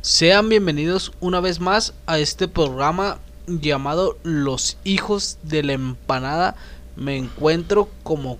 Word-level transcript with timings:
Sean 0.00 0.48
bienvenidos 0.50 1.12
una 1.20 1.40
vez 1.40 1.60
más 1.60 1.94
a 2.06 2.18
este 2.18 2.46
programa 2.46 3.18
llamado 3.46 4.18
Los 4.22 4.76
Hijos 4.84 5.38
de 5.42 5.62
la 5.62 5.72
Empanada. 5.72 6.56
Me 6.94 7.16
encuentro 7.16 7.88
como 8.02 8.38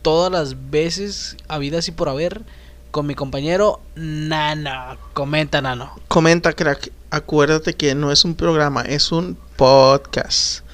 todas 0.00 0.32
las 0.32 0.70
veces 0.70 1.36
habidas 1.48 1.86
y 1.88 1.92
por 1.92 2.08
haber 2.08 2.42
con 2.90 3.06
mi 3.06 3.14
compañero 3.14 3.80
Nano. 3.94 4.96
Comenta, 5.12 5.60
Nano. 5.60 5.94
Comenta, 6.08 6.54
crack. 6.54 6.90
Acuérdate 7.10 7.74
que 7.74 7.94
no 7.94 8.10
es 8.10 8.24
un 8.24 8.34
programa, 8.34 8.82
es 8.82 9.12
un 9.12 9.36
podcast. 9.56 10.64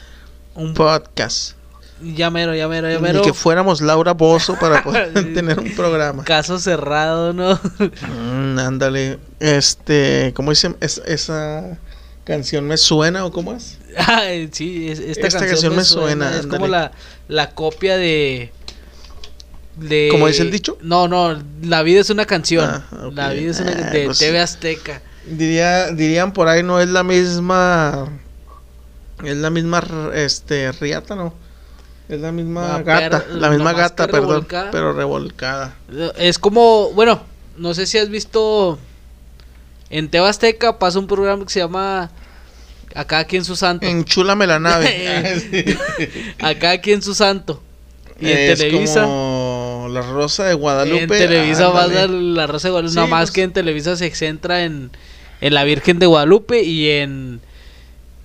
Un 0.55 0.73
Podcast. 0.73 1.58
Ya 2.03 2.31
mero, 2.31 2.55
ya 2.55 2.69
mero, 2.69 2.89
ya 2.91 3.01
Ni 3.13 3.23
que 3.23 3.33
fuéramos 3.33 3.81
Laura 3.81 4.13
Bozo 4.15 4.57
para 4.59 4.83
poder 4.85 5.13
tener 5.35 5.59
un 5.59 5.75
programa. 5.75 6.25
Caso 6.25 6.59
cerrado, 6.59 7.33
¿no? 7.33 7.59
Mm, 8.15 8.59
ándale. 8.59 9.19
Este, 9.41 10.33
¿cómo 10.35 10.51
dice? 10.51 10.75
Es- 10.81 11.03
esa 11.07 11.79
canción 12.25 12.67
me 12.67 12.77
suena 12.77 13.25
o 13.25 13.33
cómo 13.33 13.53
es? 13.55 13.79
Ay, 13.97 14.49
sí, 14.53 14.89
es- 14.89 15.01
esta, 15.01 15.27
Esta 15.27 15.39
canción, 15.41 15.49
canción 15.51 15.73
me 15.73 15.79
me 15.79 15.85
suena. 15.85 16.27
suena, 16.27 16.41
Es 16.41 16.47
como 16.47 16.69
la, 16.69 16.93
la 17.27 17.51
copia 17.51 17.97
de. 17.97 18.53
de 19.77 20.09
¿Cómo 20.13 20.27
dice 20.29 20.43
el 20.43 20.51
dicho? 20.51 20.79
No, 20.83 21.09
no, 21.09 21.37
La 21.63 21.83
vida 21.83 22.01
es 22.01 22.11
una 22.11 22.27
canción. 22.27 22.65
Ah. 22.69 23.11
La 23.13 23.31
vida 23.31 23.51
es 23.51 23.61
una 23.61 23.73
Ah, 23.73 23.91
de 23.91 24.05
pues- 24.07 24.19
TV 24.19 24.39
Azteca. 24.41 25.03
Diría, 25.27 25.89
dirían 25.93 26.33
por 26.33 26.49
ahí 26.49 26.63
no 26.63 26.81
es 26.81 26.89
la 26.89 27.03
misma 27.03 28.09
es 29.25 29.37
la 29.37 29.51
misma 29.51 29.83
este 30.15 30.73
riata, 30.73 31.15
no. 31.17 31.35
Es 32.09 32.21
la 32.21 32.33
misma 32.33 32.83
gata, 32.83 33.21
per- 33.25 33.35
la 33.37 33.51
misma 33.51 33.73
gata, 33.75 34.07
perdón, 34.07 34.29
revolcada. 34.31 34.71
pero 34.71 34.93
revolcada. 34.95 35.75
Es 36.17 36.39
como, 36.39 36.91
bueno, 36.93 37.21
no 37.57 37.75
sé 37.75 37.87
si 37.87 37.99
has 37.99 38.09
visto. 38.09 38.79
En 39.91 40.09
TV 40.11 40.27
Azteca 40.27 40.79
pasa 40.79 40.99
un 40.99 41.07
programa 41.07 41.45
que 41.45 41.51
se 41.53 41.61
llama. 41.61 42.11
Acá 42.95 43.19
aquí 43.19 43.37
en 43.37 43.45
su 43.45 43.57
santo. 43.57 43.87
Enchúlame 43.87 44.47
la 44.47 44.59
nave. 44.59 45.79
Acá 46.41 46.71
aquí 46.71 46.93
en 46.93 47.03
su 47.03 47.15
santo. 47.15 47.63
Y 48.21 48.31
en 48.31 48.39
es 48.39 48.59
Televisa. 48.59 49.03
como 49.03 49.89
la 49.93 50.01
Rosa 50.03 50.45
de 50.45 50.55
Guadalupe. 50.55 51.03
En 51.03 51.09
Televisa 51.09 51.69
va 51.69 51.83
a 51.83 51.85
ándale. 51.85 52.01
dar 52.01 52.11
la 52.11 52.47
Rosa 52.47 52.69
de 52.69 52.73
Guadalupe. 52.73 52.91
Sí, 52.93 52.97
nada 52.97 53.07
más 53.09 53.21
pues. 53.29 53.31
que 53.33 53.43
en 53.43 53.53
Televisa 53.53 53.97
se 53.97 54.11
centra 54.15 54.65
en, 54.65 54.91
en 55.41 55.55
la 55.55 55.65
Virgen 55.65 55.99
de 55.99 56.07
Guadalupe 56.07 56.63
y 56.63 56.89
en. 56.91 57.41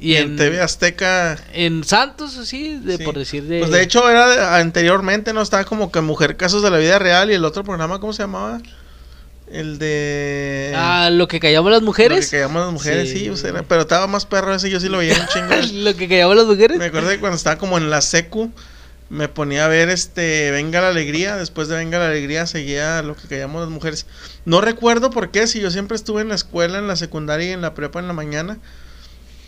Y 0.04 0.16
en 0.18 0.36
TV 0.36 0.60
Azteca. 0.62 1.38
en 1.54 1.84
Santos, 1.84 2.38
sí, 2.46 2.80
de, 2.84 2.98
sí. 2.98 3.04
por 3.04 3.18
decir 3.18 3.44
de. 3.44 3.60
Pues 3.60 3.72
de 3.72 3.82
hecho 3.82 4.10
era 4.10 4.28
de- 4.30 4.60
anteriormente 4.62 5.34
no 5.34 5.42
estaba 5.42 5.64
como 5.64 5.92
que 5.92 6.02
Mujer 6.02 6.36
Casos 6.38 6.62
de 6.64 6.70
la 6.72 6.78
Vida 6.78 7.00
Real 7.00 7.32
y 7.32 7.34
el 7.36 7.46
otro 7.46 7.64
programa 7.64 8.00
¿cómo 8.00 8.14
se 8.14 8.24
llamaba? 8.24 8.60
El 9.52 9.78
de 9.78 10.74
Ah, 10.76 11.10
lo 11.12 11.28
que 11.28 11.40
callamos 11.40 11.72
las 11.72 11.82
Lo 11.82 11.86
mujeres. 11.86 12.30
que 12.30 12.38
callamos 12.38 12.64
las 12.64 12.74
mujeres, 12.74 13.10
Sí. 13.10 13.20
sí, 13.20 13.30
o 13.30 13.38
sea, 13.38 13.52
era- 13.52 13.64
pero 13.64 13.82
estaba 13.82 14.08
más 14.08 14.26
perro 14.26 14.54
ese, 14.56 14.70
yo 14.70 14.80
sí 14.80 14.90
lo 14.90 14.98
veía 15.00 15.14
un 15.14 15.28
chingo. 15.28 15.84
lo 15.84 15.96
que 15.96 16.08
callamos 16.08 16.36
las 16.38 16.46
mujeres. 16.46 16.78
Me 16.78 16.86
acuerdo 16.86 17.10
que 17.10 17.20
cuando 17.20 17.36
estaba 17.38 17.58
como 17.58 17.78
en 17.78 17.90
la 17.90 18.02
secu, 18.02 18.52
me 19.10 19.28
ponía 19.28 19.66
a 19.66 19.68
ver 19.68 19.90
este 19.90 20.50
Venga 20.50 20.82
la 20.82 20.88
Alegría, 20.90 21.36
después 21.38 21.68
de 21.68 21.76
Venga 21.76 22.00
la 22.00 22.08
Alegría 22.08 22.48
seguía 22.48 23.02
lo 23.04 23.16
que 23.16 23.28
callamos 23.28 23.62
las 23.62 23.70
mujeres. 23.70 24.08
No 24.46 24.60
recuerdo 24.60 25.12
por 25.12 25.30
qué, 25.30 25.46
si 25.46 25.60
yo 25.60 25.70
siempre 25.70 25.96
estuve 25.98 26.22
en 26.24 26.30
la 26.30 26.36
escuela, 26.36 26.80
en 26.80 26.88
la 26.88 26.96
secundaria 26.96 27.50
y 27.50 27.52
en 27.52 27.62
la 27.62 27.76
prepa 27.76 28.00
en 28.00 28.08
la 28.08 28.14
mañana, 28.14 28.58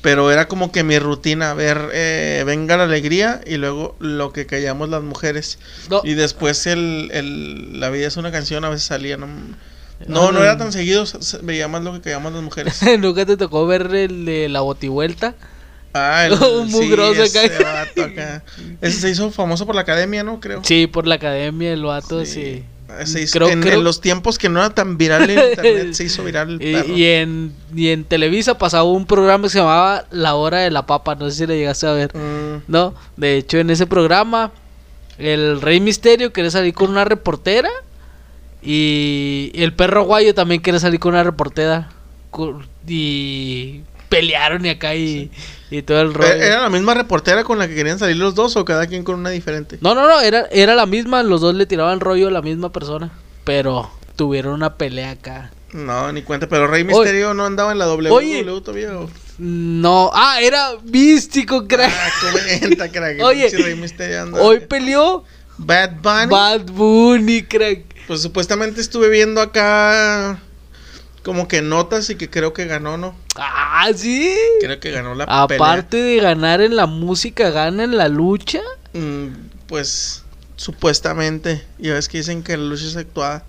pero 0.06 0.30
era 0.32 0.48
como 0.48 0.72
que 0.72 0.84
mi 0.84 1.00
rutina, 1.00 1.56
ver 1.56 1.90
eh, 1.94 2.44
Venga 2.46 2.78
la 2.78 2.84
Alegría 2.84 3.42
y 3.44 3.58
luego 3.58 3.96
lo 4.00 4.32
que 4.32 4.46
callamos 4.46 4.88
las 4.90 5.02
mujeres. 5.02 5.58
No. 5.90 6.02
Y 6.04 6.14
después 6.14 6.68
el, 6.68 7.10
el 7.12 7.80
La 7.80 7.90
vida 7.90 8.06
es 8.08 8.16
una 8.16 8.32
canción, 8.32 8.64
a 8.66 8.70
veces 8.70 8.86
salía, 8.86 9.18
no, 9.18 9.26
no, 10.08 10.32
no 10.32 10.44
era 10.44 10.58
tan 10.60 10.72
seguido, 10.72 11.08
se- 11.08 11.24
se- 11.24 11.40
veía 11.40 11.68
más 11.68 11.82
lo 11.84 11.92
que 11.94 12.02
callamos 12.02 12.34
las 12.34 12.44
mujeres. 12.44 12.80
Nunca 13.00 13.26
te 13.26 13.36
tocó 13.36 13.66
ver 13.66 13.94
el 13.96 14.26
de 14.26 14.48
la 14.48 14.62
botivuelta. 14.62 15.34
Ah, 15.96 16.28
el, 16.28 16.34
Un 16.44 16.70
mugroso 16.70 17.24
acá. 17.24 17.44
ese 17.44 17.64
vato 17.64 18.04
acá. 18.04 18.44
Ese 18.82 19.00
se 19.00 19.10
hizo 19.10 19.32
famoso 19.32 19.66
por 19.66 19.74
la 19.74 19.82
academia, 19.82 20.24
¿no? 20.24 20.40
Creo. 20.40 20.62
Sí, 20.64 20.86
por 20.86 21.08
la 21.08 21.16
academia, 21.16 21.74
el 21.74 21.84
vato, 21.84 22.24
sí. 22.26 22.64
Se 23.04 23.22
hizo- 23.24 23.34
Creo- 23.40 23.50
en, 23.50 23.62
creo- 23.62 23.80
en 23.80 23.84
los 23.84 24.00
tiempos 24.02 24.38
que 24.38 24.48
no 24.50 24.60
era 24.60 24.70
tan 24.70 24.98
viral 24.98 25.30
el 25.30 25.50
internet, 25.50 25.94
se 25.94 26.04
hizo 26.06 26.24
viral 26.24 26.52
el 26.52 26.62
Y, 26.62 26.74
perro. 26.74 26.94
y 26.96 27.04
en, 27.06 27.54
y 27.76 27.90
en 27.90 28.04
Televisa 28.06 28.58
pasaba 28.58 28.84
un 28.84 29.06
programa 29.06 29.44
que 29.44 29.50
se 29.50 29.58
llamaba 29.60 30.06
La 30.12 30.36
Hora 30.36 30.60
de 30.60 30.72
la 30.72 30.86
Papa, 30.86 31.16
no 31.16 31.30
sé 31.30 31.38
si 31.38 31.46
le 31.48 31.58
llegaste 31.58 31.88
a 31.88 31.92
ver. 31.94 32.16
Mm, 32.16 32.64
No, 32.68 32.94
de 33.18 33.38
hecho 33.38 33.58
en 33.58 33.70
ese 33.70 33.86
programa 33.88 34.52
el 35.18 35.62
Rey 35.62 35.80
Misterio 35.80 36.32
quiere 36.34 36.52
salir 36.52 36.74
con 36.74 36.90
una 36.90 37.06
reportera 37.06 37.70
y 38.62 39.52
el 39.56 39.74
perro 39.74 40.04
guayo 40.04 40.34
también 40.34 40.62
quiere 40.62 40.80
salir 40.80 41.00
con 41.00 41.14
una 41.14 41.24
reportera 41.24 41.90
y 42.88 43.82
pelearon 44.10 44.66
y 44.66 44.70
acá 44.70 44.96
y, 44.96 45.30
y 45.78 45.84
todo 45.84 46.02
el 46.02 46.14
rollo. 46.14 46.34
¿Era 46.34 46.62
la 46.62 46.70
misma 46.70 46.94
reportera 46.94 47.44
con 47.44 47.60
la 47.60 47.68
que 47.68 47.76
querían 47.76 48.00
salir 48.00 48.18
los 48.18 48.36
dos 48.36 48.56
o 48.56 48.66
cada 48.66 48.88
quien 48.88 49.04
con 49.04 49.16
una 49.20 49.30
diferente? 49.30 49.78
No, 49.82 49.96
no, 49.96 50.08
no, 50.08 50.22
era, 50.22 50.48
era 50.52 50.76
la 50.76 50.86
misma, 50.86 51.24
los 51.24 51.42
dos 51.42 51.56
le 51.56 51.66
tiraban 51.66 52.00
rollo 52.00 52.28
a 52.28 52.32
la 52.32 52.42
misma 52.42 52.72
persona, 52.72 53.12
pero 53.44 53.90
tuvieron 54.16 54.54
una 54.54 54.76
pelea 54.76 55.12
acá. 55.12 55.52
No, 55.74 56.12
ni 56.14 56.22
cuenta. 56.22 56.48
Pero 56.48 56.68
Rey 56.68 56.84
Misterio 56.86 57.34
no 57.34 57.46
andaba 57.46 57.72
en 57.74 57.80
la 57.80 57.88
WWE 57.94 58.12
Oye. 58.12 58.44
todavía. 58.62 58.98
o- 58.98 59.10
No, 59.38 60.10
ah, 60.14 60.40
era 60.42 60.72
místico, 60.84 61.68
crack. 61.68 61.92
Ah, 61.94 62.10
comenta, 62.22 62.90
crack. 62.90 63.20
Oye, 63.24 63.50
Rey 63.50 63.76
Misterio 63.76 64.22
andaba 64.22 64.44
Hoy 64.44 64.62
peleó 64.62 65.26
Bad 65.58 65.96
Bunny. 66.02 66.28
Bad 66.32 66.62
Bunny, 66.72 67.44
crack. 67.44 67.82
Pues 68.08 68.22
supuestamente 68.22 68.80
estuve 68.80 69.10
viendo 69.10 69.42
acá 69.42 70.40
como 71.26 71.48
que 71.50 71.62
notas 71.64 72.10
y 72.12 72.16
que 72.16 72.30
creo 72.30 72.54
que 72.54 72.66
ganó, 72.66 72.98
¿no? 72.98 73.16
Ah, 73.36 73.90
sí. 73.96 74.32
Creo 74.62 74.80
que 74.80 74.92
ganó 74.92 75.16
la 75.16 75.26
pelea. 75.26 75.44
Aparte 75.68 75.98
de 75.98 76.18
ganar 76.22 76.62
en 76.62 76.76
la 76.76 76.86
música, 76.86 77.50
gana 77.50 77.84
en 77.84 77.98
la 77.98 78.08
lucha. 78.08 78.62
Mm, 78.94 79.30
pues 79.68 80.24
supuestamente. 80.56 81.64
Ya 81.80 81.94
ves 81.94 82.08
que 82.08 82.20
dicen 82.20 82.44
que 82.44 82.56
la 82.58 82.64
lucha 82.64 82.86
es 82.86 82.96
actuada. 82.96 83.44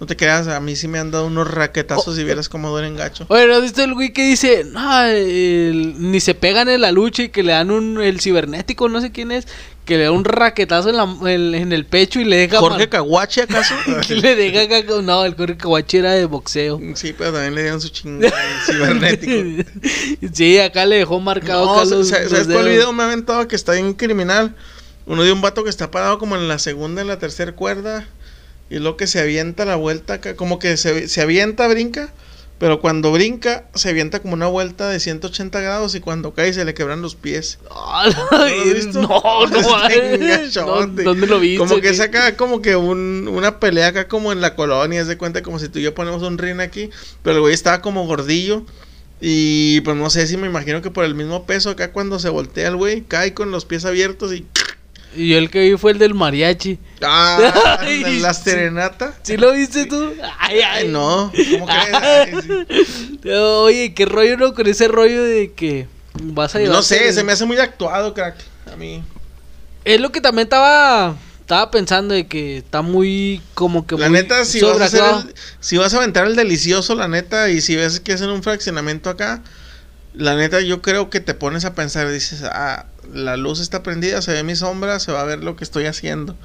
No 0.00 0.06
te 0.06 0.16
creas, 0.16 0.48
a 0.48 0.58
mí 0.60 0.74
sí 0.74 0.88
me 0.88 0.98
han 0.98 1.12
dado 1.12 1.26
unos 1.28 1.48
raquetazos 1.50 2.16
Oh, 2.16 2.20
y 2.20 2.24
vieras 2.24 2.48
cómo 2.48 2.68
duelen 2.68 2.96
gacho. 2.96 3.26
Oye, 3.28 3.46
¿no 3.46 3.54
has 3.54 3.62
visto 3.62 3.82
el 3.84 3.94
güey 3.94 4.12
que 4.12 4.28
dice, 4.28 4.64
no, 4.64 5.02
el- 5.04 5.94
ni 6.10 6.18
se 6.20 6.34
pegan 6.34 6.68
en 6.68 6.80
la 6.80 6.90
lucha 6.90 7.22
y 7.22 7.28
que 7.28 7.44
le 7.44 7.52
dan 7.52 7.70
un, 7.70 8.02
el 8.02 8.20
cibernético, 8.20 8.88
no 8.88 9.00
sé 9.00 9.12
quién 9.12 9.30
es, 9.30 9.46
que 9.84 9.98
le 9.98 10.04
da 10.04 10.12
un 10.12 10.24
raquetazo 10.24 10.88
en, 10.88 10.96
la, 10.96 11.32
en, 11.32 11.54
en 11.54 11.72
el 11.72 11.84
pecho 11.84 12.20
y 12.20 12.24
le 12.24 12.36
deja... 12.36 12.58
¿Jorge 12.58 12.88
Caguache 12.88 13.42
acaso? 13.42 13.74
le 14.08 14.34
deja 14.34 14.82
no, 15.02 15.24
el 15.24 15.34
Jorge 15.34 15.56
Kawachi 15.56 15.98
era 15.98 16.12
de 16.12 16.24
boxeo. 16.24 16.80
sí, 16.94 17.14
pero 17.16 17.32
también 17.32 17.54
le 17.54 17.62
dieron 17.62 17.80
su 17.80 17.88
chingada 17.90 18.34
cibernético. 18.66 19.68
sí, 20.32 20.58
acá 20.58 20.86
le 20.86 20.96
dejó 20.96 21.20
marcado 21.20 21.66
No, 21.66 21.74
acá 21.74 21.84
los, 21.84 22.08
¿sabes 22.08 22.46
cuál 22.46 22.68
video 22.68 22.92
me 22.92 23.02
ha 23.02 23.06
aventado 23.06 23.46
que 23.46 23.56
está 23.56 23.72
bien 23.72 23.92
criminal? 23.92 24.54
Uno 25.06 25.22
de 25.22 25.32
un 25.32 25.42
vato 25.42 25.64
que 25.64 25.70
está 25.70 25.90
parado 25.90 26.18
como 26.18 26.36
en 26.36 26.48
la 26.48 26.58
segunda, 26.58 27.02
en 27.02 27.08
la 27.08 27.18
tercera 27.18 27.52
cuerda. 27.52 28.06
Y 28.70 28.78
lo 28.78 28.96
que 28.96 29.06
se 29.06 29.20
avienta 29.20 29.66
la 29.66 29.76
vuelta 29.76 30.14
acá, 30.14 30.34
como 30.34 30.58
que 30.58 30.78
se, 30.78 31.08
se 31.08 31.20
avienta, 31.20 31.68
brinca. 31.68 32.12
Pero 32.58 32.80
cuando 32.80 33.10
brinca, 33.10 33.68
se 33.74 33.88
avienta 33.90 34.20
como 34.20 34.34
una 34.34 34.46
vuelta 34.46 34.88
de 34.88 35.00
180 35.00 35.60
grados. 35.60 35.94
Y 35.94 36.00
cuando 36.00 36.34
cae, 36.34 36.52
se 36.52 36.64
le 36.64 36.72
quebran 36.72 37.02
los 37.02 37.16
pies. 37.16 37.58
Ah, 37.70 38.08
¿No 38.14 38.38
lo 38.38 38.44
has 38.44 38.74
visto? 38.74 39.02
No, 39.02 39.08
no. 39.46 41.02
¿Dónde 41.02 41.26
lo 41.26 41.40
viste? 41.40 41.58
Como 41.58 41.76
que 41.76 41.88
¿Qué? 41.88 41.94
saca 41.94 42.36
como 42.36 42.62
que 42.62 42.76
un, 42.76 43.28
una 43.28 43.58
pelea 43.58 43.88
acá 43.88 44.08
como 44.08 44.32
en 44.32 44.40
la 44.40 44.54
colonia, 44.54 45.00
es 45.00 45.08
de 45.08 45.18
cuenta 45.18 45.42
como 45.42 45.58
si 45.58 45.68
tú 45.68 45.78
y 45.78 45.82
yo 45.82 45.94
ponemos 45.94 46.22
un 46.22 46.38
ring 46.38 46.60
aquí, 46.60 46.90
pero 47.22 47.36
el 47.36 47.40
güey 47.42 47.54
estaba 47.54 47.80
como 47.80 48.06
gordillo 48.06 48.64
y 49.20 49.80
pues 49.82 49.96
no 49.96 50.10
sé 50.10 50.26
si 50.26 50.36
me 50.36 50.46
imagino 50.46 50.82
que 50.82 50.90
por 50.90 51.04
el 51.04 51.14
mismo 51.14 51.46
peso 51.46 51.70
acá 51.70 51.92
cuando 51.92 52.18
se 52.18 52.28
voltea 52.28 52.68
el 52.68 52.76
güey, 52.76 53.02
cae 53.02 53.32
con 53.32 53.50
los 53.50 53.64
pies 53.64 53.84
abiertos 53.84 54.32
y 54.34 54.46
Y 55.16 55.28
yo 55.28 55.38
el 55.38 55.50
que 55.50 55.60
vi 55.70 55.76
fue 55.76 55.92
el 55.92 55.98
del 55.98 56.14
mariachi. 56.14 56.78
ah, 57.02 57.78
Ay, 57.80 58.20
la 58.20 58.34
serenata. 58.34 59.14
¿Sí 59.22 59.36
lo 59.36 59.52
viste 59.52 59.86
tú? 59.86 60.12
Ay, 60.38 60.60
Ay, 60.60 60.88
no, 60.88 61.32
¿cómo 61.52 61.66
crees? 61.66 62.44
Oye, 63.40 63.94
qué 63.94 64.06
rollo, 64.06 64.36
¿no? 64.36 64.54
Con 64.54 64.66
ese 64.66 64.88
rollo 64.88 65.22
de 65.24 65.52
que 65.52 65.86
vas 66.22 66.54
a 66.54 66.58
llevar. 66.58 66.76
No 66.76 66.82
sé, 66.82 67.12
se 67.12 67.24
me 67.24 67.32
hace 67.32 67.44
muy 67.44 67.58
actuado, 67.58 68.14
crack. 68.14 68.36
A 68.72 68.76
mí. 68.76 69.02
Es 69.84 70.00
lo 70.00 70.10
que 70.12 70.20
también 70.20 70.46
estaba. 70.46 71.14
Estaba 71.40 71.70
pensando 71.70 72.14
de 72.14 72.26
que 72.26 72.58
está 72.58 72.80
muy. 72.82 73.42
Como 73.52 73.86
que 73.86 73.96
La 73.96 74.08
muy 74.08 74.18
neta, 74.18 74.44
si 74.46 74.62
vas, 74.62 74.80
a 74.80 74.84
hacer 74.86 75.02
el- 75.04 75.34
si 75.60 75.76
vas 75.76 75.92
a 75.92 75.98
aventar 75.98 76.26
el 76.26 76.36
delicioso, 76.36 76.94
la 76.94 77.06
neta, 77.06 77.50
y 77.50 77.60
si 77.60 77.76
ves 77.76 78.00
que 78.00 78.12
es 78.14 78.20
en 78.22 78.30
un 78.30 78.42
fraccionamiento 78.42 79.10
acá, 79.10 79.42
la 80.14 80.36
neta, 80.36 80.60
yo 80.60 80.80
creo 80.82 81.10
que 81.10 81.20
te 81.20 81.34
pones 81.34 81.64
a 81.64 81.74
pensar, 81.74 82.10
dices, 82.10 82.42
ah, 82.44 82.86
la 83.12 83.36
luz 83.36 83.60
está 83.60 83.82
prendida, 83.82 84.22
se 84.22 84.32
ve 84.32 84.42
mi 84.42 84.56
sombra, 84.56 84.98
se 85.00 85.12
va 85.12 85.20
a 85.20 85.24
ver 85.24 85.42
lo 85.42 85.56
que 85.56 85.64
estoy 85.64 85.86
haciendo. 85.86 86.36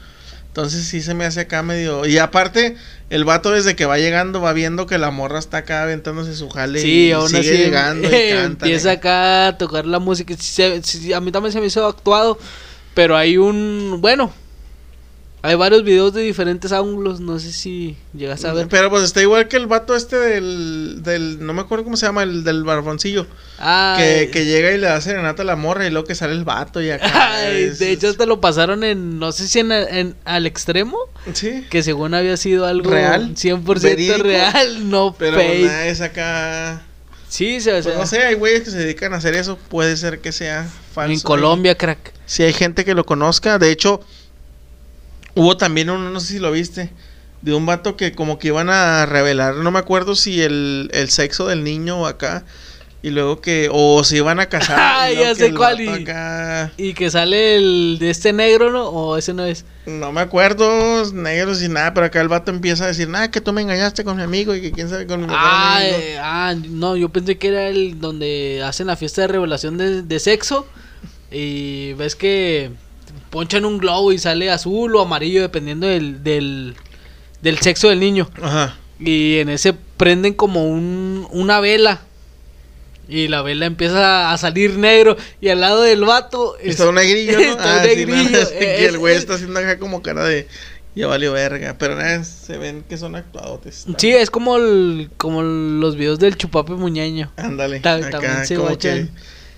Entonces 0.47 0.85
sí 0.85 1.01
se 1.01 1.13
me 1.13 1.25
hace 1.25 1.41
acá 1.41 1.61
medio... 1.61 2.07
Y 2.07 2.17
aparte, 2.17 2.75
el 3.11 3.23
vato 3.23 3.51
desde 3.51 3.75
que 3.75 3.85
va 3.85 3.99
llegando 3.99 4.41
va 4.41 4.51
viendo 4.51 4.87
que 4.87 4.97
la 4.97 5.11
morra 5.11 5.37
está 5.37 5.57
acá 5.57 5.83
aventándose 5.83 6.35
su 6.35 6.49
jale 6.49 6.81
Sí, 6.81 7.07
y 7.07 7.11
aún 7.11 7.27
sigue 7.29 7.39
así 7.39 7.49
llegando 7.57 8.07
y 8.07 8.11
canta. 8.31 8.65
empieza 8.65 8.91
acá 8.91 9.47
a 9.49 9.57
tocar 9.59 9.85
la 9.85 9.99
música. 9.99 10.33
Se- 10.39 10.81
a 11.13 11.21
mí 11.21 11.31
también 11.31 11.53
se 11.53 11.61
me 11.61 11.67
hizo 11.67 11.85
actuado, 11.85 12.39
pero 12.95 13.15
hay 13.15 13.37
un, 13.37 13.97
bueno, 14.01 14.33
Hay 15.41 15.55
varios 15.55 15.83
videos 15.85 16.13
de 16.13 16.21
diferentes 16.21 16.71
ángulos, 16.73 17.21
no 17.21 17.39
sé 17.39 17.53
si 17.53 17.95
llegas 18.13 18.43
a 18.43 18.51
ver. 18.53 18.67
Pero 18.67 18.89
pues 18.89 19.03
está 19.03 19.21
igual 19.21 19.47
que 19.47 19.55
el 19.55 19.67
vato 19.67 19.95
este 19.95 20.17
del, 20.17 21.01
del 21.01 21.45
no 21.45 21.53
me 21.53 21.61
acuerdo 21.61 21.85
cómo 21.85 21.95
se 21.95 22.05
llama, 22.05 22.23
el 22.23 22.43
del 22.43 22.65
barboncillo. 22.65 23.25
Ah, 23.57 23.95
que, 23.97 24.23
eh, 24.23 24.29
que 24.31 24.43
llega 24.45 24.71
y 24.71 24.77
le 24.77 24.87
da 24.87 24.99
serenata 24.99 25.43
a 25.43 25.45
la 25.45 25.55
morra 25.55 25.87
y 25.87 25.91
luego 25.91 26.05
que 26.05 26.15
sale 26.15 26.33
el 26.33 26.43
vato 26.43 26.81
y 26.81 26.89
acá. 26.91 27.35
ay, 27.37 27.63
es- 27.63 27.79
de 27.79 27.91
hecho 27.91 28.09
hasta 28.09 28.25
lo 28.25 28.41
pasaron 28.41 28.83
en, 28.83 29.17
no 29.17 29.31
sé 29.31 29.47
si 29.47 29.59
en, 29.59 29.71
en- 29.71 30.15
al 30.25 30.45
extremo, 30.45 30.97
Sí. 31.33 31.65
que 31.69 31.83
según 31.83 32.13
había 32.15 32.35
sido 32.35 32.65
algo 32.65 32.89
¿Real? 32.91 33.33
100% 33.35 33.79
¿Verídico? 33.81 34.23
real, 34.23 34.89
no 34.89 35.15
Pero 35.17 35.37
fake. 35.37 35.65
nada, 35.65 35.87
es 35.87 36.01
acá. 36.01 36.81
Sí, 37.29 37.61
se, 37.61 37.71
Pues 37.71 37.85
se- 37.85 37.95
no 37.95 38.05
sé, 38.07 38.23
hay 38.23 38.35
güeyes 38.35 38.63
que 38.63 38.71
se 38.71 38.77
dedican 38.79 39.13
a 39.13 39.17
hacer 39.17 39.35
eso. 39.35 39.57
Puede 39.69 39.95
ser 39.95 40.19
que 40.19 40.31
sea 40.31 40.67
falso. 40.93 41.13
en 41.13 41.19
Colombia, 41.21 41.77
crack. 41.77 42.11
Si 42.25 42.43
hay 42.43 42.51
gente 42.53 42.83
que 42.83 42.93
lo 42.95 43.05
conozca. 43.05 43.57
De 43.59 43.71
hecho, 43.71 44.01
hubo 45.39 45.57
también 45.57 45.89
uno, 45.89 46.09
no 46.09 46.19
sé 46.19 46.33
si 46.33 46.39
lo 46.39 46.51
viste, 46.51 46.91
de 47.41 47.53
un 47.53 47.65
vato 47.65 47.95
que 47.95 48.11
como 48.11 48.37
que 48.39 48.49
iban 48.49 48.69
a 48.69 49.05
revelar, 49.05 49.55
no 49.55 49.71
me 49.71 49.79
acuerdo 49.79 50.15
si 50.15 50.41
el, 50.41 50.89
el 50.93 51.09
sexo 51.09 51.47
del 51.47 51.63
niño 51.63 52.05
acá. 52.05 52.43
Y 53.01 53.11
luego 53.11 53.39
que, 53.39 53.69
o 53.71 54.03
se 54.03 54.17
iban 54.17 54.41
a 54.41 54.47
casar. 54.47 54.77
Ah, 54.81 55.09
ya 55.09 55.33
sé 55.33 55.53
cuál, 55.53 55.79
y- 55.79 55.87
acá- 55.87 56.69
Y 56.75 56.93
que 56.93 57.09
sale 57.09 57.55
el 57.55 57.95
de 57.97 58.09
este 58.09 58.33
negro, 58.33 58.71
¿no? 58.71 58.89
O 58.89 59.15
ese 59.15 59.33
no 59.33 59.45
es. 59.45 59.63
no 59.85 60.11
me 60.11 60.19
acuerdo, 60.19 61.09
negros 61.13 61.63
y 61.63 61.69
nada, 61.69 61.93
pero 61.93 62.07
acá 62.07 62.19
el 62.19 62.27
vato 62.27 62.51
empieza 62.51 62.83
a 62.83 62.87
decir, 62.87 63.07
nada, 63.07 63.31
que 63.31 63.39
tú 63.39 63.53
me 63.53 63.61
engañaste 63.61 64.03
con 64.03 64.17
mi 64.17 64.23
amigo 64.23 64.53
y 64.53 64.59
que 64.59 64.73
quién 64.73 64.89
sabe 64.89 65.07
con 65.07 65.21
mi 65.21 65.27
Ah, 65.29 65.77
amigo. 65.77 65.97
eh, 65.97 66.17
ah, 66.21 66.53
no, 66.67 66.97
yo 66.97 67.07
pensé 67.07 67.37
que 67.37 67.47
era 67.47 67.69
el 67.69 68.01
donde 68.01 68.61
hacen 68.65 68.87
la 68.87 68.97
fiesta 68.97 69.21
de 69.21 69.29
revelación 69.29 69.77
de, 69.77 70.01
de 70.01 70.19
sexo. 70.19 70.67
Y 71.31 71.93
ves 71.93 72.17
que 72.17 72.71
ponchan 73.29 73.65
un 73.65 73.77
globo 73.77 74.11
y 74.11 74.17
sale 74.17 74.49
azul 74.49 74.95
o 74.95 75.01
amarillo 75.01 75.41
dependiendo 75.41 75.87
del, 75.87 76.23
del, 76.23 76.75
del 77.41 77.57
sexo 77.59 77.89
del 77.89 77.99
niño. 77.99 78.29
Ajá. 78.41 78.77
Y 78.99 79.37
en 79.37 79.49
ese 79.49 79.73
prenden 79.97 80.33
como 80.33 80.65
un, 80.67 81.27
una 81.31 81.59
vela. 81.59 82.01
Y 83.07 83.27
la 83.27 83.41
vela 83.41 83.65
empieza 83.65 84.31
a 84.31 84.37
salir 84.37 84.77
negro. 84.77 85.17
Y 85.41 85.49
al 85.49 85.61
lado 85.61 85.81
del 85.81 86.01
vato 86.05 86.55
Está 86.61 86.89
un 86.89 86.95
negrillo, 86.95 87.33
¿no? 87.33 87.39
Está 87.51 87.63
un 87.63 87.79
Ah, 87.79 87.83
negrillo, 87.83 88.45
sí, 88.45 88.53
es- 88.59 88.81
el 88.89 88.97
güey 88.99 89.15
está 89.15 89.33
haciendo 89.35 89.59
acá 89.59 89.79
como 89.79 90.01
cara 90.03 90.25
de 90.25 90.47
ya 90.95 91.07
valió 91.07 91.31
verga. 91.33 91.75
Pero 91.79 91.95
nada, 91.95 92.23
se 92.23 92.57
ven 92.57 92.83
que 92.87 92.97
son 92.97 93.15
actuadotes. 93.15 93.85
Sí, 93.97 94.11
es 94.11 94.29
como, 94.29 94.57
el, 94.57 95.09
como 95.17 95.41
los 95.41 95.95
videos 95.95 96.19
del 96.19 96.35
chupape 96.37 96.73
muñeño. 96.73 97.31
Ándale. 97.37 97.79
Ta- 97.79 97.95
acá 97.95 98.09
también 98.11 98.45
se 98.45 98.55
como 98.55 98.77
que 98.77 99.07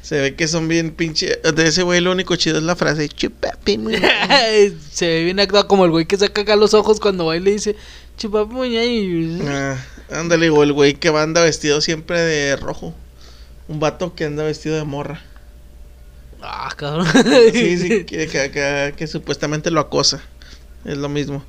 se 0.01 0.19
ve 0.19 0.35
que 0.35 0.47
son 0.47 0.67
bien 0.67 0.91
pinche. 0.91 1.39
De 1.53 1.67
ese 1.67 1.83
güey 1.83 2.01
lo 2.01 2.11
único 2.11 2.35
chido 2.35 2.57
es 2.57 2.63
la 2.63 2.75
frase 2.75 3.07
chupapi 3.09 3.77
Se 4.91 5.05
ve 5.07 5.23
bien 5.25 5.39
actuado 5.39 5.67
como 5.67 5.85
el 5.85 5.91
güey 5.91 6.05
que 6.05 6.17
saca 6.17 6.41
acá 6.41 6.55
los 6.55 6.73
ojos 6.73 6.99
cuando 6.99 7.25
va 7.25 7.37
y 7.37 7.39
le 7.39 7.51
dice 7.51 7.75
chupape 8.17 8.51
muñeño. 8.53 9.43
Ah, 9.47 9.77
Ándale, 10.11 10.49
o 10.49 10.63
el 10.63 10.73
güey 10.73 10.95
que 10.95 11.09
va 11.09 11.21
anda 11.23 11.41
vestido 11.41 11.79
siempre 11.81 12.19
de 12.19 12.55
rojo. 12.57 12.93
Un 13.67 13.79
vato 13.79 14.13
que 14.15 14.25
anda 14.25 14.43
vestido 14.43 14.75
de 14.75 14.83
morra. 14.83 15.23
Ah, 16.41 16.73
cabrón. 16.75 17.07
Sí, 17.53 17.77
sí, 17.77 18.03
que, 18.05 18.27
que, 18.27 18.51
que- 18.51 18.93
que 18.97 19.07
supuestamente 19.07 19.71
lo 19.71 19.79
acosa. 19.79 20.21
Es 20.85 20.97
lo 20.97 21.07
mismo. 21.09 21.43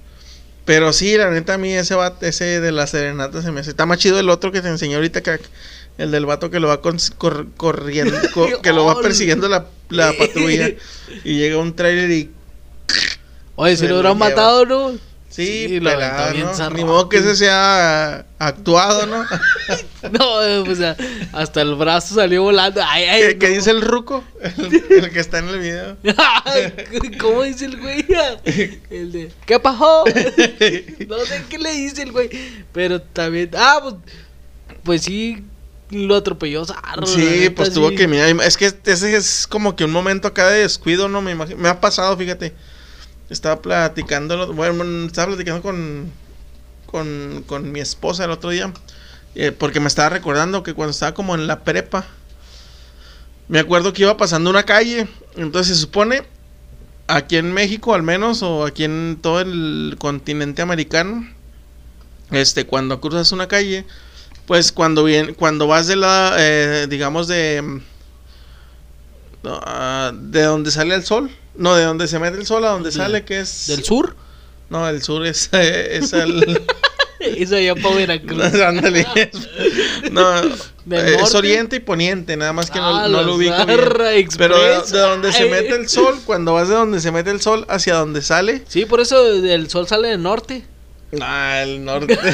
Pero 0.64 0.92
sí, 0.92 1.16
la 1.16 1.30
neta, 1.30 1.54
a 1.54 1.58
mí 1.58 1.72
ese 1.72 1.96
ese 2.20 2.60
de 2.60 2.70
la 2.70 2.86
serenata 2.86 3.42
se 3.42 3.50
me 3.50 3.60
hace. 3.60 3.70
Está 3.70 3.86
más 3.86 3.98
chido 3.98 4.20
el 4.20 4.28
otro 4.30 4.52
que 4.52 4.60
te 4.62 4.68
enseñó 4.68 4.96
ahorita, 4.98 5.22
crack. 5.22 5.40
El 5.98 6.10
del 6.10 6.26
vato 6.26 6.50
que 6.50 6.58
lo 6.60 6.68
va 6.68 6.80
con- 6.80 6.98
cor- 7.18 7.48
corriendo, 7.56 8.16
co- 8.34 8.60
que 8.62 8.72
lo 8.72 8.84
va 8.86 9.00
persiguiendo 9.00 9.48
la, 9.48 9.66
la 9.90 10.12
patrulla. 10.18 10.70
Y 11.24 11.36
llega 11.36 11.58
un 11.58 11.74
trailer 11.76 12.10
y. 12.10 12.30
Oye, 13.56 13.76
si 13.76 13.82
Se 13.82 13.88
lo 13.88 13.96
hubieran 13.96 14.14
lleva. 14.14 14.28
matado, 14.30 14.64
¿no? 14.66 14.92
Sí, 15.28 15.80
lo 15.80 15.88
pelado, 15.90 16.34
¿no? 16.34 16.70
Ni 16.76 16.84
modo 16.84 17.08
que 17.08 17.16
ese 17.16 17.34
sea 17.36 18.26
actuado, 18.38 19.06
¿no? 19.06 19.24
No, 20.12 20.42
eh, 20.42 20.58
o 20.58 20.74
sea, 20.74 20.94
hasta 21.32 21.62
el 21.62 21.74
brazo 21.74 22.16
salió 22.16 22.42
volando. 22.42 22.82
Ay, 22.86 23.04
ay, 23.04 23.38
¿Qué, 23.38 23.48
dice 23.48 23.70
el 23.70 23.80
ruco? 23.80 24.24
El, 24.42 24.84
el 24.90 25.10
que 25.10 25.20
está 25.20 25.38
en 25.38 25.48
el 25.48 25.58
video. 25.58 25.96
¿Cómo 27.18 27.44
dice 27.44 27.64
el 27.64 27.80
güey? 27.80 28.04
El 28.90 29.10
de, 29.12 29.32
¿qué 29.46 29.58
pasó? 29.58 30.04
No 31.08 31.18
sé 31.20 31.44
qué 31.48 31.58
le 31.58 31.72
dice 31.76 32.02
el 32.02 32.12
güey. 32.12 32.28
Pero 32.74 33.00
también, 33.00 33.50
ah, 33.56 33.78
pues, 33.82 33.94
pues 34.84 35.02
sí, 35.02 35.42
lo 35.92 36.16
atropelló 36.16 36.64
la 36.66 37.06
Sí, 37.06 37.50
pues 37.54 37.72
tuvo 37.72 37.90
que 37.94 38.08
mirar. 38.08 38.28
Es 38.42 38.56
que 38.56 38.66
ese 38.84 39.16
es 39.16 39.46
como 39.46 39.76
que 39.76 39.84
un 39.84 39.92
momento 39.92 40.28
acá 40.28 40.48
de 40.48 40.60
descuido, 40.62 41.08
¿no? 41.08 41.22
Me 41.22 41.32
imagino. 41.32 41.58
Me 41.58 41.68
ha 41.68 41.80
pasado, 41.80 42.16
fíjate. 42.16 42.54
Estaba 43.30 43.62
platicando, 43.62 44.52
bueno, 44.54 44.84
estaba 45.06 45.28
platicando 45.28 45.62
con, 45.62 46.12
con, 46.86 47.44
con 47.46 47.72
mi 47.72 47.80
esposa 47.80 48.24
el 48.24 48.30
otro 48.32 48.50
día. 48.50 48.72
eh, 49.34 49.52
porque 49.52 49.80
me 49.80 49.88
estaba 49.88 50.10
recordando 50.10 50.62
que 50.62 50.74
cuando 50.74 50.92
estaba 50.92 51.14
como 51.14 51.34
en 51.34 51.46
la 51.46 51.64
prepa, 51.64 52.06
me 53.48 53.58
acuerdo 53.60 53.92
que 53.92 54.02
iba 54.02 54.16
pasando 54.16 54.50
una 54.50 54.64
calle. 54.64 55.08
Entonces 55.36 55.76
se 55.76 55.82
supone, 55.82 56.24
aquí 57.08 57.36
en 57.36 57.52
México 57.52 57.94
al 57.94 58.02
menos, 58.02 58.42
o 58.42 58.64
aquí 58.66 58.84
en 58.84 59.18
todo 59.22 59.40
el 59.40 59.96
continente 59.98 60.62
americano, 60.62 61.26
este, 62.30 62.66
cuando 62.66 63.00
cruzas 63.00 63.32
una 63.32 63.48
calle, 63.48 63.86
pues 64.52 64.70
cuando 64.70 65.02
bien, 65.04 65.32
cuando 65.32 65.66
vas 65.66 65.86
de 65.86 65.96
la, 65.96 66.34
eh, 66.38 66.86
digamos 66.86 67.26
de, 67.26 67.80
ah, 69.46 70.12
de 70.14 70.42
donde 70.42 70.70
sale 70.70 70.94
el 70.94 71.06
sol, 71.06 71.30
no, 71.56 71.74
de 71.74 71.84
donde 71.84 72.06
se 72.06 72.18
mete 72.18 72.36
el 72.36 72.44
sol 72.44 72.62
a 72.66 72.68
donde 72.72 72.90
De- 72.90 72.94
sale, 72.96 73.24
que 73.24 73.40
es, 73.40 73.68
¿Del 73.68 73.82
sur? 73.82 74.14
no, 74.68 74.86
el 74.90 75.02
sur 75.02 75.24
es, 75.26 75.48
eh, 75.52 75.96
es 75.96 76.12
el, 76.12 76.60
Eso 77.20 77.54
para 77.82 77.94
Veracruz. 77.94 78.42
ándale, 78.66 79.06
es- 79.14 80.10
no, 80.12 80.42
¿Del 80.84 81.06
eh, 81.08 81.16
es 81.22 81.34
oriente 81.34 81.76
y 81.76 81.80
poniente, 81.80 82.36
nada 82.36 82.52
más 82.52 82.70
que 82.70 82.78
no, 82.78 82.94
Ah, 82.94 83.08
no 83.08 83.22
lo 83.22 83.36
ubico 83.36 83.64
bien. 83.64 84.28
Pero 84.36 84.58
de, 84.58 84.80
de 84.92 84.98
donde 84.98 85.32
se 85.32 85.46
mete 85.46 85.76
el 85.76 85.88
sol, 85.88 86.20
cuando 86.26 86.52
vas 86.52 86.68
de 86.68 86.74
donde 86.74 87.00
se 87.00 87.10
mete 87.10 87.30
el 87.30 87.40
sol 87.40 87.64
hacia 87.70 87.94
donde 87.94 88.20
sale, 88.20 88.64
Sí, 88.68 88.84
por 88.84 89.00
eso 89.00 89.26
el 89.32 89.70
sol 89.70 89.88
sale 89.88 90.08
del 90.08 90.22
norte. 90.22 90.62
ah, 91.22 91.62
el 91.62 91.82
norte. 91.86 92.18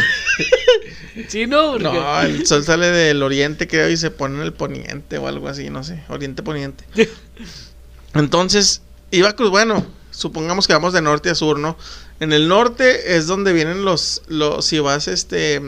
Sí, 1.28 1.46
¿no? 1.46 1.72
Porque- 1.72 1.84
No, 1.84 2.20
el 2.22 2.46
sol 2.46 2.64
sale 2.64 2.86
del 2.88 3.22
oriente, 3.22 3.66
creo, 3.68 3.88
y 3.90 3.96
se 3.96 4.10
pone 4.10 4.36
en 4.36 4.42
el 4.42 4.52
poniente 4.52 5.18
o 5.18 5.26
algo 5.26 5.48
así, 5.48 5.70
no 5.70 5.82
sé, 5.84 6.02
oriente 6.08 6.42
poniente. 6.42 6.84
Entonces, 8.14 8.82
iba 9.10 9.32
cruz, 9.34 9.50
bueno, 9.50 9.86
supongamos 10.10 10.66
que 10.66 10.72
vamos 10.72 10.92
de 10.92 11.02
norte 11.02 11.30
a 11.30 11.34
sur, 11.34 11.58
¿no? 11.58 11.76
En 12.20 12.32
el 12.32 12.48
norte 12.48 13.16
es 13.16 13.26
donde 13.26 13.52
vienen 13.52 13.84
los, 13.84 14.22
los, 14.28 14.64
si 14.64 14.78
vas, 14.80 15.06
este, 15.08 15.60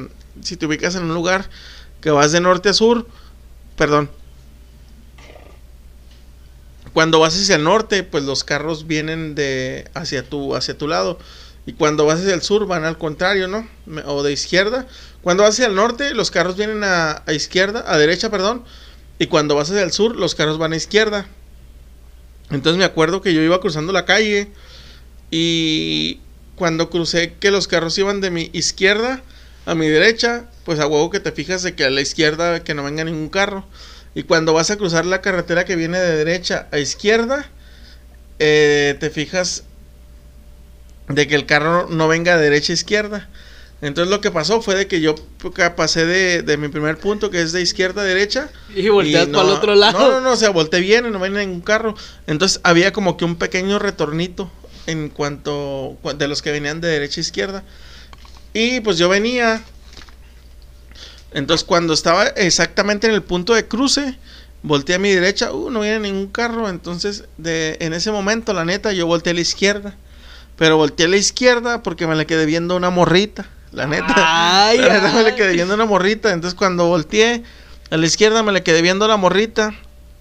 si 0.43 0.57
te 0.57 0.67
ubicas 0.67 0.95
en 0.95 1.05
un 1.05 1.15
lugar 1.15 1.49
que 2.01 2.11
vas 2.11 2.33
de 2.33 2.41
norte 2.41 2.71
a 2.71 2.73
sur, 2.73 3.07
perdón. 3.77 4.11
Cuando 6.93 7.21
vas 7.21 7.35
hacia 7.41 7.55
el 7.57 7.63
norte, 7.65 8.03
pues 8.03 8.25
los 8.25 8.43
carros 8.43 8.87
vienen 8.89 9.35
de 9.37 9.89
hacia 9.95 10.25
tu, 10.29 10.57
hacia 10.57 10.77
tu 10.77 10.89
lado. 10.89 11.19
Y 11.71 11.75
cuando 11.75 12.05
vas 12.05 12.19
hacia 12.19 12.35
el 12.35 12.43
sur 12.43 12.67
van 12.67 12.83
al 12.83 12.99
contrario, 12.99 13.47
¿no? 13.47 13.65
O 14.05 14.25
de 14.25 14.33
izquierda. 14.33 14.89
Cuando 15.23 15.45
vas 15.45 15.53
hacia 15.53 15.67
el 15.67 15.77
norte, 15.77 16.15
los 16.15 16.33
carros 16.33 16.57
vienen 16.57 16.83
a, 16.83 17.23
a 17.25 17.33
izquierda, 17.33 17.85
a 17.87 17.97
derecha, 17.97 18.29
perdón. 18.29 18.65
Y 19.21 19.29
cuando 19.29 19.55
vas 19.55 19.71
hacia 19.71 19.85
el 19.85 19.93
sur, 19.93 20.17
los 20.17 20.35
carros 20.35 20.59
van 20.59 20.73
a 20.73 20.77
izquierda. 20.77 21.29
Entonces 22.51 22.77
me 22.77 22.85
acuerdo 22.85 23.23
que 23.23 23.33
yo 23.33 23.41
iba 23.41 23.61
cruzando 23.61 23.93
la 23.93 24.05
calle 24.05 24.51
y 25.31 26.19
cuando 26.57 26.91
crucé 26.91 27.35
que 27.39 27.53
los 27.53 27.69
carros 27.69 27.97
iban 27.99 28.21
de 28.21 28.33
mi 28.33 28.51
izquierda 28.53 29.23
a 29.65 29.77
mi 29.77 29.87
derecha, 29.87 30.47
pues 30.65 30.81
a 30.81 30.89
huevo 30.89 31.09
que 31.11 31.21
te 31.21 31.31
fijas 31.31 31.63
de 31.63 31.77
que 31.77 31.85
a 31.85 31.91
la 31.91 32.01
izquierda 32.01 32.65
que 32.65 32.75
no 32.75 32.83
venga 32.83 33.05
ningún 33.05 33.29
carro. 33.29 33.65
Y 34.17 34.25
cuando 34.25 34.55
vas 34.55 34.73
a 34.73 34.77
cruzar 34.77 35.07
la 35.07 35.21
carretera 35.21 35.65
que 35.65 35.77
viene 35.77 36.01
de 36.01 36.17
derecha 36.17 36.67
a 36.73 36.81
izquierda, 36.81 37.49
eh, 38.41 38.97
te 38.99 39.09
fijas 39.11 39.63
de 41.15 41.27
que 41.27 41.35
el 41.35 41.47
carro 41.47 41.89
no 41.91 42.09
venga 42.09 42.37
de 42.37 42.43
derecha 42.45 42.73
a 42.73 42.75
izquierda. 42.75 43.29
Entonces 43.83 44.11
lo 44.11 44.21
que 44.21 44.31
pasó 44.31 44.61
fue 44.61 44.75
de 44.75 44.87
que 44.87 45.01
yo 45.01 45.15
pasé 45.75 46.05
de, 46.05 46.43
de 46.43 46.57
mi 46.59 46.69
primer 46.69 46.99
punto, 46.99 47.31
que 47.31 47.41
es 47.41 47.53
de 47.53 47.63
izquierda 47.63 48.03
a 48.03 48.05
derecha, 48.05 48.51
Y 48.75 48.89
volteas 48.91 49.27
y 49.29 49.31
para 49.31 49.43
el 49.45 49.49
no- 49.49 49.55
otro 49.57 49.75
lado. 49.75 49.99
No, 49.99 50.11
no, 50.11 50.21
no, 50.21 50.33
o 50.33 50.37
sea, 50.37 50.51
volteé 50.51 50.81
bien 50.81 51.07
y 51.07 51.11
no 51.11 51.19
venía 51.19 51.41
ningún 51.41 51.63
carro. 51.63 51.95
Entonces 52.27 52.61
había 52.63 52.93
como 52.93 53.17
que 53.17 53.25
un 53.25 53.37
pequeño 53.37 53.79
retornito 53.79 54.51
en 54.87 55.09
cuanto 55.09 55.97
cu- 56.03 56.13
de 56.13 56.29
los 56.29 56.43
que 56.43 56.51
venían 56.53 56.81
de 56.83 56.89
derecha 56.89 57.21
a 57.21 57.23
izquierda. 57.23 57.65
Y 58.53 58.81
pues 58.81 58.99
yo 58.99 59.09
venía. 59.09 59.63
Entonces 61.33 61.65
cuando 61.65 61.95
estaba 61.95 62.27
exactamente 62.27 63.07
en 63.07 63.15
el 63.15 63.23
punto 63.23 63.55
de 63.55 63.67
cruce, 63.67 64.17
volteé 64.63 64.97
a 64.97 64.99
mi 64.99 65.11
derecha, 65.11 65.53
uh, 65.53 65.71
no 65.71 65.81
viene 65.81 66.01
ningún 66.01 66.27
carro. 66.27 66.69
Entonces 66.69 67.25
de, 67.39 67.77
en 67.81 67.93
ese 67.95 68.11
momento, 68.11 68.53
la 68.53 68.65
neta, 68.65 68.93
yo 68.93 69.07
volteé 69.07 69.31
a 69.31 69.35
la 69.35 69.41
izquierda. 69.41 69.95
Pero 70.61 70.77
volteé 70.77 71.07
a 71.07 71.09
la 71.09 71.17
izquierda 71.17 71.83
porque 71.83 72.07
me 72.07 72.15
le 72.15 72.27
quedé 72.27 72.45
viendo 72.45 72.77
una 72.77 72.91
morrita. 72.91 73.47
La 73.73 73.87
neta. 73.87 74.13
Ay, 74.69 74.77
La 74.79 74.93
neta 75.01 75.11
me 75.15 75.23
le 75.23 75.31
ay. 75.31 75.35
quedé 75.35 75.53
viendo 75.55 75.73
una 75.73 75.87
morrita. 75.87 76.33
Entonces 76.33 76.55
cuando 76.55 76.87
volteé 76.87 77.43
a 77.91 77.97
la 77.97 78.05
izquierda 78.05 78.43
me 78.43 78.53
le 78.53 78.63
quedé 78.63 78.83
viendo 78.83 79.09
la 79.09 79.17
morrita. 79.17 79.73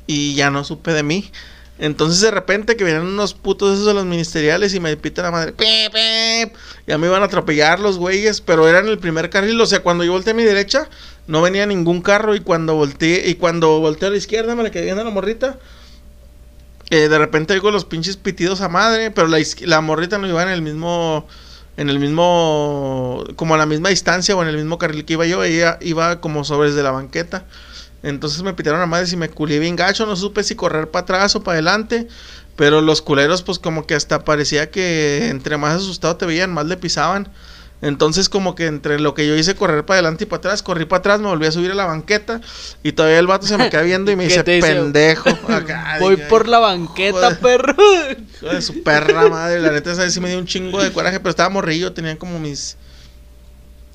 Y 0.07 0.35
ya 0.35 0.49
no 0.49 0.63
supe 0.63 0.93
de 0.93 1.03
mí. 1.03 1.29
Entonces 1.77 2.21
de 2.21 2.31
repente 2.31 2.77
que 2.77 2.85
vienen 2.85 3.03
unos 3.03 3.33
putos 3.33 3.73
esos 3.73 3.85
de 3.87 3.93
los 3.93 4.05
ministeriales 4.05 4.73
y 4.73 4.79
me 4.79 4.95
pitan 4.95 5.25
la 5.25 5.31
madre. 5.31 5.51
"Pip, 5.51 5.67
pip", 5.93 6.55
Ya 6.87 6.97
me 6.97 7.07
iban 7.07 7.21
a 7.21 7.25
atropellar 7.25 7.81
los 7.81 7.97
güeyes, 7.97 8.39
pero 8.39 8.65
eran 8.69 8.87
el 8.87 8.97
primer 8.97 9.29
carril. 9.29 9.59
O 9.59 9.65
sea, 9.65 9.81
cuando 9.81 10.05
yo 10.05 10.13
volteé 10.13 10.31
a 10.31 10.35
mi 10.35 10.43
derecha, 10.43 10.87
no 11.27 11.41
venía 11.41 11.65
ningún 11.65 12.01
carro. 12.01 12.33
Y 12.33 12.39
cuando 12.39 12.75
volteé, 12.75 13.27
y 13.29 13.35
cuando 13.35 13.81
volteé 13.81 14.07
a 14.07 14.11
la 14.11 14.17
izquierda, 14.17 14.55
me 14.55 14.63
le 14.63 14.71
quedé 14.71 14.85
viendo 14.85 15.03
la 15.03 15.09
morrita. 15.09 15.59
Eh, 16.89 17.07
de 17.07 17.17
repente 17.17 17.53
oigo 17.53 17.71
los 17.71 17.85
pinches 17.85 18.17
pitidos 18.17 18.61
a 18.61 18.69
madre. 18.69 19.11
Pero 19.11 19.27
la, 19.27 19.81
morrita 19.81 20.17
no 20.17 20.27
iba 20.27 20.43
en 20.43 20.49
el 20.49 20.61
mismo. 20.61 21.27
En 21.77 21.89
el 21.89 21.99
mismo. 21.99 23.23
Como 23.35 23.55
a 23.55 23.57
la 23.57 23.65
misma 23.65 23.89
distancia 23.89 24.35
o 24.35 24.41
en 24.41 24.49
el 24.49 24.55
mismo 24.57 24.77
carril 24.77 25.05
que 25.05 25.13
iba 25.13 25.25
yo. 25.25 25.43
Ella 25.43 25.77
iba 25.81 26.21
como 26.21 26.43
sobre 26.43 26.69
desde 26.69 26.83
la 26.83 26.91
banqueta. 26.91 27.45
Entonces 28.01 28.43
me 28.43 28.53
pitaron 28.53 28.81
a 28.81 28.85
madre 28.85 29.07
y 29.11 29.15
me 29.15 29.29
culé 29.29 29.59
bien 29.59 29.75
gacho. 29.75 30.05
No 30.05 30.15
supe 30.15 30.43
si 30.43 30.55
correr 30.55 30.89
para 30.89 31.03
atrás 31.03 31.35
o 31.35 31.43
para 31.43 31.55
adelante. 31.55 32.07
Pero 32.55 32.81
los 32.81 33.01
culeros, 33.01 33.41
pues 33.41 33.57
como 33.57 33.87
que 33.87 33.95
hasta 33.95 34.25
parecía 34.25 34.69
que 34.69 35.29
entre 35.29 35.55
más 35.57 35.75
asustado 35.77 36.17
te 36.17 36.25
veían, 36.25 36.53
más 36.53 36.65
le 36.65 36.75
pisaban. 36.75 37.29
Entonces 37.81 38.27
como 38.27 38.55
que 38.55 38.65
entre 38.65 38.99
lo 38.99 39.13
que 39.13 39.25
yo 39.25 39.35
hice 39.37 39.55
correr 39.55 39.85
para 39.85 39.99
adelante 39.99 40.25
y 40.25 40.27
para 40.27 40.39
atrás, 40.39 40.61
corrí 40.63 40.83
para 40.85 40.99
atrás, 40.99 41.19
me 41.21 41.27
volví 41.27 41.45
a 41.45 41.51
subir 41.51 41.71
a 41.71 41.75
la 41.75 41.85
banqueta 41.85 42.41
y 42.83 42.91
todavía 42.91 43.19
el 43.19 43.27
vato 43.27 43.47
se 43.47 43.57
me 43.57 43.69
queda 43.69 43.83
viendo 43.83 44.11
y 44.11 44.17
me 44.17 44.23
¿Qué 44.27 44.43
dice, 44.43 44.43
pendejo. 44.43 45.29
Acá, 45.47 45.95
Voy 46.01 46.17
por 46.29 46.49
la 46.49 46.59
banqueta, 46.59 47.11
joder. 47.11 47.39
perro. 47.39 47.75
Hijo 48.35 48.49
de 48.53 48.61
su 48.61 48.83
perra 48.83 49.29
madre, 49.29 49.61
la 49.61 49.71
neta 49.71 49.93
esa 49.93 50.03
vez 50.03 50.13
sí 50.13 50.19
me 50.19 50.27
dio 50.29 50.39
un 50.39 50.45
chingo 50.45 50.83
de 50.83 50.91
coraje, 50.91 51.19
pero 51.19 51.29
estaba 51.29 51.49
morrillo, 51.49 51.93
tenía 51.93 52.17
como 52.17 52.37
mis 52.39 52.75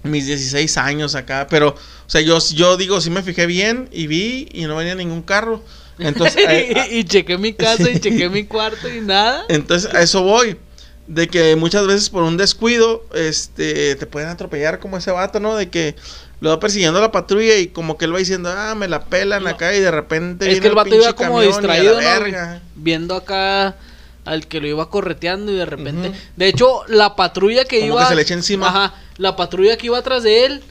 mis 0.02 0.26
16 0.26 0.76
años 0.76 1.14
acá, 1.14 1.46
pero 1.48 1.68
o 1.70 1.76
sea, 2.10 2.20
yo 2.20 2.38
yo 2.54 2.76
digo, 2.76 3.00
sí 3.00 3.08
me 3.10 3.22
fijé 3.22 3.46
bien 3.46 3.88
y 3.90 4.06
vi 4.06 4.48
y 4.52 4.64
no 4.64 4.76
venía 4.76 4.94
ningún 4.94 5.22
carro. 5.22 5.62
Entonces, 5.98 6.46
a- 6.46 6.88
y, 6.88 6.98
y 6.98 7.04
chequé 7.04 7.38
mi 7.38 7.54
casa 7.54 7.88
y 7.90 7.98
chequé 8.00 8.28
mi 8.28 8.44
cuarto 8.44 8.88
y 8.88 9.00
nada. 9.00 9.44
Entonces, 9.48 9.94
a 9.94 10.02
eso 10.02 10.22
voy. 10.22 10.58
De 11.06 11.28
que 11.28 11.54
muchas 11.56 11.86
veces 11.86 12.08
por 12.08 12.22
un 12.22 12.36
descuido, 12.38 13.04
este, 13.14 13.94
te 13.96 14.06
pueden 14.06 14.28
atropellar 14.30 14.78
como 14.78 14.96
ese 14.96 15.10
vato, 15.10 15.38
¿no? 15.38 15.54
De 15.54 15.68
que 15.68 15.94
lo 16.40 16.48
va 16.50 16.60
persiguiendo 16.60 17.00
la 17.00 17.12
patrulla 17.12 17.56
y 17.56 17.66
como 17.68 17.98
que 17.98 18.06
él 18.06 18.14
va 18.14 18.18
diciendo, 18.18 18.50
ah, 18.56 18.74
me 18.74 18.88
la 18.88 19.04
pelan 19.04 19.44
No. 19.44 19.50
acá 19.50 19.74
y 19.74 19.80
de 19.80 19.90
repente 19.90 20.46
Es 20.46 20.50
viene 20.52 20.60
que 20.62 20.68
el 20.68 20.74
vato 20.74 20.94
iba 20.94 21.12
como 21.14 21.40
distraído, 21.42 22.00
¿no? 22.00 22.60
Viendo 22.74 23.14
acá 23.16 23.76
al 24.24 24.46
que 24.46 24.60
lo 24.60 24.66
iba 24.68 24.88
correteando 24.88 25.52
y 25.52 25.56
de 25.56 25.66
repente. 25.66 26.12
De 26.36 26.48
hecho, 26.48 26.80
la 26.88 27.14
patrulla 27.16 27.66
que 27.66 27.80
Como 27.80 27.92
iba. 27.92 28.02
que 28.04 28.08
se 28.08 28.14
le 28.16 28.22
echa 28.22 28.34
encima. 28.34 28.68
Ajá. 28.68 28.94
La 29.18 29.36
patrulla 29.36 29.76
que 29.76 29.86
iba 29.86 29.98
atrás 29.98 30.22
de 30.22 30.46
él. 30.46 30.62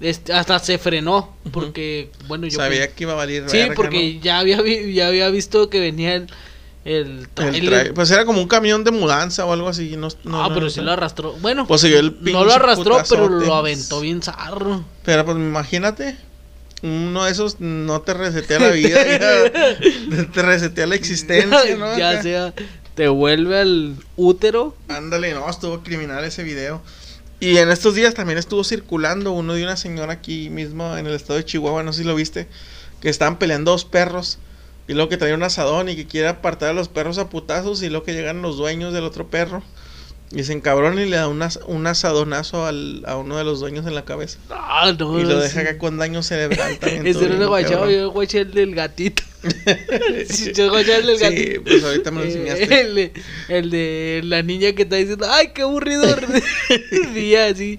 este, 0.00 0.32
hasta 0.32 0.58
se 0.58 0.78
frenó. 0.78 1.36
Porque, 1.52 2.10
bueno, 2.26 2.46
yo. 2.46 2.56
Sabía 2.58 2.88
que 2.92 3.04
iba 3.04 3.12
a 3.12 3.16
valer 3.16 3.48
Sí, 3.48 3.58
verga, 3.58 3.74
porque 3.74 4.18
ya, 4.20 4.38
había, 4.40 4.60
vi- 4.62 4.92
ya 4.94 5.06
había 5.08 5.28
visto 5.28 5.68
que 5.70 5.78
venía 5.80 6.14
el. 6.14 6.26
El 6.84 7.16
¿no? 7.16 7.22
El 7.22 7.28
tráiler. 7.30 7.90
tra- 7.90 7.94
Pues 7.94 8.10
era 8.10 8.24
como 8.24 8.40
un 8.40 8.48
camión 8.48 8.82
de 8.84 8.90
mudanza 8.90 9.44
o 9.46 9.52
algo 9.52 9.68
así. 9.68 9.96
No, 9.96 10.08
no, 10.24 10.44
ah, 10.44 10.48
no 10.48 10.54
pero 10.54 10.68
sé. 10.68 10.80
sí 10.80 10.84
lo 10.84 10.92
arrastró. 10.92 11.32
Bueno, 11.34 11.66
Pues 11.66 11.84
el 11.84 12.16
no 12.20 12.44
lo 12.44 12.52
arrastró, 12.52 13.00
pero 13.08 13.28
lo 13.28 13.54
aventó 13.54 14.00
bien 14.00 14.20
zarro. 14.22 14.84
Pero 15.04 15.24
pues 15.24 15.36
imagínate. 15.36 16.16
Uno 16.82 17.24
de 17.26 17.30
esos 17.30 17.60
no 17.60 18.00
te 18.00 18.12
resetea 18.12 18.58
la 18.58 18.70
vida, 18.70 19.06
ya, 19.06 20.26
te 20.32 20.42
resetea 20.42 20.86
la 20.88 20.96
existencia, 20.96 21.76
¿no? 21.76 21.96
ya 21.96 22.10
Acá. 22.10 22.22
sea, 22.24 22.54
te 22.96 23.06
vuelve 23.06 23.60
al 23.60 23.94
útero. 24.16 24.76
Ándale, 24.88 25.32
no, 25.32 25.48
estuvo 25.48 25.84
criminal 25.84 26.24
ese 26.24 26.42
video. 26.42 26.82
Y 27.38 27.58
en 27.58 27.70
estos 27.70 27.94
días 27.94 28.14
también 28.14 28.36
estuvo 28.36 28.64
circulando 28.64 29.30
uno 29.30 29.54
de 29.54 29.62
una 29.62 29.76
señora 29.76 30.14
aquí 30.14 30.50
mismo 30.50 30.96
en 30.96 31.06
el 31.06 31.14
estado 31.14 31.36
de 31.36 31.44
Chihuahua, 31.44 31.84
no 31.84 31.92
sé 31.92 32.02
si 32.02 32.04
lo 32.04 32.16
viste, 32.16 32.48
que 33.00 33.08
estaban 33.08 33.38
peleando 33.38 33.70
dos 33.70 33.84
perros. 33.84 34.38
Y 34.88 34.94
luego 34.94 35.08
que 35.08 35.16
traía 35.16 35.34
un 35.34 35.42
asadón 35.42 35.88
y 35.88 35.96
que 35.96 36.06
quiere 36.06 36.28
apartar 36.28 36.70
a 36.70 36.72
los 36.72 36.88
perros 36.88 37.18
a 37.18 37.28
putazos. 37.30 37.82
Y 37.82 37.88
luego 37.88 38.04
que 38.04 38.12
llegan 38.14 38.42
los 38.42 38.56
dueños 38.56 38.92
del 38.92 39.04
otro 39.04 39.28
perro. 39.28 39.62
Y 40.34 40.44
se 40.44 40.54
encabrona 40.54 41.02
y 41.04 41.08
le 41.10 41.16
da 41.16 41.28
un, 41.28 41.42
as- 41.42 41.60
un 41.66 41.86
asadonazo 41.86 42.64
al- 42.64 43.02
a 43.06 43.18
uno 43.18 43.36
de 43.36 43.44
los 43.44 43.60
dueños 43.60 43.86
en 43.86 43.94
la 43.94 44.06
cabeza. 44.06 44.38
Ah, 44.48 44.90
no, 44.98 45.20
Y 45.20 45.24
lo 45.24 45.36
sí. 45.36 45.42
deja 45.42 45.60
acá 45.60 45.76
con 45.78 45.98
daño 45.98 46.22
cerebral 46.22 46.78
también. 46.80 47.06
Ese 47.06 47.26
era 47.26 47.44
guachado, 47.46 47.90
yo 47.90 48.10
guaché 48.10 48.40
el 48.40 48.52
del 48.52 48.74
gatito. 48.74 49.22
Sí, 50.28 50.52
yo 50.54 50.70
guaché 50.70 50.96
el 50.96 51.06
del 51.06 51.18
Sí, 51.18 51.22
gatito. 51.24 51.62
pues 51.64 51.84
ahorita 51.84 52.10
me 52.12 52.20
lo 52.20 52.26
enseñaste. 52.26 52.80
el, 52.80 52.94
de, 52.94 53.12
el 53.48 53.70
de 53.70 54.20
la 54.24 54.42
niña 54.42 54.72
que 54.72 54.82
está 54.84 54.96
diciendo, 54.96 55.26
ay, 55.30 55.48
qué 55.54 55.62
aburrido 55.62 56.04
día 57.14 57.46
así. 57.46 57.78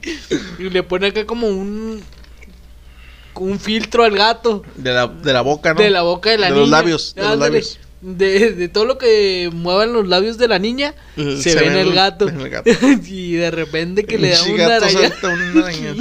Y 0.60 0.70
le 0.70 0.84
pone 0.84 1.08
acá 1.08 1.26
como 1.26 1.48
un 1.48 2.04
un 3.36 3.60
filtro 3.60 4.04
al 4.04 4.16
gato 4.16 4.64
De 4.76 4.94
la, 4.94 5.08
de 5.08 5.34
la 5.34 5.42
boca, 5.42 5.74
¿no? 5.74 5.82
de 5.82 5.90
la 5.90 6.02
boca 6.02 6.30
de 6.30 6.38
la 6.38 6.48
De 6.48 6.52
niña. 6.54 6.62
los 6.62 6.70
labios, 6.70 7.16
de 7.16 7.22
los 7.22 7.38
labios. 7.38 7.80
De, 8.02 8.52
de 8.52 8.68
todo 8.68 8.86
lo 8.86 8.98
que 8.98 9.50
muevan 9.54 9.94
los 9.94 10.08
labios 10.08 10.38
de 10.38 10.50
la 10.50 10.60
niña, 10.60 10.94
se, 11.16 11.56
ve 11.56 11.68
en 11.68 11.78
el 11.78 11.94
gato. 11.94 12.28
en 12.28 12.42
el 12.42 12.50
gato. 12.50 12.70
y 13.08 13.34
de 13.34 13.50
repente 13.50 14.04
que 14.04 14.18
le 14.18 14.32
da 14.32 14.40
gato 14.58 14.86
araña. 14.86 15.14
de 15.14 15.74
chingada. 15.74 15.96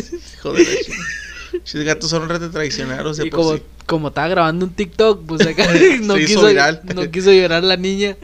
Pinches 1.53 1.85
gatos 1.85 2.11
son 2.11 2.29
traicioneros 2.51 3.19
de 3.19 3.27
Y 3.27 3.31
por 3.31 3.41
como, 3.41 3.57
sí. 3.57 3.63
como 3.87 4.09
estaba 4.09 4.29
grabando 4.29 4.65
un 4.65 4.73
TikTok, 4.73 5.25
pues 5.27 5.47
acá 5.47 5.67
no, 6.01 6.15
Se 6.15 6.25
quiso, 6.25 6.47
viral. 6.47 6.81
no 6.95 7.11
quiso 7.11 7.31
llorar 7.33 7.63
la 7.63 7.77
niña 7.77 8.17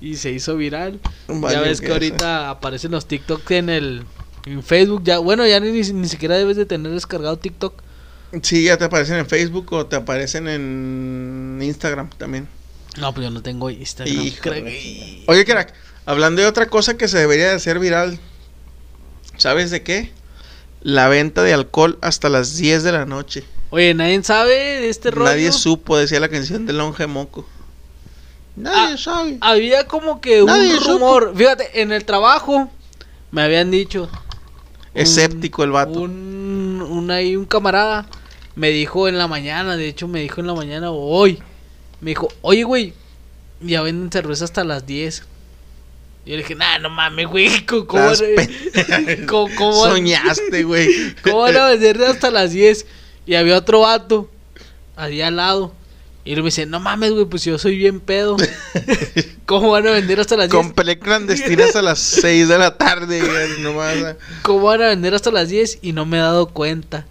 y 0.00 0.16
se 0.16 0.30
hizo 0.30 0.56
viral. 0.56 1.00
Vale, 1.26 1.54
ya 1.56 1.60
ves 1.62 1.80
que 1.80 1.92
ahorita 1.92 2.50
aparecen 2.50 2.92
los 2.92 3.06
TikToks 3.06 3.50
en 3.52 3.70
el 3.70 4.02
en 4.46 4.62
Facebook. 4.62 5.02
Ya, 5.04 5.18
bueno, 5.18 5.46
ya 5.46 5.60
ni, 5.60 5.70
ni 5.70 6.08
siquiera 6.08 6.36
debes 6.36 6.56
de 6.56 6.66
tener 6.66 6.92
descargado 6.92 7.38
TikTok. 7.38 7.82
Sí, 8.42 8.64
ya 8.64 8.76
te 8.76 8.84
aparecen 8.84 9.16
en 9.16 9.26
Facebook 9.26 9.72
o 9.72 9.86
te 9.86 9.96
aparecen 9.96 10.48
en 10.48 11.58
Instagram 11.62 12.10
también. 12.16 12.48
No, 12.98 13.12
pues 13.12 13.24
yo 13.24 13.30
no 13.30 13.42
tengo 13.42 13.70
Instagram. 13.70 14.14
Que- 14.42 15.24
Oye, 15.26 15.44
crack, 15.44 15.72
hablando 16.06 16.42
de 16.42 16.48
otra 16.48 16.66
cosa 16.66 16.96
que 16.96 17.08
se 17.08 17.18
debería 17.18 17.48
de 17.48 17.54
hacer 17.56 17.78
viral. 17.78 18.18
¿Sabes 19.36 19.70
de 19.70 19.82
qué? 19.82 20.10
La 20.82 21.08
venta 21.08 21.42
de 21.42 21.52
alcohol 21.54 21.98
hasta 22.02 22.28
las 22.28 22.56
10 22.56 22.82
de 22.82 22.92
la 22.92 23.04
noche. 23.06 23.44
Oye, 23.70 23.94
nadie 23.94 24.22
sabe 24.22 24.54
de 24.54 24.88
este 24.88 25.10
rollo. 25.10 25.24
Nadie 25.30 25.50
supo, 25.50 25.96
decía 25.96 26.20
la 26.20 26.28
canción 26.28 26.66
de 26.66 26.72
Longe 26.72 27.06
Moco. 27.06 27.46
Nadie 28.56 28.94
Ah, 28.94 28.96
sabe. 28.96 29.38
Había 29.40 29.88
como 29.88 30.20
que 30.20 30.44
Nadie 30.44 30.74
un 30.74 30.78
supo. 30.80 30.92
rumor. 30.92 31.32
Fíjate, 31.36 31.80
en 31.82 31.90
el 31.90 32.04
trabajo 32.04 32.70
me 33.32 33.42
habían 33.42 33.70
dicho. 33.72 34.08
Escéptico 34.94 35.64
el 35.64 35.72
vato. 35.72 35.98
Un, 36.02 36.86
un 36.88 37.10
ahí, 37.10 37.34
un 37.34 37.46
camarada 37.46 38.06
me 38.56 38.70
dijo 38.70 39.08
en 39.08 39.18
la 39.18 39.26
mañana, 39.28 39.76
de 39.76 39.88
hecho 39.88 40.08
me 40.08 40.20
dijo 40.20 40.40
en 40.40 40.46
la 40.46 40.54
mañana 40.54 40.90
hoy. 40.90 41.42
Me 42.00 42.10
dijo, 42.10 42.28
oye, 42.42 42.64
güey, 42.64 42.92
ya 43.60 43.82
venden 43.82 44.10
cerveza 44.12 44.44
hasta 44.44 44.64
las 44.64 44.86
10. 44.86 45.22
Y 46.26 46.30
yo 46.30 46.36
le 46.36 46.42
dije, 46.42 46.54
nah, 46.54 46.78
no 46.78 46.90
mames, 46.90 47.26
güey, 47.26 47.66
¿cómo, 47.66 48.14
Soñaste, 49.74 50.64
güey. 50.64 51.14
cómo 51.22 51.38
van 51.40 51.56
a 51.56 51.66
vender 51.68 52.02
hasta 52.02 52.30
las 52.30 52.52
10? 52.52 52.86
Y 53.26 53.34
había 53.34 53.56
otro 53.56 53.80
vato, 53.80 54.30
ahí 54.96 55.20
al 55.20 55.36
lado. 55.36 55.74
Y 56.26 56.32
él 56.32 56.38
me 56.38 56.46
dice, 56.46 56.64
no 56.64 56.80
mames, 56.80 57.12
güey, 57.12 57.26
pues 57.26 57.44
yo 57.44 57.58
soy 57.58 57.76
bien 57.76 58.00
pedo. 58.00 58.36
¿Cómo 59.46 59.72
van 59.72 59.86
a 59.86 59.90
vender 59.90 60.20
hasta 60.20 60.36
las 60.36 60.48
10? 60.48 60.62
Con 60.62 60.72
pelea 60.72 60.98
clandestinas 60.98 61.76
a 61.76 61.82
las 61.82 61.98
6 61.98 62.48
de 62.48 62.58
la 62.58 62.78
tarde. 62.78 63.20
güey, 63.20 64.04
ah. 64.04 64.16
¿Cómo 64.40 64.62
van 64.62 64.82
a 64.82 64.88
vender 64.88 65.14
hasta 65.14 65.30
las 65.30 65.50
10? 65.50 65.80
Y 65.82 65.92
no 65.92 66.06
me 66.06 66.16
he 66.16 66.20
dado 66.20 66.46
cuenta. 66.46 67.06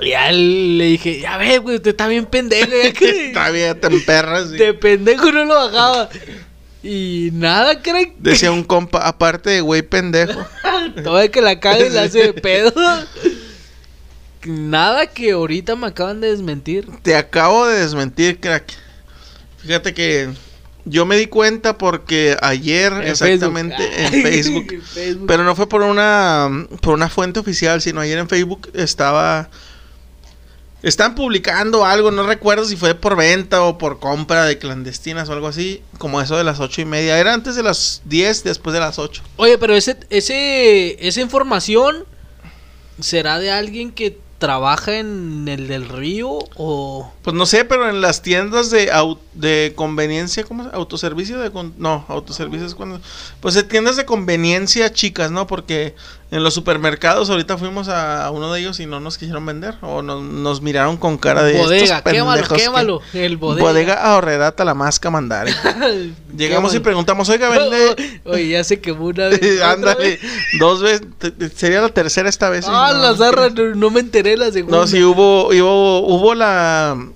Y 0.00 0.10
ya 0.10 0.30
le 0.30 0.84
dije, 0.84 1.20
ya 1.20 1.36
ve, 1.38 1.58
güey, 1.58 1.76
usted 1.76 1.90
está 1.90 2.06
bien 2.06 2.26
pendejo. 2.26 2.70
que 2.98 3.30
Todavía 3.34 3.80
te 3.80 3.86
emperras. 3.86 4.50
sí. 4.50 4.56
de 4.56 4.74
pendejo 4.74 5.32
no 5.32 5.44
lo 5.46 5.54
bajaba. 5.54 6.08
Y 6.82 7.30
nada, 7.32 7.80
creen. 7.82 8.14
Decía 8.18 8.52
un 8.52 8.62
compa, 8.64 9.06
aparte 9.06 9.50
de 9.50 9.60
güey 9.60 9.82
pendejo. 9.82 10.46
Todavía 11.02 11.30
que 11.30 11.40
la 11.40 11.58
cague 11.60 11.86
y 11.86 11.90
la 11.90 12.02
hace 12.02 12.18
de 12.18 12.32
pedo. 12.34 12.72
Nada 14.44 15.06
que 15.08 15.32
ahorita 15.32 15.74
me 15.74 15.88
acaban 15.88 16.20
de 16.20 16.30
desmentir. 16.30 16.86
Te 17.02 17.16
acabo 17.16 17.66
de 17.66 17.80
desmentir, 17.80 18.38
crack. 18.38 18.64
Fíjate 19.58 19.92
que 19.92 20.28
yo 20.84 21.04
me 21.04 21.16
di 21.16 21.26
cuenta 21.26 21.76
porque 21.76 22.36
ayer 22.40 22.92
En 22.92 23.02
exactamente 23.08 23.76
Facebook. 23.76 24.14
en 24.14 24.22
Facebook, 24.22 24.72
En 24.72 24.82
Facebook. 24.82 25.26
pero 25.26 25.42
no 25.42 25.56
fue 25.56 25.68
por 25.68 25.82
una 25.82 26.48
por 26.80 26.94
una 26.94 27.08
fuente 27.08 27.40
oficial, 27.40 27.82
sino 27.82 28.00
ayer 28.00 28.18
en 28.18 28.28
Facebook 28.28 28.70
estaba 28.74 29.50
están 30.88 31.14
publicando 31.14 31.84
algo, 31.84 32.10
no 32.10 32.22
recuerdo 32.22 32.64
si 32.64 32.76
fue 32.76 32.94
por 32.94 33.16
venta 33.16 33.62
o 33.62 33.76
por 33.78 33.98
compra 33.98 34.44
de 34.44 34.58
clandestinas 34.58 35.28
o 35.28 35.32
algo 35.32 35.48
así, 35.48 35.82
como 35.98 36.20
eso 36.20 36.36
de 36.36 36.44
las 36.44 36.60
ocho 36.60 36.80
y 36.80 36.84
media. 36.84 37.18
Era 37.18 37.34
antes 37.34 37.56
de 37.56 37.62
las 37.62 38.02
10, 38.04 38.44
después 38.44 38.72
de 38.74 38.80
las 38.80 38.98
8. 38.98 39.22
Oye, 39.36 39.58
pero 39.58 39.74
ese, 39.74 39.96
ese, 40.10 41.06
esa 41.06 41.20
información 41.20 42.04
será 43.00 43.38
de 43.38 43.50
alguien 43.50 43.92
que 43.92 44.18
trabaja 44.38 44.98
en 44.98 45.48
el 45.48 45.66
del 45.66 45.88
río 45.88 46.38
o 46.56 47.10
Pues 47.22 47.34
no 47.34 47.46
sé, 47.46 47.64
pero 47.64 47.88
en 47.88 48.02
las 48.02 48.20
tiendas 48.20 48.70
de 48.70 48.92
au- 48.92 49.18
de 49.32 49.72
conveniencia, 49.74 50.44
¿cómo 50.44 50.62
se 50.64 50.70
Autoservicio 50.76 51.38
de 51.38 51.50
con- 51.50 51.72
no, 51.78 52.04
autoservicio 52.08 52.66
es 52.66 52.74
cuando 52.74 53.00
pues 53.40 53.54
de 53.54 53.62
tiendas 53.62 53.96
de 53.96 54.04
conveniencia 54.04 54.92
chicas, 54.92 55.30
¿no? 55.30 55.46
Porque 55.46 55.94
En 56.28 56.42
los 56.42 56.54
supermercados, 56.54 57.30
ahorita 57.30 57.56
fuimos 57.56 57.88
a 57.88 58.28
uno 58.32 58.52
de 58.52 58.58
ellos 58.58 58.80
y 58.80 58.86
no 58.86 58.98
nos 58.98 59.16
quisieron 59.16 59.46
vender. 59.46 59.76
O 59.80 60.02
nos, 60.02 60.24
nos 60.24 60.60
miraron 60.60 60.96
con 60.96 61.18
cara 61.18 61.44
de. 61.44 61.56
Bodega, 61.56 61.98
estos 61.98 62.12
quémalo, 62.12 62.48
quémalo. 62.48 63.00
El 63.14 63.36
bodega. 63.36 63.64
Bodega 63.64 63.94
ahorrera 63.94 64.50
Talamasca 64.50 65.08
Mandare. 65.08 65.54
Llegamos 66.36 66.74
y 66.74 66.80
preguntamos, 66.80 67.28
oiga, 67.28 67.48
vende. 67.48 68.20
Oye, 68.24 68.48
ya 68.48 68.64
se 68.64 68.80
quemó 68.80 69.06
una 69.06 69.28
vez. 69.28 69.40
¿otra 69.40 69.70
Ándale, 69.70 70.18
dos 70.58 70.82
veces. 70.82 71.06
Sería 71.54 71.80
la 71.80 71.90
tercera 71.90 72.28
esta 72.28 72.50
vez. 72.50 72.66
Ah, 72.68 72.90
no. 72.92 73.02
la 73.02 73.16
zarra, 73.16 73.48
no, 73.50 73.76
no 73.76 73.90
me 73.90 74.00
enteré 74.00 74.36
la 74.36 74.50
segunda. 74.50 74.78
No, 74.78 74.86
sí 74.88 75.04
hubo, 75.04 75.50
hubo, 75.50 76.00
hubo 76.08 76.34
la, 76.34 77.06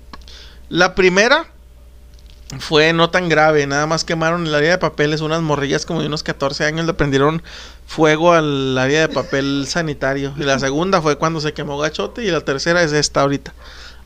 la 0.69 0.95
primera 0.95 1.47
fue 2.59 2.93
no 2.93 3.09
tan 3.09 3.29
grave, 3.29 3.65
nada 3.65 3.85
más 3.87 4.03
quemaron 4.03 4.45
el 4.45 4.53
área 4.53 4.71
de 4.71 4.77
papeles, 4.77 5.21
unas 5.21 5.41
morrillas 5.41 5.85
como 5.85 6.01
de 6.01 6.07
unos 6.07 6.23
14 6.23 6.65
años 6.65 6.85
le 6.85 6.93
prendieron 6.93 7.41
fuego 7.87 8.33
al 8.33 8.77
área 8.77 9.01
de 9.01 9.09
papel 9.09 9.65
sanitario. 9.69 10.33
Y 10.37 10.43
la 10.43 10.59
segunda 10.59 11.01
fue 11.01 11.17
cuando 11.17 11.39
se 11.41 11.53
quemó 11.53 11.77
gachote 11.77 12.23
y 12.23 12.31
la 12.31 12.41
tercera 12.41 12.83
es 12.83 12.91
esta 12.91 13.21
ahorita. 13.21 13.53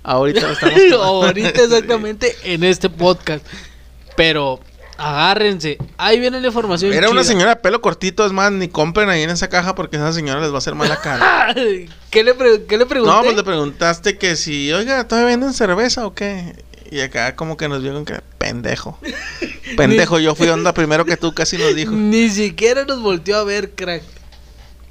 Ahorita 0.03 0.51
estamos. 0.51 0.79
Ahorita 1.01 1.49
exactamente 1.63 2.35
en 2.43 2.63
este 2.63 2.89
podcast. 2.89 3.43
Pero 4.15 4.59
agárrense. 4.97 5.77
Ahí 5.97 6.19
viene 6.19 6.39
la 6.39 6.47
información. 6.47 6.93
Era 6.93 7.09
una 7.09 7.23
señora 7.23 7.55
de 7.55 7.55
pelo 7.57 7.81
cortito, 7.81 8.25
es 8.25 8.31
más, 8.31 8.51
ni 8.51 8.67
compren 8.67 9.09
ahí 9.09 9.23
en 9.23 9.31
esa 9.31 9.49
caja 9.49 9.73
porque 9.73 9.97
esa 9.97 10.13
señora 10.13 10.41
les 10.41 10.51
va 10.51 10.55
a 10.55 10.57
hacer 10.59 10.75
mala 10.75 10.97
cara. 10.97 11.53
¿Qué 12.11 12.23
le, 12.23 12.35
qué 12.67 12.77
le 12.77 12.85
pregunté? 12.85 13.15
No, 13.15 13.23
pues 13.23 13.35
le 13.35 13.43
preguntaste 13.43 14.17
que 14.17 14.35
si, 14.35 14.71
oiga, 14.71 15.07
¿todavía 15.07 15.31
venden 15.31 15.53
cerveza 15.53 16.05
o 16.05 16.13
qué? 16.13 16.63
Y 16.91 16.99
acá 17.01 17.35
como 17.35 17.57
que 17.57 17.67
nos 17.67 17.81
vio 17.81 17.93
con 17.93 18.05
que 18.05 18.19
pendejo. 18.37 18.99
Pendejo, 19.77 20.19
yo 20.19 20.35
fui 20.35 20.47
onda 20.47 20.73
primero 20.73 21.05
que 21.05 21.17
tú, 21.17 21.33
casi 21.33 21.57
nos 21.57 21.75
dijo. 21.75 21.91
Ni 21.91 22.29
siquiera 22.29 22.85
nos 22.85 23.01
volteó 23.01 23.37
a 23.37 23.43
ver, 23.43 23.71
crack. 23.71 24.03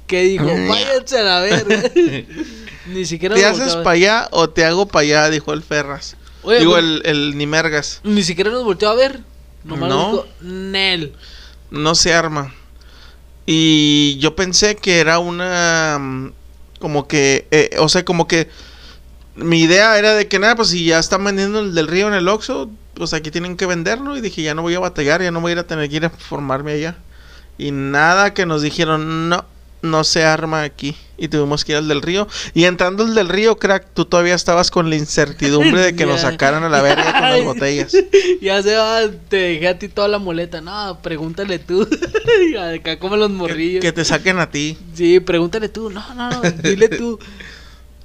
¿Qué 0.07 0.21
dijo? 0.23 0.43
Mm. 0.45 0.67
Váyanse 0.67 1.19
a 1.19 1.23
la 1.23 1.39
verga. 1.41 1.83
Ni 2.87 3.05
siquiera 3.05 3.33
¿Te 3.35 3.41
nos 3.41 3.59
haces 3.59 3.75
para 3.77 3.83
ver. 3.91 3.93
allá 3.93 4.27
o 4.31 4.49
te 4.49 4.63
hago 4.65 4.85
para 4.87 5.01
allá? 5.01 5.29
Dijo 5.29 5.53
el 5.53 5.63
Ferras. 5.63 6.15
Oye, 6.43 6.59
Digo, 6.59 6.73
pues- 6.73 6.83
el, 6.83 7.01
el 7.05 7.37
Nimergas. 7.37 8.01
Ni 8.03 8.21
siquiera 8.23 8.51
nos 8.51 8.63
volteó 8.63 8.89
a 8.89 8.95
ver. 8.95 9.21
Nomás 9.63 9.89
No. 9.89 10.11
dijo, 10.11 10.27
Nel. 10.41 11.13
No 11.71 11.95
se 11.95 12.13
arma. 12.13 12.53
Y 13.47 14.17
yo 14.19 14.35
pensé 14.35 14.75
que 14.75 14.99
era 14.99 15.19
una... 15.19 15.97
mm, 15.99 16.33
Como 16.79 17.07
que... 17.07 17.47
eh, 17.51 17.75
o 17.79 17.89
sea, 17.89 18.05
como 18.05 18.27
que... 18.27 18.49
Mi 19.35 19.61
idea 19.61 19.97
era 19.97 20.13
de 20.13 20.27
que 20.27 20.39
nada, 20.39 20.55
pues 20.55 20.69
si 20.69 20.85
ya 20.85 20.99
están 20.99 21.23
vendiendo 21.23 21.59
el 21.59 21.75
del 21.75 21.87
río 21.87 22.07
en 22.07 22.13
el 22.13 22.27
Oxxo, 22.27 22.69
pues 22.93 23.13
aquí 23.13 23.31
tienen 23.31 23.57
que 23.57 23.65
venderlo. 23.65 24.15
Y 24.17 24.21
dije, 24.21 24.41
ya 24.41 24.53
no 24.55 24.61
voy 24.61 24.75
a 24.75 24.79
batallar, 24.79 25.21
ya 25.21 25.31
no 25.31 25.41
voy 25.41 25.51
a 25.51 25.53
ir 25.53 25.59
a 25.59 25.67
tener 25.67 25.89
que 25.89 25.95
ir 25.97 26.05
a 26.05 26.09
formarme 26.09 26.71
allá. 26.73 26.95
Y 27.57 27.71
nada 27.71 28.33
que 28.33 28.45
nos 28.45 28.61
dijeron, 28.61 29.27
no, 29.29 29.43
no 29.81 30.03
se 30.05 30.23
arma 30.23 30.61
aquí. 30.63 30.95
Y 31.17 31.27
tuvimos 31.27 31.65
que 31.65 31.73
ir 31.73 31.77
al 31.79 31.87
del 31.89 32.01
río. 32.01 32.27
Y 32.53 32.63
entrando 32.65 33.03
al 33.03 33.13
del 33.13 33.27
río, 33.27 33.57
crack, 33.57 33.87
tú 33.93 34.05
todavía 34.05 34.35
estabas 34.35 34.71
con 34.71 34.89
la 34.89 34.95
incertidumbre 34.95 35.81
de 35.81 35.95
que 35.95 36.05
nos 36.05 36.21
Ya. 36.21 36.31
sacaran 36.31 36.63
a 36.63 36.69
la 36.69 36.81
verga 36.81 37.11
con 37.11 37.21
las 37.21 37.43
botellas. 37.43 37.93
Ya 38.41 38.61
se 38.63 38.75
va, 38.75 39.01
te 39.29 39.35
dejé 39.37 39.67
a 39.67 39.79
ti 39.79 39.87
toda 39.89 40.07
la 40.07 40.19
moleta. 40.19 40.61
No, 40.61 40.99
pregúntale 41.01 41.59
tú. 41.59 41.87
Acá 42.75 42.99
como 42.99 43.17
los 43.17 43.27
Que, 43.29 43.33
morrillos. 43.33 43.81
que 43.81 43.91
te 43.91 44.05
saquen 44.05 44.39
a 44.39 44.49
ti. 44.49 44.77
Sí, 44.93 45.19
pregúntale 45.19 45.67
tú. 45.67 45.89
No, 45.89 46.03
no, 46.13 46.29
no, 46.29 46.41
dile 46.63 46.87
tú. 46.89 47.19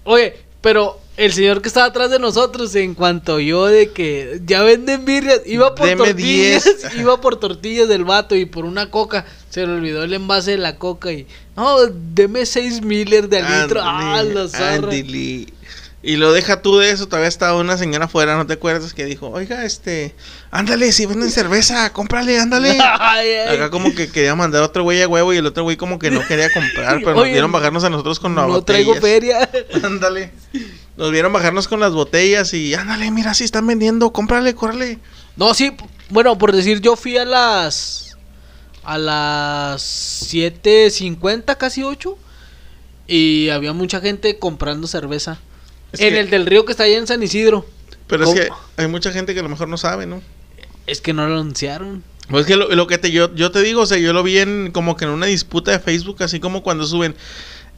Oye, 0.04 0.34
pero 0.60 0.98
el 1.20 1.34
señor 1.34 1.60
que 1.60 1.68
estaba 1.68 1.86
atrás 1.86 2.10
de 2.10 2.18
nosotros, 2.18 2.74
en 2.74 2.94
cuanto 2.94 3.40
yo 3.40 3.66
de 3.66 3.90
que 3.90 4.40
ya 4.46 4.62
venden 4.62 5.04
birrias, 5.04 5.42
iba 5.44 5.74
por 5.74 5.86
Deme 5.86 6.06
tortillas, 6.06 6.64
10. 6.64 6.94
iba 6.98 7.20
por 7.20 7.36
tortillas 7.36 7.88
del 7.88 8.04
vato 8.04 8.34
y 8.34 8.46
por 8.46 8.64
una 8.64 8.90
coca. 8.90 9.26
Se 9.50 9.66
le 9.66 9.74
olvidó 9.74 10.02
el 10.02 10.14
envase 10.14 10.52
de 10.52 10.58
la 10.58 10.76
coca 10.76 11.12
y, 11.12 11.26
no, 11.56 11.76
deme 11.88 12.46
6 12.46 12.80
Miller 12.80 13.28
de 13.28 13.40
al 13.40 13.62
litro. 13.62 13.82
Ah, 13.84 14.22
la 14.22 14.48
zarra. 14.48 14.90
Y 16.02 16.16
lo 16.16 16.32
deja 16.32 16.62
tú 16.62 16.78
de 16.78 16.90
eso, 16.90 17.06
todavía 17.06 17.28
estaba 17.28 17.58
una 17.60 17.76
señora 17.76 18.06
afuera, 18.06 18.34
¿no 18.36 18.46
te 18.46 18.54
acuerdas? 18.54 18.94
Que 18.94 19.04
dijo, 19.04 19.28
oiga, 19.28 19.66
este, 19.66 20.14
ándale, 20.50 20.92
si 20.92 21.04
venden 21.04 21.30
cerveza, 21.30 21.92
cómprale, 21.92 22.38
ándale. 22.38 22.70
Ay, 22.98 23.28
ay. 23.28 23.56
Acá 23.56 23.68
como 23.68 23.94
que 23.94 24.10
quería 24.10 24.34
mandar 24.34 24.62
a 24.62 24.66
otro 24.66 24.84
güey 24.84 25.02
a 25.02 25.08
huevo 25.08 25.34
y 25.34 25.36
el 25.36 25.44
otro 25.44 25.64
güey 25.64 25.76
como 25.76 25.98
que 25.98 26.10
no 26.10 26.26
quería 26.26 26.50
comprar, 26.50 27.00
pero 27.00 27.12
nos 27.12 27.24
Oye, 27.24 27.32
vieron 27.32 27.52
bajarnos 27.52 27.84
a 27.84 27.90
nosotros 27.90 28.18
con 28.18 28.34
las 28.34 28.46
no 28.46 28.54
botellas. 28.54 28.64
traigo 28.64 28.94
feria. 28.94 29.50
Ándale. 29.82 30.32
Nos 30.96 31.10
vieron 31.12 31.32
bajarnos 31.32 31.66
con 31.68 31.80
las 31.80 31.92
botellas 31.92 32.52
y 32.52 32.74
ándale, 32.74 33.10
mira, 33.10 33.32
si 33.34 33.44
están 33.44 33.66
vendiendo, 33.66 34.12
cómprale, 34.12 34.54
córrele. 34.54 34.98
No, 35.36 35.54
sí, 35.54 35.72
por 36.10 36.52
decir, 36.52 36.80
yo 36.80 36.96
fui 36.96 37.16
a 37.16 37.24
las. 37.24 38.16
A 38.82 38.96
las 38.98 39.82
7.50, 40.32 41.56
casi 41.56 41.82
8. 41.82 42.16
Y 43.06 43.48
había 43.50 43.72
mucha 43.72 44.00
gente 44.00 44.38
comprando 44.38 44.86
cerveza. 44.86 45.38
Es 45.92 46.00
en 46.00 46.10
que- 46.14 46.20
el 46.20 46.30
del 46.30 46.46
río 46.46 46.64
que 46.64 46.72
está 46.72 46.84
allá 46.84 46.96
en 46.98 47.06
San 47.06 47.22
Isidro. 47.22 47.66
Pero 48.06 48.24
es 48.24 48.34
que 48.34 48.48
hay 48.76 48.88
mucha 48.88 49.12
gente 49.12 49.34
que 49.34 49.40
a 49.40 49.42
lo 49.42 49.48
mejor 49.48 49.68
no 49.68 49.76
sabe, 49.76 50.06
¿no? 50.06 50.20
Es 50.86 51.00
que 51.00 51.12
no 51.12 51.26
lo 51.28 51.34
anunciaron. 51.40 52.02
Pues 52.28 52.46
que 52.46 52.56
lo, 52.56 52.68
lo 52.74 52.86
que 52.86 52.98
te, 52.98 53.10
yo, 53.10 53.34
yo 53.34 53.50
te 53.50 53.60
digo, 53.62 53.82
o 53.82 53.86
sea, 53.86 53.98
yo 53.98 54.12
lo 54.12 54.22
vi 54.22 54.38
en 54.38 54.70
como 54.72 54.96
que 54.96 55.04
en 55.04 55.10
una 55.10 55.26
disputa 55.26 55.72
de 55.72 55.80
Facebook, 55.80 56.22
así 56.22 56.38
como 56.40 56.62
cuando 56.62 56.86
suben. 56.86 57.14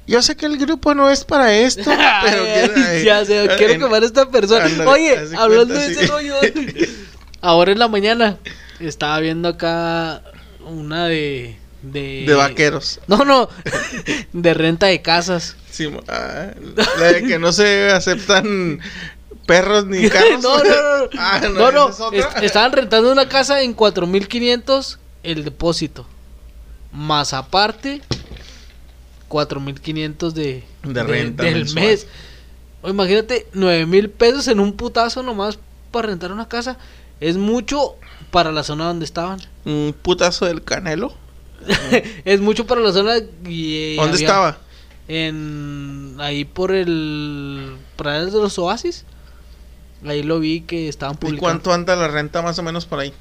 Yo 0.06 0.20
sé 0.22 0.36
que 0.36 0.46
el 0.46 0.58
grupo 0.58 0.94
no 0.94 1.08
es 1.10 1.24
para 1.24 1.54
esto, 1.54 1.82
pero 2.24 2.44
quiero- 2.44 3.02
ya 3.04 3.24
sé, 3.24 3.48
quiero 3.56 3.78
quemar 3.84 4.02
a 4.02 4.06
esta 4.06 4.28
persona. 4.28 4.64
Ándale, 4.64 4.90
Oye, 4.90 5.16
hablando 5.36 5.74
cuenta, 5.74 5.88
de 5.88 5.94
sí. 5.94 6.00
ese 6.00 6.06
rollo. 6.08 6.36
Ahora 7.40 7.72
en 7.72 7.78
la 7.78 7.88
mañana 7.88 8.38
estaba 8.80 9.18
viendo 9.20 9.48
acá 9.48 10.22
una 10.66 11.06
de. 11.06 11.56
De, 11.82 12.24
de 12.28 12.34
vaqueros. 12.34 13.00
No, 13.08 13.24
no. 13.24 13.48
De 14.32 14.54
renta 14.54 14.86
de 14.86 15.02
casas. 15.02 15.56
Sí, 15.68 15.88
ah, 16.06 16.46
la 16.98 17.12
de 17.12 17.24
que 17.24 17.40
no 17.40 17.50
se 17.50 17.90
aceptan 17.90 18.78
perros 19.46 19.86
ni 19.86 20.08
carros. 20.08 20.40
no, 20.42 20.58
no, 20.58 20.64
no. 20.64 21.08
Ah, 21.18 21.40
no, 21.52 21.72
no. 21.72 21.88
es 21.88 21.98
est- 22.24 22.42
estaban 22.42 22.70
rentando 22.72 23.10
una 23.10 23.28
casa 23.28 23.62
en 23.62 23.74
4500 23.74 25.00
el 25.24 25.42
depósito. 25.44 26.06
Más 26.92 27.32
aparte, 27.32 28.00
4500 29.32 30.34
de, 30.34 30.62
De 30.82 31.02
renta 31.02 31.44
del 31.44 31.54
mensual. 31.64 31.84
mes. 31.86 32.06
O 32.82 32.90
imagínate, 32.90 33.46
9 33.54 33.86
mil 33.86 34.10
pesos 34.10 34.46
en 34.48 34.60
un 34.60 34.74
putazo 34.74 35.22
nomás 35.22 35.58
para 35.90 36.08
rentar 36.08 36.32
una 36.32 36.48
casa. 36.48 36.76
Es 37.18 37.38
mucho 37.38 37.94
para 38.30 38.52
la 38.52 38.62
zona 38.62 38.84
donde 38.86 39.06
estaban. 39.06 39.40
Un 39.64 39.94
putazo 40.02 40.44
del 40.44 40.62
canelo. 40.62 41.14
es 42.26 42.40
mucho 42.40 42.66
para 42.66 42.82
la 42.82 42.92
zona. 42.92 43.14
Y, 43.48 43.74
eh, 43.76 43.96
¿Dónde 43.96 44.16
había- 44.16 44.26
estaba? 44.26 44.58
En 45.08 46.16
ahí 46.18 46.44
por 46.44 46.72
el 46.72 47.76
Praderas 47.96 48.32
de 48.34 48.38
los 48.40 48.58
Oasis. 48.58 49.04
Ahí 50.04 50.22
lo 50.22 50.40
vi 50.40 50.60
que 50.62 50.88
estaban 50.88 51.14
¿Y 51.14 51.18
publicando. 51.18 51.40
cuánto 51.40 51.72
anda 51.72 51.96
la 51.96 52.08
renta 52.08 52.42
más 52.42 52.58
o 52.58 52.62
menos 52.62 52.84
por 52.86 52.98
ahí? 52.98 53.12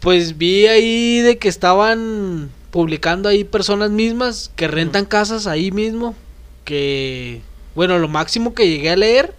Pues 0.00 0.38
vi 0.38 0.66
ahí 0.66 1.20
de 1.20 1.38
que 1.38 1.48
estaban 1.48 2.50
publicando 2.72 3.28
ahí 3.28 3.44
personas 3.44 3.90
mismas 3.92 4.50
que 4.56 4.66
rentan 4.66 5.04
casas 5.04 5.46
ahí 5.46 5.70
mismo. 5.70 6.16
Que, 6.64 7.40
bueno, 7.76 7.98
lo 8.00 8.08
máximo 8.08 8.54
que 8.54 8.68
llegué 8.68 8.90
a 8.90 8.96
leer, 8.96 9.34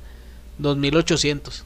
2800. 0.59 1.65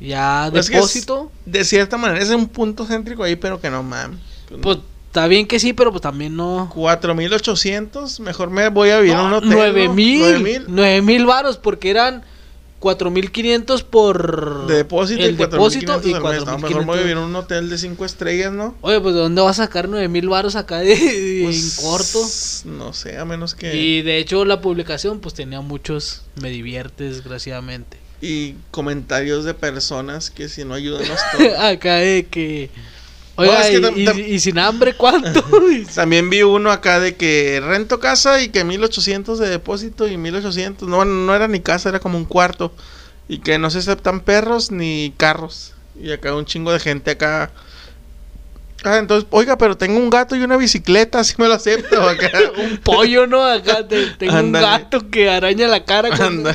Ya 0.00 0.46
Es 0.48 0.52
que 0.52 0.58
es- 0.58 0.68
depósito. 0.70 1.32
de 1.46 1.64
cierta 1.64 1.96
manera 1.96 2.22
es 2.22 2.30
un 2.30 2.48
punto 2.48 2.84
céntrico 2.84 3.22
ahí, 3.24 3.36
pero 3.36 3.60
que 3.60 3.70
no 3.70 3.82
mames. 3.82 4.18
Pues 4.62 4.78
está 5.06 5.26
bien 5.26 5.46
que 5.46 5.58
sí, 5.58 5.72
pero 5.72 5.90
pues 5.90 6.02
también 6.02 6.36
no. 6.36 6.70
4800, 6.74 8.20
mejor 8.20 8.50
me 8.50 8.68
voy 8.68 8.90
a 8.90 8.98
vivir 8.98 9.14
en 9.14 9.20
un 9.20 9.32
hotel. 9.32 9.50
Nueve 9.50 9.86
¿no? 9.88 9.94
mil. 9.94 10.20
9000 10.20 10.64
Nueve 10.68 11.02
mil 11.02 11.26
varos 11.26 11.56
porque 11.58 11.90
eran 11.90 12.22
4500 12.78 13.82
por 13.82 14.66
de 14.66 14.76
depósito 14.76 15.22
el 15.24 15.32
y 15.32 15.36
depósito 15.36 15.92
4500 15.98 16.06
y 16.06 16.14
al 16.14 16.22
mes. 16.22 16.44
No, 16.46 16.58
mejor 16.58 16.80
me 16.80 16.86
voy 16.86 16.98
a 16.98 17.02
4500. 17.02 17.02
vivir 17.02 17.16
en 17.16 17.22
un 17.24 17.36
hotel 17.36 17.70
de 17.70 17.78
5 17.78 18.04
estrellas, 18.04 18.52
¿no? 18.52 18.76
Oye, 18.82 19.00
pues 19.00 19.14
de 19.14 19.20
dónde 19.20 19.40
vas 19.42 19.58
a 19.58 19.64
sacar 19.64 19.88
nueve 19.88 20.08
mil 20.08 20.28
varos 20.28 20.54
acá 20.56 20.78
de, 20.78 20.94
de- 20.96 21.40
Pues, 21.44 21.78
en 21.78 21.84
corto. 21.84 22.76
No 22.76 22.92
sé, 22.92 23.18
a 23.18 23.24
menos 23.24 23.54
que. 23.54 23.74
Y 23.76 24.02
de 24.02 24.18
hecho 24.18 24.44
la 24.44 24.60
publicación 24.60 25.20
pues 25.20 25.34
tenía 25.34 25.60
muchos 25.60 26.22
me 26.40 26.50
divierte 26.50 27.04
desgraciadamente. 27.04 27.96
y 28.20 28.54
comentarios 28.70 29.44
de 29.44 29.54
personas 29.54 30.30
que 30.30 30.48
si 30.48 30.64
no 30.64 30.74
ayudan 30.74 31.06
nos 31.08 31.18
todos. 31.36 31.58
Acá 31.58 31.96
de 31.96 32.26
que 32.26 32.70
No, 33.38 33.44
Oiga, 33.44 33.60
es 33.60 33.70
que 33.70 33.76
y, 33.76 33.80
tam- 33.80 33.96
y- 33.96 34.04
tam- 34.04 34.28
y 34.34 34.38
sin 34.40 34.58
hambre 34.58 34.94
cuánto? 34.94 35.44
También 35.94 36.28
vi 36.28 36.42
uno 36.42 36.70
acá 36.72 36.98
de 37.00 37.14
que 37.16 37.62
rento 37.64 38.00
casa 38.00 38.42
y 38.42 38.48
que 38.48 38.64
1800 38.64 39.38
de 39.38 39.48
depósito 39.48 40.06
y 40.08 40.16
1800. 40.16 40.88
No, 40.88 41.04
no 41.04 41.34
era 41.34 41.46
ni 41.48 41.60
casa, 41.60 41.88
era 41.88 42.00
como 42.00 42.18
un 42.18 42.24
cuarto. 42.24 42.72
Y 43.28 43.38
que 43.38 43.58
no 43.58 43.70
se 43.70 43.78
aceptan 43.78 44.20
perros 44.20 44.70
ni 44.72 45.14
carros. 45.16 45.72
Y 46.00 46.10
acá 46.12 46.34
un 46.34 46.44
chingo 46.46 46.72
de 46.72 46.80
gente 46.80 47.12
acá. 47.12 47.50
Ah, 48.84 48.98
entonces, 48.98 49.26
oiga, 49.30 49.58
pero 49.58 49.76
tengo 49.76 49.98
un 49.98 50.08
gato 50.08 50.36
y 50.36 50.42
una 50.42 50.56
bicicleta, 50.56 51.18
así 51.20 51.34
me 51.38 51.48
lo 51.48 51.54
acepto 51.54 52.00
acá. 52.08 52.30
un 52.58 52.78
pollo, 52.78 53.26
¿no? 53.26 53.44
Acá 53.44 53.86
te- 53.86 54.06
tengo 54.18 54.38
un 54.38 54.52
gato 54.52 55.10
que 55.10 55.28
araña 55.28 55.66
la 55.68 55.84
cara. 55.84 56.10
cuando-. 56.16 56.54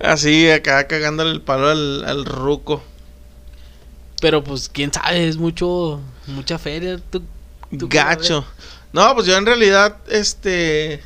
Así, 0.00 0.50
acá 0.50 0.86
cagándole 0.88 1.30
el 1.30 1.40
palo 1.40 1.68
al, 1.70 2.04
al 2.04 2.24
ruco. 2.24 2.82
Pero 4.24 4.42
pues 4.42 4.70
quién 4.72 4.90
sabe, 4.90 5.28
es 5.28 5.36
mucho 5.36 6.00
mucha 6.28 6.58
feria. 6.58 6.98
¿Tú, 7.10 7.22
Gacho. 7.70 8.42
No, 8.90 9.14
pues 9.14 9.26
yo 9.26 9.36
en 9.36 9.44
realidad, 9.44 9.98
este. 10.08 11.02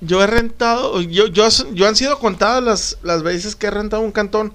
Yo 0.00 0.22
he 0.22 0.28
rentado, 0.28 1.00
yo, 1.00 1.26
yo, 1.26 1.48
yo 1.72 1.88
han 1.88 1.96
sido 1.96 2.20
contadas 2.20 2.62
las, 2.62 2.98
las 3.02 3.24
veces 3.24 3.56
que 3.56 3.66
he 3.66 3.70
rentado 3.72 4.02
un 4.02 4.12
cantón. 4.12 4.54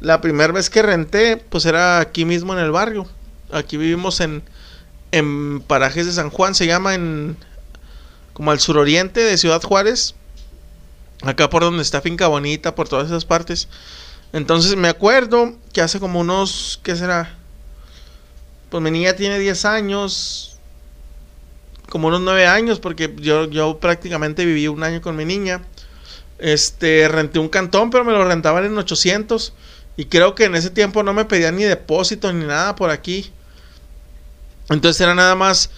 La 0.00 0.20
primera 0.20 0.52
vez 0.52 0.68
que 0.68 0.82
renté, 0.82 1.36
pues 1.36 1.64
era 1.64 2.00
aquí 2.00 2.24
mismo 2.24 2.54
en 2.54 2.58
el 2.58 2.72
barrio. 2.72 3.06
Aquí 3.52 3.76
vivimos 3.76 4.18
en, 4.18 4.42
en 5.12 5.60
parajes 5.60 6.06
de 6.06 6.12
San 6.12 6.30
Juan, 6.30 6.56
se 6.56 6.66
llama 6.66 6.96
en 6.96 7.36
como 8.32 8.50
al 8.50 8.58
suroriente 8.58 9.20
de 9.20 9.38
Ciudad 9.38 9.62
Juárez. 9.62 10.16
Acá 11.22 11.48
por 11.48 11.62
donde 11.62 11.84
está 11.84 12.00
Finca 12.00 12.26
Bonita, 12.26 12.74
por 12.74 12.88
todas 12.88 13.06
esas 13.06 13.24
partes. 13.24 13.68
Entonces 14.32 14.76
me 14.76 14.88
acuerdo 14.88 15.54
que 15.72 15.80
hace 15.80 16.00
como 16.00 16.20
unos, 16.20 16.80
¿qué 16.82 16.96
será? 16.96 17.34
Pues 18.70 18.82
mi 18.82 18.90
niña 18.90 19.14
tiene 19.14 19.38
10 19.38 19.64
años, 19.64 20.58
como 21.88 22.08
unos 22.08 22.20
9 22.20 22.46
años, 22.46 22.78
porque 22.80 23.14
yo, 23.18 23.48
yo 23.48 23.78
prácticamente 23.78 24.44
viví 24.44 24.68
un 24.68 24.82
año 24.82 25.00
con 25.00 25.16
mi 25.16 25.24
niña. 25.24 25.62
Este, 26.38 27.08
renté 27.08 27.38
un 27.38 27.48
cantón, 27.48 27.90
pero 27.90 28.04
me 28.04 28.12
lo 28.12 28.24
rentaban 28.24 28.64
en 28.64 28.76
800. 28.76 29.54
Y 29.96 30.04
creo 30.04 30.34
que 30.34 30.44
en 30.44 30.54
ese 30.54 30.70
tiempo 30.70 31.02
no 31.02 31.12
me 31.14 31.24
pedían 31.24 31.56
ni 31.56 31.64
depósito 31.64 32.32
ni 32.32 32.44
nada 32.44 32.76
por 32.76 32.90
aquí. 32.90 33.32
Entonces 34.68 35.00
era 35.00 35.14
nada 35.14 35.34
más, 35.34 35.70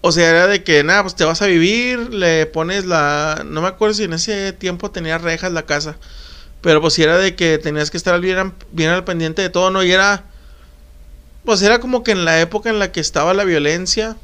o 0.00 0.10
sea, 0.12 0.30
era 0.30 0.46
de 0.46 0.64
que, 0.64 0.82
nada, 0.82 1.02
pues 1.02 1.14
te 1.14 1.24
vas 1.24 1.42
a 1.42 1.46
vivir, 1.46 2.12
le 2.12 2.46
pones 2.46 2.86
la, 2.86 3.42
no 3.46 3.60
me 3.60 3.68
acuerdo 3.68 3.94
si 3.94 4.04
en 4.04 4.14
ese 4.14 4.52
tiempo 4.52 4.90
tenía 4.90 5.18
rejas 5.18 5.52
la 5.52 5.66
casa. 5.66 5.96
Pero 6.60 6.80
pues 6.80 6.98
era 6.98 7.16
de 7.18 7.34
que 7.34 7.58
tenías 7.58 7.90
que 7.90 7.96
estar 7.96 8.20
bien, 8.20 8.52
bien 8.72 8.90
al 8.90 9.04
pendiente 9.04 9.42
de 9.42 9.50
todo, 9.50 9.70
¿no? 9.70 9.82
Y 9.82 9.92
era, 9.92 10.24
pues 11.44 11.62
era 11.62 11.80
como 11.80 12.02
que 12.02 12.12
en 12.12 12.24
la 12.24 12.40
época 12.40 12.70
en 12.70 12.78
la 12.78 12.92
que 12.92 13.00
estaba 13.00 13.32
la 13.34 13.44
violencia 13.44 14.16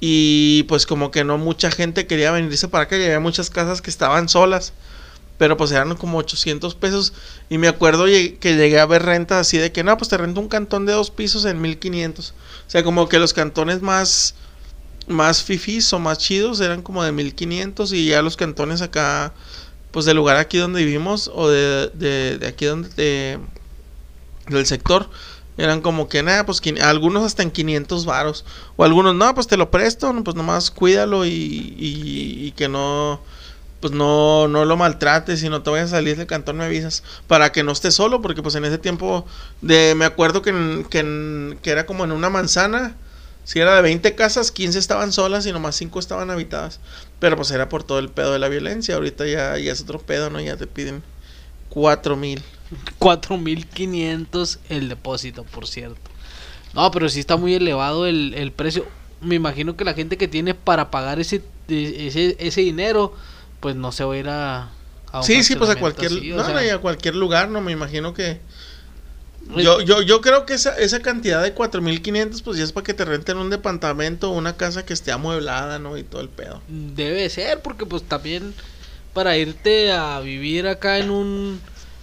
y 0.00 0.62
pues 0.64 0.86
como 0.86 1.10
que 1.10 1.24
no 1.24 1.36
mucha 1.36 1.70
gente 1.70 2.06
quería 2.06 2.32
venirse 2.32 2.68
para 2.68 2.84
acá 2.84 2.96
y 2.96 3.04
había 3.04 3.20
muchas 3.20 3.50
casas 3.50 3.82
que 3.82 3.90
estaban 3.90 4.28
solas. 4.28 4.72
Pero 5.36 5.56
pues 5.56 5.70
eran 5.72 5.94
como 5.96 6.18
800 6.18 6.74
pesos. 6.74 7.12
Y 7.48 7.58
me 7.58 7.68
acuerdo 7.68 8.04
que 8.06 8.56
llegué 8.56 8.78
a 8.78 8.86
ver 8.86 9.02
rentas 9.04 9.38
así 9.38 9.58
de 9.58 9.72
que 9.72 9.84
no, 9.84 9.96
pues 9.96 10.08
te 10.10 10.16
rento 10.16 10.40
un 10.40 10.48
cantón 10.48 10.86
de 10.86 10.92
dos 10.92 11.10
pisos 11.10 11.44
en 11.44 11.60
1500. 11.60 12.30
O 12.30 12.70
sea, 12.70 12.82
como 12.82 13.08
que 13.08 13.18
los 13.18 13.32
cantones 13.32 13.80
más, 13.80 14.34
más 15.06 15.42
fifis 15.42 15.92
o 15.92 15.98
más 15.98 16.18
chidos 16.18 16.60
eran 16.60 16.82
como 16.82 17.02
de 17.04 17.12
1500. 17.12 17.92
Y 17.92 18.06
ya 18.06 18.20
los 18.22 18.36
cantones 18.36 18.82
acá, 18.82 19.32
pues 19.90 20.06
del 20.06 20.16
lugar 20.16 20.36
aquí 20.36 20.58
donde 20.58 20.84
vivimos 20.84 21.30
o 21.34 21.48
de, 21.48 21.88
de, 21.94 22.46
aquí 22.46 22.66
donde, 22.66 23.38
del 24.48 24.66
sector, 24.66 25.08
eran 25.56 25.80
como 25.80 26.08
que 26.08 26.22
nada, 26.22 26.46
pues 26.46 26.62
algunos 26.82 27.24
hasta 27.24 27.42
en 27.42 27.50
500 27.50 28.04
varos. 28.06 28.44
O 28.76 28.84
algunos, 28.84 29.14
no, 29.14 29.34
pues 29.34 29.46
te 29.46 29.56
lo 29.56 29.70
presto, 29.70 30.12
pues 30.24 30.36
nomás 30.36 30.70
cuídalo 30.70 31.26
y, 31.26 31.74
y, 31.78 32.52
que 32.52 32.68
no 32.68 33.20
pues 33.80 33.94
no, 33.94 34.46
no 34.46 34.66
lo 34.66 34.76
maltrates 34.76 35.42
y 35.42 35.48
no 35.48 35.62
te 35.62 35.70
vayas 35.70 35.88
a 35.88 35.96
salir 35.96 36.16
del 36.16 36.26
cantón, 36.26 36.58
me 36.58 36.64
avisas. 36.64 37.02
Para 37.26 37.50
que 37.50 37.62
no 37.62 37.72
estés 37.72 37.94
solo, 37.94 38.20
porque 38.20 38.42
pues 38.42 38.54
en 38.54 38.66
ese 38.66 38.76
tiempo, 38.76 39.26
de, 39.62 39.94
me 39.96 40.04
acuerdo 40.04 40.42
que, 40.42 40.84
que, 40.90 41.56
que 41.62 41.70
era 41.70 41.86
como 41.86 42.04
en 42.04 42.12
una 42.12 42.28
manzana. 42.28 42.94
Si 43.50 43.58
era 43.58 43.74
de 43.74 43.82
20 43.82 44.14
casas, 44.14 44.52
15 44.52 44.78
estaban 44.78 45.10
solas 45.10 45.44
y 45.44 45.50
nomás 45.50 45.74
5 45.74 45.98
estaban 45.98 46.30
habitadas. 46.30 46.78
Pero 47.18 47.34
pues 47.34 47.50
era 47.50 47.68
por 47.68 47.82
todo 47.82 47.98
el 47.98 48.08
pedo 48.08 48.32
de 48.32 48.38
la 48.38 48.48
violencia. 48.48 48.94
Ahorita 48.94 49.26
ya, 49.26 49.58
ya 49.58 49.72
es 49.72 49.80
otro 49.80 49.98
pedo, 49.98 50.30
¿no? 50.30 50.38
Ya 50.38 50.56
te 50.56 50.68
piden 50.68 51.02
4 51.70 52.16
mil. 52.16 52.40
4 53.00 53.36
mil 53.38 53.66
500 53.66 54.60
el 54.68 54.88
depósito, 54.88 55.42
por 55.42 55.66
cierto. 55.66 55.98
No, 56.74 56.92
pero 56.92 57.08
sí 57.08 57.18
está 57.18 57.36
muy 57.36 57.54
elevado 57.54 58.06
el, 58.06 58.34
el 58.34 58.52
precio. 58.52 58.86
Me 59.20 59.34
imagino 59.34 59.76
que 59.76 59.84
la 59.84 59.94
gente 59.94 60.16
que 60.16 60.28
tiene 60.28 60.54
para 60.54 60.92
pagar 60.92 61.18
ese, 61.18 61.42
ese, 61.66 62.36
ese 62.38 62.60
dinero 62.60 63.16
pues 63.58 63.74
no 63.74 63.90
se 63.90 64.04
va 64.04 64.14
a 64.14 64.16
ir 64.16 64.28
a, 64.28 64.70
sí 65.22 65.42
sí 65.42 65.56
pues 65.56 65.68
a 65.70 65.76
cualquier 65.76 66.12
no, 66.12 66.42
a 66.42 66.78
cualquier 66.78 67.14
lugar 67.14 67.48
no 67.48 67.60
me 67.60 67.72
imagino 67.72 68.14
que 68.14 68.40
yo, 69.56 69.80
yo, 69.80 70.02
yo 70.02 70.20
creo 70.20 70.46
que 70.46 70.54
esa, 70.54 70.76
esa 70.78 71.00
cantidad 71.00 71.42
de 71.42 71.52
4500 71.52 72.42
pues 72.42 72.58
ya 72.58 72.64
es 72.64 72.72
para 72.72 72.84
que 72.84 72.94
te 72.94 73.04
renten 73.04 73.36
un 73.38 73.50
departamento 73.50 74.30
o 74.30 74.34
una 74.34 74.56
casa 74.56 74.84
que 74.84 74.92
esté 74.92 75.12
amueblada, 75.12 75.78
¿no? 75.78 75.96
Y 75.96 76.02
todo 76.02 76.20
el 76.20 76.28
pedo. 76.28 76.60
Debe 76.68 77.28
ser, 77.30 77.60
porque 77.60 77.86
pues 77.86 78.02
también 78.02 78.54
para 79.12 79.36
irte 79.36 79.92
a 79.92 80.20
vivir 80.20 80.66
acá 80.68 80.98
en 80.98 81.10
un 81.10 81.60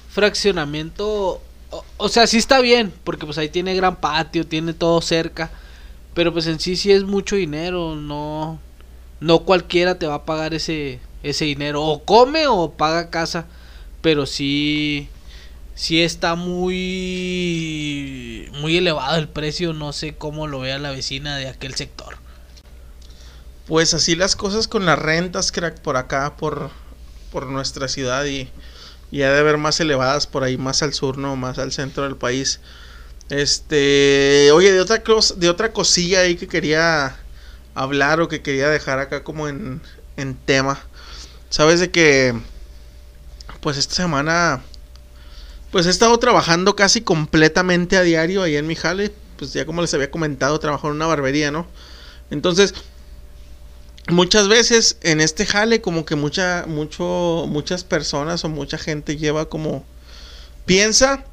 fraccionamiento, 0.10 1.42
o, 1.70 1.86
o, 1.98 2.10
sea, 2.10 2.28
sí 2.28 2.38
está 2.38 2.60
bien, 2.60 2.94
porque 3.04 3.26
pues 3.26 3.38
ahí 3.38 3.50
tiene 3.50 3.76
gran 3.76 3.98
patio, 3.98 4.46
tiene 4.46 4.74
todo 4.74 5.02
cerca, 5.02 5.52
pero 6.14 6.34
pues 6.34 6.48
en 6.48 6.60
sí 6.60 6.76
sí 6.76 6.92
es 6.92 7.04
mucho 7.04 7.36
dinero, 7.36 7.96
no, 7.96 8.60
no 9.20 9.40
cualquiera 9.40 10.00
te 10.00 10.08
va 10.08 10.16
a 10.16 10.26
pagar 10.26 10.54
ese, 10.54 11.00
ese 11.24 11.46
dinero. 11.46 11.84
O 11.84 12.04
come 12.04 12.48
o 12.48 12.72
paga 12.72 13.10
casa. 13.10 13.46
Pero 14.02 14.26
sí. 14.26 15.10
Sí 15.78 16.02
está 16.02 16.34
muy. 16.34 18.50
Muy 18.60 18.78
elevado 18.78 19.18
el 19.18 19.30
precio. 19.30 19.74
No 19.74 19.94
sé 19.94 20.18
cómo 20.18 20.48
lo 20.48 20.60
vea 20.60 20.80
la 20.80 20.90
vecina 20.90 21.38
de 21.38 21.48
aquel 21.48 21.76
sector. 21.76 22.18
Pues 23.68 23.94
así 23.94 24.16
las 24.16 24.36
cosas 24.36 24.68
con 24.68 24.88
las 24.88 24.98
rentas, 24.98 25.52
crack, 25.52 25.80
por 25.82 25.98
acá, 25.98 26.36
por, 26.36 26.72
por 27.32 27.46
nuestra 27.46 27.88
ciudad. 27.88 28.26
Y, 28.26 28.50
y 29.12 29.22
ha 29.22 29.32
de 29.32 29.38
haber 29.38 29.58
más 29.58 29.80
elevadas 29.80 30.26
por 30.26 30.44
ahí, 30.44 30.58
más 30.58 30.82
al 30.82 30.96
sur, 30.96 31.20
¿no? 31.20 31.36
Más 31.36 31.60
al 31.60 31.72
centro 31.72 32.06
del 32.06 32.16
país. 32.16 32.60
Este. 33.30 34.52
Oye, 34.54 34.72
de 34.72 34.82
otra, 34.82 35.04
cosa, 35.04 35.36
de 35.36 35.48
otra 35.48 35.74
cosilla 35.74 36.22
ahí 36.22 36.38
que 36.38 36.48
quería 36.48 37.16
hablar 37.76 38.20
o 38.20 38.28
que 38.28 38.42
quería 38.42 38.70
dejar 38.70 38.98
acá 38.98 39.24
como 39.24 39.48
en, 39.48 39.80
en 40.16 40.34
tema. 40.34 40.80
Sabes 41.52 41.80
de 41.80 41.92
que, 41.92 42.34
pues 43.62 43.78
esta 43.78 43.94
semana, 43.94 44.64
pues 45.72 45.86
he 45.86 45.90
estado 45.90 46.18
trabajando 46.20 46.76
casi 46.76 47.02
completamente 47.02 47.98
a 47.98 48.04
diario 48.04 48.44
ahí 48.44 48.56
en 48.56 48.68
mi 48.68 48.76
jale. 48.76 49.12
Pues 49.38 49.54
ya 49.54 49.66
como 49.66 49.82
les 49.82 49.94
había 49.94 50.10
comentado, 50.10 50.60
trabajo 50.60 50.88
en 50.88 50.96
una 50.96 51.06
barbería, 51.06 51.52
¿no? 51.52 51.68
Entonces, 52.32 52.74
muchas 54.10 54.48
veces 54.48 54.98
en 55.02 55.22
este 55.22 55.46
jale 55.46 55.82
como 55.82 56.06
que 56.06 56.16
mucha, 56.16 56.66
mucho, 56.68 57.46
muchas 57.48 57.84
personas 57.84 58.44
o 58.44 58.50
mucha 58.50 58.78
gente 58.78 59.18
lleva 59.18 59.48
como, 59.48 59.86
piensa 60.66 61.24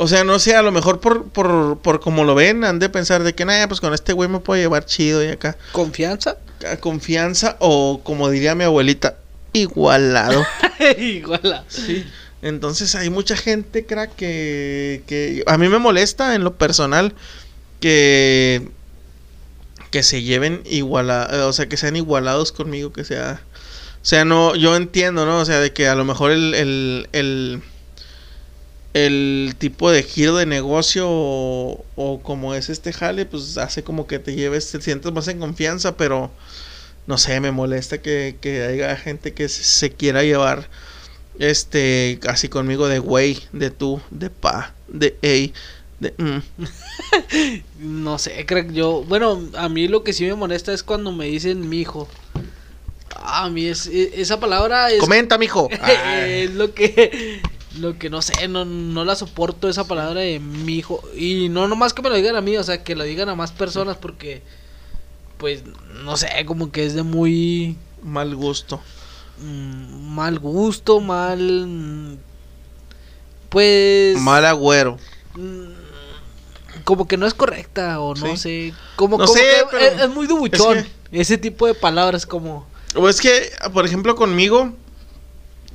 o 0.00 0.06
sea, 0.06 0.22
no 0.22 0.38
sé, 0.38 0.54
a 0.54 0.62
lo 0.62 0.70
mejor 0.70 1.00
por, 1.00 1.28
por, 1.30 1.80
por 1.82 1.98
como 1.98 2.22
lo 2.22 2.36
ven, 2.36 2.62
han 2.62 2.78
de 2.78 2.88
pensar 2.88 3.24
de 3.24 3.34
que, 3.34 3.44
nada, 3.44 3.66
pues 3.66 3.80
con 3.80 3.92
este 3.92 4.12
güey 4.12 4.28
me 4.28 4.38
puedo 4.38 4.62
llevar 4.62 4.84
chido 4.84 5.24
y 5.24 5.26
acá. 5.26 5.56
¿Confianza? 5.72 6.38
Confianza 6.78 7.56
o 7.58 8.00
como 8.04 8.30
diría 8.30 8.54
mi 8.54 8.62
abuelita, 8.62 9.16
igualado. 9.52 10.46
igualado. 10.98 11.64
Sí. 11.66 12.06
Entonces 12.42 12.94
hay 12.94 13.10
mucha 13.10 13.36
gente, 13.36 13.84
crack, 13.84 14.14
que, 14.14 15.02
que 15.06 15.42
a 15.46 15.58
mí 15.58 15.68
me 15.68 15.78
molesta 15.78 16.34
en 16.34 16.44
lo 16.44 16.56
personal 16.56 17.14
que 17.80 18.68
que 19.90 20.02
se 20.02 20.22
lleven 20.22 20.62
igualados, 20.66 21.46
o 21.46 21.52
sea, 21.52 21.68
que 21.68 21.76
sean 21.76 21.96
igualados 21.96 22.52
conmigo, 22.52 22.92
que 22.92 23.04
sea, 23.04 23.42
o 24.02 24.04
sea, 24.04 24.24
no, 24.24 24.54
yo 24.56 24.76
entiendo, 24.76 25.26
¿no? 25.26 25.40
O 25.40 25.44
sea, 25.44 25.60
de 25.60 25.72
que 25.72 25.88
a 25.88 25.94
lo 25.94 26.04
mejor 26.04 26.30
el, 26.30 26.54
el, 26.54 27.08
el, 27.12 27.62
el 28.94 29.54
tipo 29.58 29.90
de 29.90 30.02
giro 30.02 30.36
de 30.36 30.46
negocio 30.46 31.06
o, 31.08 32.20
como 32.22 32.54
es 32.54 32.68
este 32.68 32.92
jale, 32.92 33.26
pues 33.26 33.58
hace 33.58 33.82
como 33.82 34.06
que 34.06 34.18
te 34.18 34.34
lleves, 34.34 34.70
te 34.70 34.80
sientes 34.80 35.12
más 35.12 35.28
en 35.28 35.40
confianza, 35.40 35.96
pero 35.96 36.30
no 37.06 37.18
sé, 37.18 37.40
me 37.40 37.52
molesta 37.52 37.98
que, 37.98 38.36
que 38.40 38.62
haya 38.64 38.96
gente 38.96 39.34
que 39.34 39.48
se, 39.48 39.92
quiera 39.92 40.22
llevar 40.22 40.68
este 41.38 42.18
casi 42.20 42.48
conmigo 42.48 42.88
de 42.88 42.98
güey, 42.98 43.38
de 43.52 43.70
tú, 43.70 44.00
de 44.10 44.30
pa, 44.30 44.74
de 44.88 45.16
ey, 45.22 45.52
de 46.00 46.14
mm. 46.18 46.42
no 48.02 48.18
sé, 48.18 48.44
creo 48.46 48.70
yo, 48.70 49.04
bueno, 49.04 49.40
a 49.54 49.68
mí 49.68 49.88
lo 49.88 50.02
que 50.02 50.12
sí 50.12 50.24
me 50.24 50.34
molesta 50.34 50.72
es 50.72 50.82
cuando 50.82 51.12
me 51.12 51.26
dicen 51.26 51.68
mi 51.68 51.80
hijo. 51.80 52.08
a 53.16 53.48
mí 53.50 53.66
es, 53.66 53.86
e, 53.86 54.20
esa 54.20 54.40
palabra 54.40 54.90
es 54.90 55.00
Comenta, 55.00 55.38
mijo. 55.38 55.68
es 56.26 56.52
lo 56.54 56.74
que 56.74 57.40
lo 57.78 57.98
que 57.98 58.10
no 58.10 58.22
sé, 58.22 58.48
no, 58.48 58.64
no 58.64 59.04
la 59.04 59.14
soporto 59.14 59.68
esa 59.68 59.86
palabra 59.86 60.20
de 60.20 60.40
mi 60.40 60.76
hijo. 60.76 61.02
Y 61.16 61.48
no 61.48 61.68
nomás 61.68 61.94
que 61.94 62.02
me 62.02 62.08
lo 62.08 62.16
digan 62.16 62.36
a 62.36 62.40
mí, 62.40 62.56
o 62.56 62.64
sea, 62.64 62.82
que 62.82 62.96
lo 62.96 63.04
digan 63.04 63.28
a 63.28 63.34
más 63.34 63.52
personas 63.52 63.96
porque 63.96 64.42
pues 65.38 65.62
no 66.04 66.16
sé, 66.16 66.28
como 66.46 66.70
que 66.72 66.84
es 66.84 66.94
de 66.94 67.04
muy 67.04 67.76
mal 68.02 68.34
gusto. 68.34 68.80
Mm, 69.40 70.14
mal 70.14 70.38
gusto, 70.38 71.00
mal 71.00 72.18
pues 73.48 74.18
mal 74.18 74.44
agüero. 74.44 74.98
Mm, 75.34 76.82
como 76.84 77.06
que 77.06 77.16
no 77.16 77.26
es 77.26 77.34
correcta 77.34 78.00
o 78.00 78.14
no 78.14 78.36
sé, 78.36 78.74
como, 78.96 79.26
sé, 79.26 79.64
es, 79.80 80.08
muy 80.10 80.26
dubuchón 80.26 80.86
ese 81.12 81.38
tipo 81.38 81.66
de 81.66 81.74
palabras 81.74 82.26
como 82.26 82.66
o 82.94 83.08
es 83.08 83.20
que 83.20 83.50
por 83.72 83.84
ejemplo 83.84 84.14
conmigo 84.14 84.72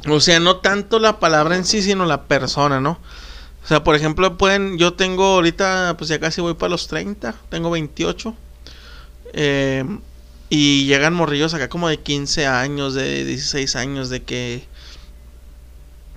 o 0.10 0.20
sea, 0.20 0.40
no 0.40 0.58
tanto 0.58 1.00
la 1.00 1.20
palabra 1.20 1.56
en 1.56 1.66
sí, 1.66 1.82
sino 1.82 2.06
la 2.06 2.24
persona, 2.24 2.82
¿no? 2.82 3.00
O 3.64 3.68
sea, 3.68 3.84
por 3.84 3.96
ejemplo, 3.96 4.38
pueden, 4.38 4.78
yo 4.78 4.94
tengo 4.94 5.26
ahorita, 5.26 5.96
pues 5.98 6.10
ya 6.10 6.20
casi 6.20 6.42
voy 6.42 6.56
para 6.56 6.72
los 6.72 6.88
30, 6.88 7.34
tengo 7.50 7.72
28. 7.72 8.36
Eh, 9.32 9.86
Y 10.56 10.86
llegan 10.86 11.16
morrillos 11.16 11.56
acá 11.56 11.68
como 11.68 11.90
de 11.90 11.98
15 11.98 12.46
años, 12.46 12.94
de 12.94 13.26
16 13.26 13.76
años, 13.76 14.10
de 14.10 14.22
que... 14.22 14.64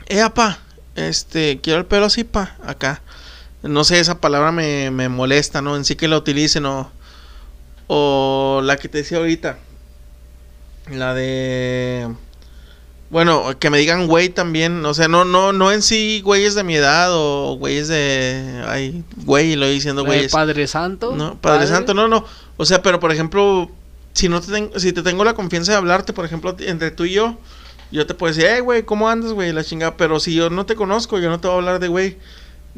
Eh, 0.09 0.21
apa, 0.21 0.59
este, 0.95 1.59
quiero 1.63 1.79
el 1.79 1.87
pelo 1.87 2.05
así, 2.05 2.23
pa, 2.23 2.55
acá. 2.63 3.01
No 3.63 3.83
sé, 3.83 3.99
esa 3.99 4.21
palabra 4.21 4.53
me, 4.53 4.91
me 4.91 5.09
molesta, 5.09 5.63
¿no? 5.63 5.75
En 5.75 5.87
sí 5.87 5.97
que 5.97 6.07
la 6.07 6.19
utilicen 6.19 6.67
o... 6.67 6.93
O 7.87 8.61
la 8.63 8.77
que 8.77 8.91
te 8.91 8.99
decía 8.99 9.17
ahorita. 9.17 9.57
La 10.91 11.15
de... 11.15 12.07
Bueno, 13.09 13.59
que 13.59 13.71
me 13.71 13.79
digan 13.79 14.07
güey 14.07 14.29
también, 14.29 14.85
o 14.85 14.93
sea, 14.93 15.09
no, 15.09 15.25
no, 15.25 15.55
no 15.55 15.73
en 15.73 15.81
sí 15.81 16.21
güeyes 16.23 16.55
de 16.55 16.63
mi 16.63 16.75
edad 16.75 17.09
o 17.11 17.57
güeyes 17.57 17.89
de, 17.89 18.63
ay, 18.69 19.03
güey, 19.25 19.57
lo 19.57 19.67
diciendo 19.67 20.05
güeyes. 20.05 20.31
Padre 20.31 20.67
Santo. 20.67 21.17
No, 21.17 21.41
Padre, 21.41 21.69
Santo, 21.69 21.95
no, 21.95 22.07
no. 22.07 22.27
O 22.59 22.67
sea, 22.67 22.83
pero 22.83 23.01
por 23.01 23.13
ejemplo, 23.13 23.71
si 24.17 24.29
no 24.31 24.41
te 24.41 24.51
tengo, 24.51 24.79
si 24.79 24.93
te 24.95 25.03
tengo 25.03 25.25
la 25.25 25.35
confianza 25.35 25.73
de 25.73 25.79
hablarte, 25.79 26.13
por 26.15 26.25
ejemplo, 26.25 26.57
entre 26.61 26.91
tú 26.91 27.05
y 27.05 27.13
yo, 27.13 27.37
yo 27.91 28.07
te 28.07 28.15
puedo 28.15 28.33
decir, 28.33 28.49
hey, 28.51 28.61
güey, 28.61 28.83
¿cómo 28.83 29.09
andas, 29.11 29.33
güey? 29.33 29.53
La 29.53 29.63
chingada. 29.63 29.97
Pero 29.99 30.19
si 30.21 30.35
yo 30.35 30.49
no 30.49 30.65
te 30.65 30.75
conozco, 30.75 31.19
yo 31.19 31.29
no 31.29 31.39
te 31.39 31.49
voy 31.49 31.55
a 31.57 31.59
hablar 31.59 31.79
de 31.81 31.89
güey. 31.89 32.17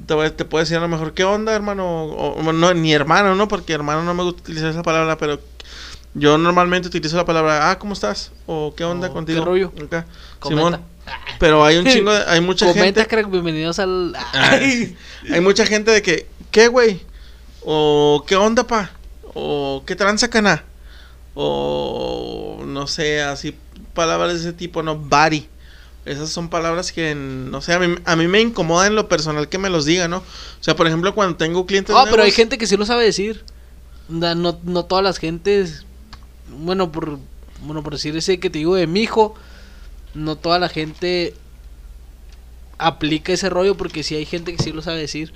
Te, 0.06 0.30
te 0.30 0.44
puedo 0.44 0.62
decir 0.64 0.76
a 0.76 0.80
lo 0.80 0.88
mejor, 0.88 1.14
¿qué 1.14 1.22
onda, 1.24 1.54
hermano? 1.54 2.04
O, 2.04 2.52
no, 2.52 2.74
ni 2.74 2.92
hermano, 2.92 3.34
¿no? 3.36 3.46
Porque 3.48 3.72
hermano 3.72 4.02
no 4.02 4.14
me 4.14 4.22
gusta 4.24 4.40
utilizar 4.42 4.70
esa 4.70 4.82
palabra, 4.82 5.16
pero 5.16 5.40
yo 6.14 6.38
normalmente 6.38 6.88
utilizo 6.88 7.16
la 7.16 7.24
palabra, 7.24 7.70
ah, 7.70 7.78
¿cómo 7.78 7.92
estás? 7.92 8.32
O 8.46 8.74
¿qué 8.76 8.84
onda 8.84 9.08
Oh, 9.08 9.12
contigo? 9.12 9.40
¿qué 9.40 9.44
rollo? 9.44 9.70
Comenta. 9.72 10.06
Simón. 10.46 10.80
Pero 11.38 11.64
hay 11.64 11.76
un 11.78 11.86
chingo, 11.86 12.12
de- 12.12 12.24
hay 12.26 12.40
mucha 12.40 12.66
Comenta, 12.66 13.00
gente. 13.00 13.06
crack, 13.06 13.30
bienvenidos 13.30 13.78
al... 13.78 14.14
Ay, 14.32 14.96
hay 15.32 15.40
mucha 15.40 15.64
gente 15.66 15.90
de 15.92 16.02
que, 16.02 16.26
¿qué, 16.50 16.68
güey? 16.68 17.00
O 17.64 18.24
¿qué 18.26 18.36
onda, 18.36 18.64
pa? 18.66 18.90
O 19.34 19.82
¿qué 19.86 19.94
tranza, 19.96 20.28
cana? 20.28 20.64
O 21.40 22.64
no 22.66 22.88
sé, 22.88 23.22
así 23.22 23.54
palabras 23.94 24.34
de 24.34 24.40
ese 24.40 24.52
tipo, 24.52 24.82
no, 24.82 24.98
bari. 24.98 25.48
Esas 26.04 26.30
son 26.30 26.48
palabras 26.48 26.90
que, 26.90 27.14
no 27.14 27.60
sé, 27.60 27.74
a 27.74 27.78
mí, 27.78 27.94
a 28.04 28.16
mí 28.16 28.26
me 28.26 28.40
incomoda 28.40 28.88
en 28.88 28.96
lo 28.96 29.08
personal 29.08 29.48
que 29.48 29.58
me 29.58 29.70
los 29.70 29.84
digan, 29.84 30.10
¿no? 30.10 30.18
O 30.18 30.62
sea, 30.62 30.74
por 30.74 30.88
ejemplo, 30.88 31.14
cuando 31.14 31.36
tengo 31.36 31.64
clientes 31.64 31.94
Oh, 31.96 32.06
pero 32.10 32.24
hay 32.24 32.32
gente 32.32 32.58
que 32.58 32.66
sí 32.66 32.76
lo 32.76 32.86
sabe 32.86 33.04
decir. 33.04 33.44
No, 34.08 34.34
no 34.34 34.84
todas 34.86 35.04
las 35.04 35.18
gentes. 35.18 35.84
Bueno, 36.48 36.90
por 36.90 37.20
bueno 37.62 37.84
por 37.84 37.92
decir 37.92 38.16
ese 38.16 38.40
que 38.40 38.50
te 38.50 38.58
digo 38.58 38.74
de 38.74 38.88
mi 38.88 39.02
hijo, 39.02 39.34
no 40.14 40.34
toda 40.34 40.58
la 40.58 40.68
gente 40.68 41.34
aplica 42.78 43.32
ese 43.32 43.48
rollo 43.48 43.76
porque 43.76 44.02
sí 44.02 44.14
hay 44.14 44.24
gente 44.24 44.56
que 44.56 44.62
sí 44.62 44.72
lo 44.72 44.82
sabe 44.82 44.98
decir. 44.98 45.32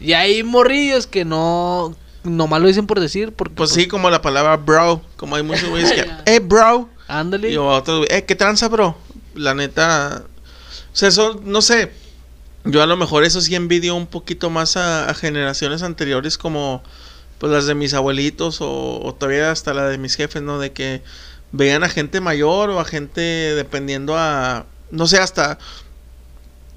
Y 0.00 0.14
hay 0.14 0.42
morrillos 0.42 1.06
que 1.06 1.24
no 1.24 1.94
nomás 2.24 2.60
lo 2.60 2.68
dicen 2.68 2.86
por 2.86 3.00
decir 3.00 3.32
porque 3.32 3.54
Pues 3.54 3.70
sí, 3.70 3.86
como 3.88 4.10
la 4.10 4.20
palabra 4.22 4.56
bro, 4.56 5.02
como 5.16 5.36
hay 5.36 5.42
muchos 5.42 5.68
güeyes 5.68 5.92
que, 5.92 6.06
eh, 6.26 6.40
bro. 6.40 6.88
ándale. 7.06 7.50
Y 7.50 7.56
otros, 7.56 8.06
eh, 8.10 8.24
¿qué 8.24 8.34
tranza, 8.34 8.68
bro? 8.68 8.96
La 9.34 9.54
neta. 9.54 10.24
O 10.92 10.96
sea, 10.96 11.08
eso, 11.08 11.40
no 11.44 11.62
sé. 11.62 11.92
Yo 12.64 12.82
a 12.82 12.86
lo 12.86 12.96
mejor 12.96 13.24
eso 13.24 13.40
sí 13.40 13.54
envidio 13.54 13.94
un 13.94 14.06
poquito 14.06 14.50
más 14.50 14.76
a, 14.76 15.08
a 15.08 15.14
generaciones 15.14 15.82
anteriores 15.82 16.36
como 16.36 16.82
pues 17.38 17.52
las 17.52 17.66
de 17.66 17.74
mis 17.76 17.94
abuelitos 17.94 18.60
o, 18.60 19.00
o 19.02 19.14
todavía 19.14 19.52
hasta 19.52 19.72
la 19.72 19.88
de 19.88 19.96
mis 19.96 20.16
jefes, 20.16 20.42
¿no? 20.42 20.58
De 20.58 20.72
que 20.72 21.02
veían 21.52 21.84
a 21.84 21.88
gente 21.88 22.20
mayor 22.20 22.68
o 22.70 22.80
a 22.80 22.84
gente 22.84 23.20
dependiendo 23.20 24.16
a, 24.18 24.66
no 24.90 25.06
sé, 25.06 25.18
hasta 25.18 25.56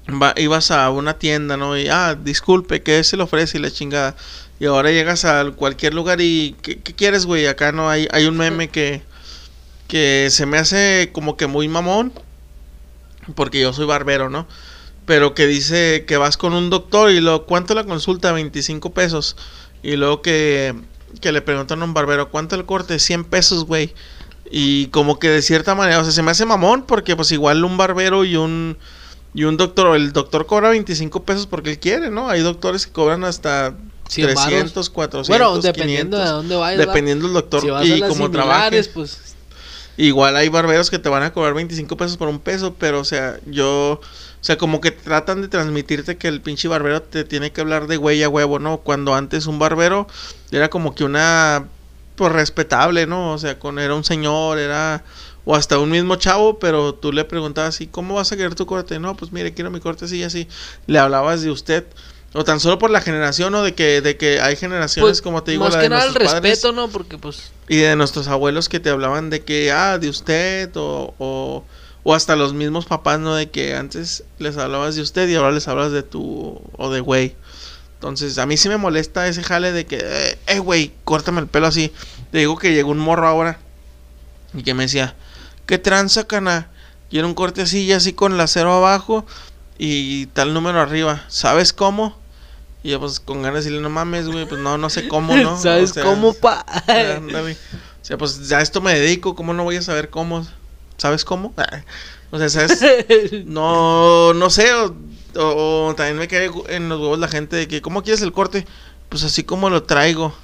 va- 0.08 0.34
ibas 0.36 0.70
a 0.70 0.88
una 0.90 1.14
tienda, 1.18 1.56
¿no? 1.56 1.76
Y, 1.76 1.88
ah, 1.88 2.14
disculpe, 2.14 2.82
¿qué 2.82 3.02
se 3.04 3.16
le 3.16 3.22
ofrece? 3.24 3.58
Y 3.58 3.60
la 3.60 3.70
chingada. 3.70 4.14
Y 4.62 4.66
ahora 4.66 4.92
llegas 4.92 5.24
a 5.24 5.50
cualquier 5.56 5.92
lugar 5.92 6.20
y, 6.20 6.54
¿qué, 6.62 6.78
qué 6.78 6.94
quieres, 6.94 7.26
güey? 7.26 7.48
Acá 7.48 7.72
no 7.72 7.90
hay, 7.90 8.06
hay 8.12 8.26
un 8.26 8.36
meme 8.36 8.68
que, 8.68 9.02
que 9.88 10.28
se 10.30 10.46
me 10.46 10.56
hace 10.56 11.10
como 11.12 11.36
que 11.36 11.48
muy 11.48 11.66
mamón, 11.66 12.12
porque 13.34 13.60
yo 13.60 13.72
soy 13.72 13.86
barbero, 13.86 14.30
¿no? 14.30 14.46
Pero 15.04 15.34
que 15.34 15.48
dice 15.48 16.04
que 16.06 16.16
vas 16.16 16.36
con 16.36 16.52
un 16.54 16.70
doctor 16.70 17.10
y 17.10 17.18
luego, 17.18 17.44
¿cuánto 17.44 17.74
la 17.74 17.82
consulta? 17.82 18.30
25 18.30 18.92
pesos. 18.94 19.36
Y 19.82 19.96
luego 19.96 20.22
que, 20.22 20.76
que 21.20 21.32
le 21.32 21.42
preguntan 21.42 21.82
a 21.82 21.84
un 21.84 21.92
barbero, 21.92 22.30
¿cuánto 22.30 22.54
el 22.54 22.64
corte? 22.64 23.00
100 23.00 23.24
pesos, 23.24 23.64
güey. 23.64 23.92
Y 24.48 24.86
como 24.90 25.18
que 25.18 25.28
de 25.28 25.42
cierta 25.42 25.74
manera, 25.74 25.98
o 25.98 26.04
sea, 26.04 26.12
se 26.12 26.22
me 26.22 26.30
hace 26.30 26.46
mamón 26.46 26.84
porque 26.86 27.16
pues 27.16 27.32
igual 27.32 27.64
un 27.64 27.76
barbero 27.76 28.24
y 28.24 28.36
un 28.36 28.78
y 29.34 29.42
un 29.42 29.56
doctor, 29.56 29.96
el 29.96 30.12
doctor 30.12 30.46
cobra 30.46 30.68
25 30.70 31.24
pesos 31.24 31.48
porque 31.48 31.70
él 31.70 31.80
quiere, 31.80 32.10
¿no? 32.10 32.28
Hay 32.28 32.42
doctores 32.42 32.86
que 32.86 32.92
cobran 32.92 33.24
hasta 33.24 33.74
100 34.12 34.34
varos. 34.34 34.44
300, 34.44 34.90
400, 34.90 35.28
bueno, 35.28 35.60
dependiendo 35.60 36.16
500, 36.16 36.20
de 36.20 36.26
dónde 36.26 36.56
vayas. 36.56 36.80
¿va? 36.80 36.86
dependiendo 36.86 37.24
del 37.24 37.34
doctor 37.34 37.60
si 37.60 37.70
vas 37.70 37.86
y 37.86 37.92
a 37.92 37.96
las 37.96 38.08
cómo 38.10 38.30
trabajes. 38.30 38.88
pues 38.88 39.32
Igual 39.96 40.36
hay 40.36 40.48
barberos 40.48 40.90
que 40.90 40.98
te 40.98 41.08
van 41.08 41.22
a 41.22 41.32
cobrar 41.32 41.52
25 41.54 41.96
pesos 41.96 42.16
por 42.16 42.28
un 42.28 42.40
peso, 42.40 42.74
pero 42.74 43.00
o 43.00 43.04
sea, 43.04 43.38
yo, 43.46 44.00
o 44.00 44.00
sea, 44.40 44.56
como 44.56 44.80
que 44.80 44.90
tratan 44.90 45.42
de 45.42 45.48
transmitirte 45.48 46.16
que 46.16 46.28
el 46.28 46.40
pinche 46.40 46.66
barbero 46.66 47.02
te 47.02 47.24
tiene 47.24 47.52
que 47.52 47.60
hablar 47.60 47.86
de 47.88 47.98
güey 47.98 48.22
a 48.22 48.28
huevo, 48.28 48.58
¿no? 48.58 48.78
Cuando 48.78 49.14
antes 49.14 49.46
un 49.46 49.58
barbero 49.58 50.06
era 50.50 50.70
como 50.70 50.94
que 50.94 51.04
una, 51.04 51.66
pues 52.16 52.32
respetable, 52.32 53.06
¿no? 53.06 53.32
O 53.32 53.38
sea, 53.38 53.58
con, 53.58 53.78
era 53.78 53.94
un 53.94 54.04
señor, 54.04 54.58
era, 54.58 55.04
o 55.44 55.54
hasta 55.54 55.78
un 55.78 55.90
mismo 55.90 56.16
chavo, 56.16 56.58
pero 56.58 56.94
tú 56.94 57.12
le 57.12 57.24
preguntabas, 57.24 57.80
¿y 57.82 57.86
cómo 57.86 58.14
vas 58.14 58.32
a 58.32 58.36
querer 58.36 58.54
tu 58.54 58.64
corte? 58.64 58.98
No, 58.98 59.14
pues 59.14 59.30
mire, 59.30 59.52
quiero 59.52 59.70
mi 59.70 59.80
corte 59.80 60.06
así 60.06 60.18
y 60.18 60.22
así. 60.22 60.48
Le 60.86 60.98
hablabas 60.98 61.42
de 61.42 61.50
usted. 61.50 61.84
O 62.34 62.44
tan 62.44 62.60
solo 62.60 62.78
por 62.78 62.90
la 62.90 63.02
generación, 63.02 63.52
¿no? 63.52 63.62
De 63.62 63.74
que, 63.74 64.00
de 64.00 64.16
que 64.16 64.40
hay 64.40 64.56
generaciones, 64.56 65.10
pues, 65.10 65.22
como 65.22 65.42
te 65.42 65.50
digo, 65.50 65.64
más 65.64 65.74
la 65.74 65.80
que 65.80 65.82
de 65.84 65.88
nada 65.90 66.02
el 66.04 66.08
nuestros 66.08 66.32
padres. 66.32 66.50
respeto, 66.50 66.72
¿no? 66.72 66.88
Porque 66.88 67.18
pues 67.18 67.52
Y 67.68 67.76
de 67.76 67.94
nuestros 67.94 68.26
abuelos 68.28 68.68
que 68.70 68.80
te 68.80 68.88
hablaban 68.88 69.28
de 69.28 69.42
que, 69.42 69.70
ah, 69.70 69.98
de 69.98 70.08
usted, 70.08 70.70
o, 70.76 71.14
o, 71.18 71.64
o 72.04 72.14
hasta 72.14 72.34
los 72.34 72.54
mismos 72.54 72.86
papás, 72.86 73.20
¿no? 73.20 73.34
De 73.34 73.50
que 73.50 73.76
antes 73.76 74.24
les 74.38 74.56
hablabas 74.56 74.94
de 74.94 75.02
usted 75.02 75.28
y 75.28 75.34
ahora 75.34 75.52
les 75.52 75.68
hablas 75.68 75.92
de 75.92 76.02
tu, 76.02 76.58
o 76.78 76.90
de 76.90 77.00
güey. 77.00 77.36
Entonces, 77.94 78.38
a 78.38 78.46
mí 78.46 78.56
sí 78.56 78.68
me 78.68 78.78
molesta 78.78 79.28
ese 79.28 79.42
jale 79.42 79.70
de 79.70 79.86
que, 79.86 79.98
eh, 80.02 80.38
eh, 80.46 80.58
güey, 80.58 80.92
córtame 81.04 81.40
el 81.40 81.46
pelo 81.46 81.66
así. 81.66 81.92
Te 82.30 82.38
digo 82.38 82.56
que 82.56 82.72
llegó 82.72 82.90
un 82.90 82.98
morro 82.98 83.28
ahora 83.28 83.58
y 84.54 84.62
que 84.62 84.72
me 84.74 84.84
decía, 84.84 85.14
¿qué 85.66 85.78
tranza, 85.78 86.26
cana? 86.26 86.68
Quiero 87.10 87.28
un 87.28 87.34
corte 87.34 87.60
así 87.62 87.82
y 87.82 87.92
así 87.92 88.14
con 88.14 88.38
la 88.38 88.46
cero 88.46 88.72
abajo 88.72 89.26
y 89.78 90.26
tal 90.26 90.54
número 90.54 90.80
arriba. 90.80 91.24
¿Sabes 91.28 91.74
cómo? 91.74 92.21
Y 92.82 92.90
yo, 92.90 93.00
pues, 93.00 93.20
con 93.20 93.42
ganas 93.42 93.64
de 93.64 93.70
decirle, 93.70 93.80
no 93.82 93.90
mames, 93.90 94.26
güey, 94.28 94.46
pues 94.46 94.60
no, 94.60 94.76
no 94.78 94.90
sé 94.90 95.06
cómo, 95.08 95.36
¿no? 95.36 95.56
¿sabes 95.60 95.90
O 95.90 95.94
sea, 95.94 96.02
cómo, 96.04 96.34
pa? 96.34 96.64
Ándale. 96.88 97.52
O 97.52 98.04
sea, 98.04 98.18
pues 98.18 98.48
ya 98.48 98.58
a 98.58 98.62
esto 98.62 98.80
me 98.80 98.98
dedico, 98.98 99.34
¿cómo 99.36 99.54
no 99.54 99.62
voy 99.64 99.76
a 99.76 99.82
saber 99.82 100.10
cómo? 100.10 100.46
¿Sabes 100.96 101.24
cómo? 101.24 101.54
O 102.34 102.38
sea, 102.38 102.48
¿sabes? 102.48 102.80
No, 103.44 104.32
no 104.32 104.48
sé, 104.50 104.72
o, 104.72 104.94
o- 105.36 105.86
o 105.88 105.94
también 105.94 106.16
me 106.16 106.28
cae 106.28 106.50
en 106.68 106.88
los 106.88 106.98
huevos 106.98 107.18
la 107.18 107.28
gente 107.28 107.56
de 107.56 107.68
que, 107.68 107.82
¿cómo 107.82 108.02
quieres 108.02 108.22
el 108.22 108.32
corte? 108.32 108.66
Pues 109.10 109.22
así 109.22 109.44
como 109.44 109.68
lo 109.68 109.82
traigo. 109.82 110.34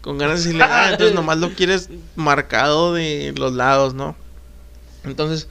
Con 0.00 0.18
ganas 0.18 0.38
de 0.40 0.44
decirle, 0.44 0.64
ah, 0.64 0.88
entonces 0.90 1.14
nomás 1.14 1.38
lo 1.38 1.50
quieres 1.54 1.90
marcado 2.16 2.92
de 2.92 3.32
los 3.36 3.52
lados, 3.52 3.94
¿no? 3.94 4.16
Entonces, 5.04 5.46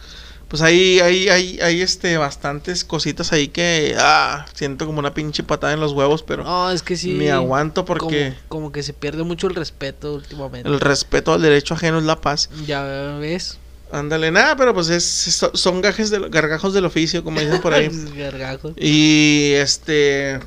pues 0.47 0.61
ahí 0.61 0.99
hay, 0.99 1.27
hay, 1.29 1.59
hay 1.61 1.81
este, 1.81 2.17
bastantes 2.17 2.83
cositas 2.85 3.33
ahí 3.33 3.49
que, 3.49 3.95
ah, 3.99 4.45
siento 4.53 4.85
como 4.85 4.99
una 4.99 5.13
pinche 5.13 5.43
patada 5.43 5.73
en 5.73 5.79
los 5.79 5.91
huevos, 5.93 6.23
pero 6.23 6.43
no, 6.43 6.71
es 6.71 6.81
que 6.83 6.95
sí. 6.95 7.11
me 7.11 7.31
aguanto 7.31 7.83
porque 7.85 8.33
Como, 8.47 8.47
como 8.47 8.71
que 8.71 8.83
se 8.83 8.93
pierde 8.93 9.23
mucho 9.23 9.47
el 9.47 9.55
respeto 9.55 10.13
últimamente. 10.13 10.69
el 10.69 10.79
respeto 10.79 11.33
al 11.33 11.41
derecho 11.41 11.73
ajeno 11.73 11.97
es 11.99 12.05
la 12.05 12.21
paz. 12.21 12.49
Ya 12.65 12.83
ves. 13.19 13.57
Ándale, 13.91 14.31
nada, 14.31 14.55
pero 14.57 14.73
pues 14.73 14.89
es, 14.89 15.03
so- 15.05 15.51
son 15.53 15.81
gajes 15.81 16.09
de, 16.09 16.19
gargajos 16.29 16.73
del 16.73 16.83
oficio, 16.85 17.23
como 17.23 17.39
dicen 17.39 17.61
por 17.61 17.73
ahí. 17.73 17.89
Gargajos. 18.17 18.73
y 18.77 19.51
este, 19.55 20.39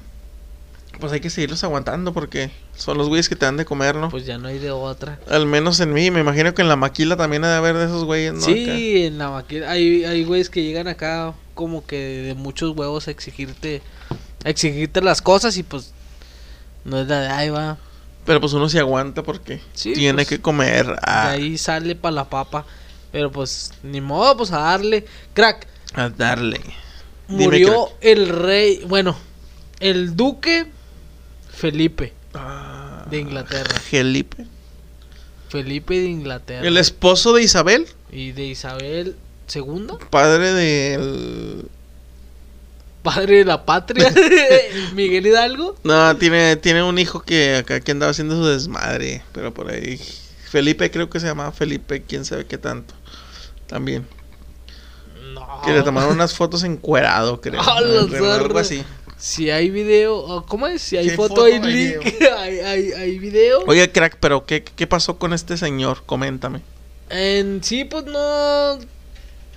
pues 0.98 1.12
hay 1.12 1.20
que 1.20 1.30
seguirlos 1.30 1.62
aguantando 1.64 2.12
porque 2.12 2.50
son 2.76 2.98
los 2.98 3.08
güeyes 3.08 3.28
que 3.28 3.36
te 3.36 3.46
dan 3.46 3.56
de 3.56 3.64
comer, 3.64 3.96
¿no? 3.96 4.08
Pues 4.10 4.26
ya 4.26 4.38
no 4.38 4.48
hay 4.48 4.58
de 4.58 4.70
otra. 4.70 5.18
Al 5.28 5.46
menos 5.46 5.80
en 5.80 5.92
mí, 5.92 6.10
me 6.10 6.20
imagino 6.20 6.52
que 6.54 6.62
en 6.62 6.68
la 6.68 6.76
maquila 6.76 7.16
también 7.16 7.44
ha 7.44 7.50
de 7.50 7.56
haber 7.56 7.76
de 7.76 7.84
esos 7.84 8.04
güeyes, 8.04 8.34
¿no? 8.34 8.40
Acá. 8.40 8.52
Sí, 8.52 9.04
en 9.04 9.18
la 9.18 9.30
maquila 9.30 9.70
hay, 9.70 10.04
hay 10.04 10.24
güeyes 10.24 10.50
que 10.50 10.62
llegan 10.62 10.88
acá 10.88 11.32
como 11.54 11.86
que 11.86 11.96
de 11.96 12.34
muchos 12.34 12.76
huevos 12.76 13.06
a 13.08 13.10
exigirte, 13.10 13.82
a 14.44 14.50
exigirte 14.50 15.00
las 15.00 15.22
cosas 15.22 15.56
y 15.56 15.62
pues 15.62 15.92
no 16.84 17.00
es 17.00 17.06
la 17.06 17.20
de 17.20 17.28
ahí 17.28 17.50
va. 17.50 17.78
Pero 18.26 18.40
pues 18.40 18.52
uno 18.52 18.68
se 18.68 18.78
aguanta 18.78 19.22
porque 19.22 19.60
Sí, 19.72 19.92
tiene 19.94 20.14
pues, 20.14 20.28
que 20.28 20.40
comer. 20.40 20.86
De 20.86 20.96
Ah, 21.02 21.30
ahí 21.30 21.56
sale 21.56 21.94
para 21.94 22.14
la 22.14 22.28
papa. 22.28 22.66
Pero 23.12 23.32
pues 23.32 23.72
ni 23.82 24.00
modo, 24.00 24.36
pues 24.36 24.52
a 24.52 24.58
darle. 24.58 25.04
Crack, 25.34 25.66
a 25.94 26.08
darle. 26.10 26.60
Dime, 27.28 27.44
murió 27.44 27.86
crack. 27.86 27.96
el 28.02 28.28
rey, 28.28 28.84
bueno, 28.86 29.16
el 29.80 30.14
duque 30.16 30.66
Felipe 31.60 32.12
Ah, 32.34 33.04
de 33.10 33.18
Inglaterra. 33.18 33.78
Felipe. 33.80 34.46
Felipe 35.48 35.94
de 35.98 36.06
Inglaterra. 36.06 36.66
El 36.66 36.76
esposo 36.76 37.32
de 37.32 37.42
Isabel, 37.42 37.86
Y 38.12 38.32
de 38.32 38.44
Isabel 38.46 39.16
II, 39.52 39.88
padre 40.10 40.52
del... 40.52 41.66
padre 43.02 43.38
de 43.38 43.44
la 43.44 43.64
patria, 43.66 44.12
Miguel 44.94 45.26
Hidalgo. 45.26 45.76
No, 45.82 46.16
tiene, 46.16 46.56
tiene 46.56 46.82
un 46.84 46.98
hijo 46.98 47.20
que 47.20 47.56
acá 47.56 47.80
que 47.80 47.90
andaba 47.92 48.10
haciendo 48.10 48.36
su 48.36 48.46
desmadre, 48.46 49.22
pero 49.32 49.52
por 49.52 49.70
ahí 49.70 50.00
Felipe 50.50 50.90
creo 50.90 51.10
que 51.10 51.20
se 51.20 51.26
llamaba 51.26 51.52
Felipe, 51.52 52.02
quién 52.02 52.24
sabe 52.24 52.46
qué 52.46 52.58
tanto. 52.58 52.94
También. 53.66 54.06
No. 55.32 55.62
Que 55.64 55.72
le 55.72 55.82
tomaron 55.82 56.12
unas 56.12 56.34
fotos 56.34 56.62
encuerado, 56.64 57.40
creo. 57.40 57.60
Bueno, 58.08 58.32
algo 58.32 58.58
así. 58.58 58.84
Si 59.20 59.50
hay 59.50 59.68
video, 59.70 60.16
o 60.16 60.46
¿cómo 60.46 60.66
es? 60.66 60.80
Si 60.80 60.96
hay 60.96 61.04
Si 61.04 61.10
hay 61.10 61.16
foto, 61.16 61.28
foto, 61.36 61.44
hay 61.44 61.52
hay 61.52 61.60
link, 61.62 62.14
hay, 62.38 62.58
hay, 62.60 62.92
hay 62.92 63.18
video. 63.18 63.62
Oye, 63.66 63.92
crack, 63.92 64.16
pero 64.18 64.46
¿qué, 64.46 64.64
¿qué 64.64 64.86
pasó 64.86 65.18
con 65.18 65.34
este 65.34 65.58
señor? 65.58 66.02
Coméntame. 66.06 66.62
En 67.10 67.62
sí, 67.62 67.84
pues 67.84 68.04
no. 68.06 68.78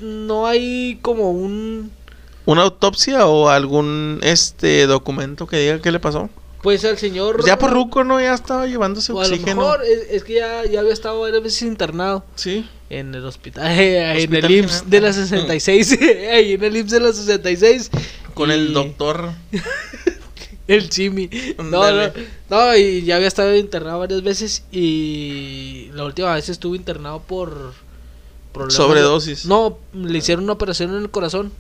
No 0.02 0.48
hay 0.48 1.00
como 1.02 1.32
un. 1.32 1.92
¿Una 2.46 2.64
autopsia 2.64 3.26
o 3.28 3.48
algún 3.48 4.20
este 4.22 4.86
documento 4.86 5.48
que 5.48 5.58
diga 5.60 5.80
qué 5.82 5.92
le 5.92 6.00
pasó? 6.02 6.30
Pues 6.62 6.84
al 6.84 6.98
señor. 6.98 7.36
Pues 7.38 7.46
ya 7.48 7.58
por 7.58 7.72
Ruco, 7.72 8.04
¿no? 8.04 8.20
Ya 8.20 8.34
estaba 8.34 8.68
llevándose 8.68 9.14
O 9.14 9.22
a 9.22 9.28
lo 9.28 9.34
oxígeno. 9.34 9.62
mejor 9.62 9.82
es, 9.84 10.08
es 10.10 10.24
que 10.26 10.34
ya, 10.36 10.66
ya 10.66 10.82
había 10.82 10.92
estado 10.94 11.22
varias 11.22 11.42
veces 11.44 11.62
internado 11.62 12.26
Sí. 12.36 12.68
en 12.90 13.14
el 13.16 13.26
hospital. 13.26 13.66
en 13.80 14.18
Hospital 14.18 14.46
el 14.46 14.52
IMSS 14.60 14.72
General. 14.72 14.90
de 14.90 15.02
la 15.02 15.14
66. 15.14 16.00
ahí 16.34 16.54
en 16.54 16.64
el 16.64 16.76
IMSS 16.78 16.92
de 16.92 17.00
la 17.00 17.14
66. 17.14 17.92
Con 18.34 18.50
y- 18.50 18.54
el 18.56 18.74
doctor. 18.74 19.32
El 20.68 20.90
Chimi. 20.90 21.30
No, 21.64 21.84
no, 22.50 22.76
y 22.78 23.04
ya 23.04 23.18
había 23.18 23.28
estado 23.28 23.56
internado 23.56 24.00
varias 24.00 24.22
veces. 24.24 24.64
Y 24.72 25.90
la 25.94 26.06
última 26.06 26.34
vez 26.34 26.48
estuvo 26.50 26.76
internado 26.76 27.22
por. 27.22 27.74
problemas 28.54 28.74
de- 28.78 28.84
Sobredosis. 28.84 29.46
No, 29.46 29.78
le 29.94 30.18
hicieron 30.18 30.46
una 30.46 30.54
operación 30.54 30.92
en 30.96 31.02
el 31.02 31.10
corazón. 31.12 31.52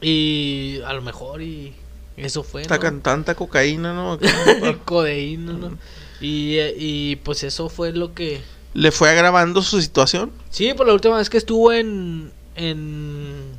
Y 0.00 0.80
a 0.86 0.92
lo 0.92 1.02
mejor, 1.02 1.42
y 1.42 1.74
eso 2.16 2.42
fue. 2.44 2.62
¿no? 2.62 2.68
Tacan 2.68 3.00
tanta 3.00 3.34
cocaína, 3.34 3.92
¿no? 3.94 4.18
Codeína, 4.84 5.52
¿no? 5.54 5.78
Y, 6.20 6.58
y 6.76 7.16
pues 7.16 7.42
eso 7.42 7.68
fue 7.68 7.92
lo 7.92 8.14
que. 8.14 8.40
¿Le 8.74 8.92
fue 8.92 9.10
agravando 9.10 9.62
su 9.62 9.80
situación? 9.82 10.30
Sí, 10.50 10.72
pues 10.76 10.86
la 10.86 10.92
última 10.94 11.16
vez 11.16 11.28
que 11.28 11.38
estuvo 11.38 11.72
en. 11.72 12.30
en 12.54 13.57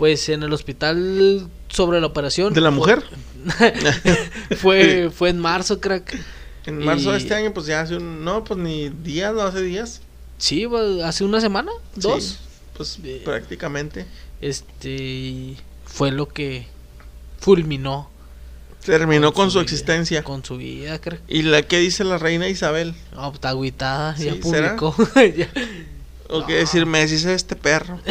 pues 0.00 0.30
en 0.30 0.42
el 0.42 0.50
hospital 0.54 1.46
sobre 1.68 2.00
la 2.00 2.06
operación. 2.06 2.54
¿De 2.54 2.62
la 2.62 2.70
fue- 2.72 2.78
mujer? 2.78 3.02
fue, 4.56 5.10
fue 5.14 5.28
en 5.28 5.38
marzo, 5.38 5.78
crack. 5.78 6.18
En 6.64 6.78
marzo 6.78 7.12
de 7.12 7.18
Y- 7.18 7.22
este 7.22 7.34
año, 7.34 7.52
pues 7.52 7.66
ya 7.66 7.82
hace 7.82 7.96
un... 7.98 8.24
No, 8.24 8.42
pues 8.42 8.58
ni 8.58 8.88
días, 8.88 9.34
no 9.34 9.42
hace 9.42 9.60
días. 9.60 10.00
Sí, 10.38 10.66
pues, 10.66 11.02
hace 11.02 11.22
una 11.22 11.38
semana, 11.38 11.70
dos. 11.96 12.24
Sí, 12.24 12.36
pues 12.78 12.98
Eh, 13.04 13.20
prácticamente. 13.22 14.06
Este 14.40 15.56
fue 15.84 16.10
lo 16.12 16.28
que 16.28 16.66
fulminó 17.38 18.08
Terminó 18.82 19.34
con, 19.34 19.50
su, 19.50 19.58
vida, 19.58 19.64
existencia. 19.64 20.24
Con 20.24 20.42
su 20.42 20.56
vida, 20.56 20.98
crack. 20.98 21.20
¿Y 21.28 21.42
la 21.42 21.60
que 21.60 21.78
dice 21.78 22.04
la 22.04 22.16
reina 22.16 22.48
Isabel? 22.48 22.94
No, 23.12 23.30
está 23.34 23.50
agüitada, 23.50 24.16
ya 24.16 24.34
publicó. 24.36 24.96
Ya. 25.36 25.50
¿O 26.30 26.46
qué 26.46 26.54
decir? 26.54 26.86
Me 26.86 27.00
decís 27.00 27.24
este 27.24 27.56
perro. 27.56 27.98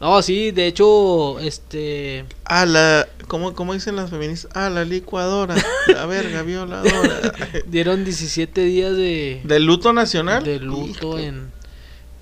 No, 0.00 0.20
sí, 0.22 0.50
de 0.50 0.66
hecho, 0.66 1.38
este. 1.40 2.24
Ah, 2.44 2.66
la... 2.66 3.08
¿Cómo, 3.26 3.54
cómo 3.54 3.72
dicen 3.74 3.96
las 3.96 4.10
feministas? 4.10 4.50
Ah, 4.54 4.68
la 4.68 4.84
licuadora. 4.84 5.54
La 5.86 6.04
verga 6.06 6.42
violadora. 6.42 7.32
Dieron 7.66 8.04
17 8.04 8.60
días 8.64 8.96
de, 8.96 9.40
¿De 9.44 9.60
luto 9.60 9.92
nacional? 9.92 10.44
de 10.44 10.60
luto 10.60 11.18
Híjole. 11.18 11.26
en, 11.26 11.52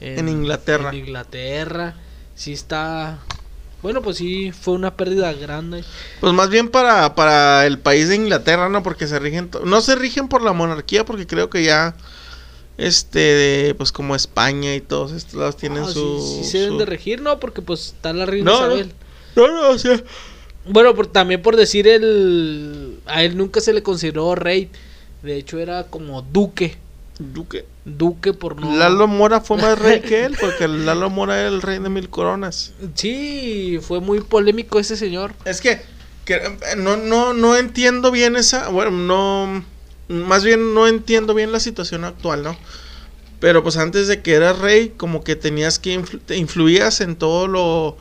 En 0.00 0.28
Inglaterra. 0.28 0.90
En 0.90 0.96
Inglaterra. 0.96 1.94
Sí 2.34 2.52
está. 2.52 3.18
Bueno, 3.82 4.00
pues 4.00 4.18
sí, 4.18 4.52
fue 4.52 4.74
una 4.74 4.94
pérdida 4.96 5.32
grande. 5.32 5.82
Pues 6.20 6.32
más 6.32 6.50
bien 6.50 6.68
para, 6.68 7.14
para 7.14 7.66
el 7.66 7.78
país 7.78 8.08
de 8.08 8.14
Inglaterra, 8.16 8.68
¿no? 8.68 8.82
Porque 8.82 9.06
se 9.08 9.18
rigen... 9.18 9.50
No 9.64 9.80
se 9.80 9.96
rigen 9.96 10.28
por 10.28 10.42
la 10.42 10.52
monarquía, 10.52 11.04
porque 11.04 11.26
creo 11.26 11.50
que 11.50 11.64
ya... 11.64 11.96
Este, 12.78 13.18
de, 13.18 13.74
pues 13.74 13.92
como 13.92 14.14
España 14.16 14.74
y 14.74 14.80
todos 14.80 15.12
estos 15.12 15.34
lados 15.34 15.56
tienen 15.56 15.84
Ah, 15.84 15.90
su... 15.90 16.40
sí 16.42 16.44
se 16.50 16.58
deben 16.58 16.72
su- 16.74 16.78
de 16.78 16.86
regir, 16.86 17.20
¿no? 17.20 17.38
Porque 17.38 17.62
pues 17.62 17.86
está 17.88 18.12
la 18.12 18.26
reina 18.26 18.50
No. 18.50 18.56
Isabel. 18.58 18.92
No, 19.36 19.48
no, 19.48 19.68
o 19.70 19.78
sea... 19.78 20.02
Bueno, 20.64 20.94
por, 20.94 21.06
también 21.08 21.42
por 21.42 21.56
decir 21.56 21.86
el... 21.88 22.98
A 23.06 23.22
él 23.24 23.36
nunca 23.36 23.60
se 23.60 23.72
le 23.72 23.82
consideró 23.82 24.34
rey. 24.34 24.70
De 25.22 25.36
hecho 25.36 25.58
era 25.58 25.84
como 25.84 26.22
duque. 26.22 26.76
Duque. 27.18 27.66
Duque 27.84 28.32
por 28.32 28.60
no... 28.60 28.74
Lalo 28.76 29.06
Mora 29.08 29.40
fue 29.40 29.56
más 29.58 29.78
rey 29.78 30.00
que 30.00 30.24
él, 30.24 30.36
porque 30.40 30.66
Lalo 30.68 31.10
Mora 31.10 31.38
era 31.40 31.48
el 31.48 31.62
rey 31.62 31.78
de 31.78 31.88
mil 31.88 32.08
coronas. 32.08 32.72
Sí, 32.94 33.78
fue 33.82 34.00
muy 34.00 34.20
polémico 34.20 34.78
ese 34.78 34.96
señor. 34.96 35.34
Es 35.44 35.60
que, 35.60 35.80
que, 36.24 36.40
no, 36.76 36.96
no, 36.96 37.34
no 37.34 37.56
entiendo 37.56 38.10
bien 38.12 38.36
esa, 38.36 38.68
bueno, 38.68 38.92
no, 38.92 39.64
más 40.12 40.44
bien 40.44 40.74
no 40.74 40.86
entiendo 40.86 41.34
bien 41.34 41.52
la 41.52 41.60
situación 41.60 42.04
actual, 42.04 42.42
¿no? 42.42 42.56
Pero 43.40 43.62
pues 43.62 43.76
antes 43.76 44.06
de 44.06 44.22
que 44.22 44.34
eras 44.34 44.58
rey, 44.58 44.92
como 44.96 45.24
que 45.24 45.34
tenías 45.34 45.78
que 45.78 45.98
influ- 45.98 46.36
influías 46.36 47.00
en 47.00 47.16
todo 47.16 47.48
lo, 47.48 47.96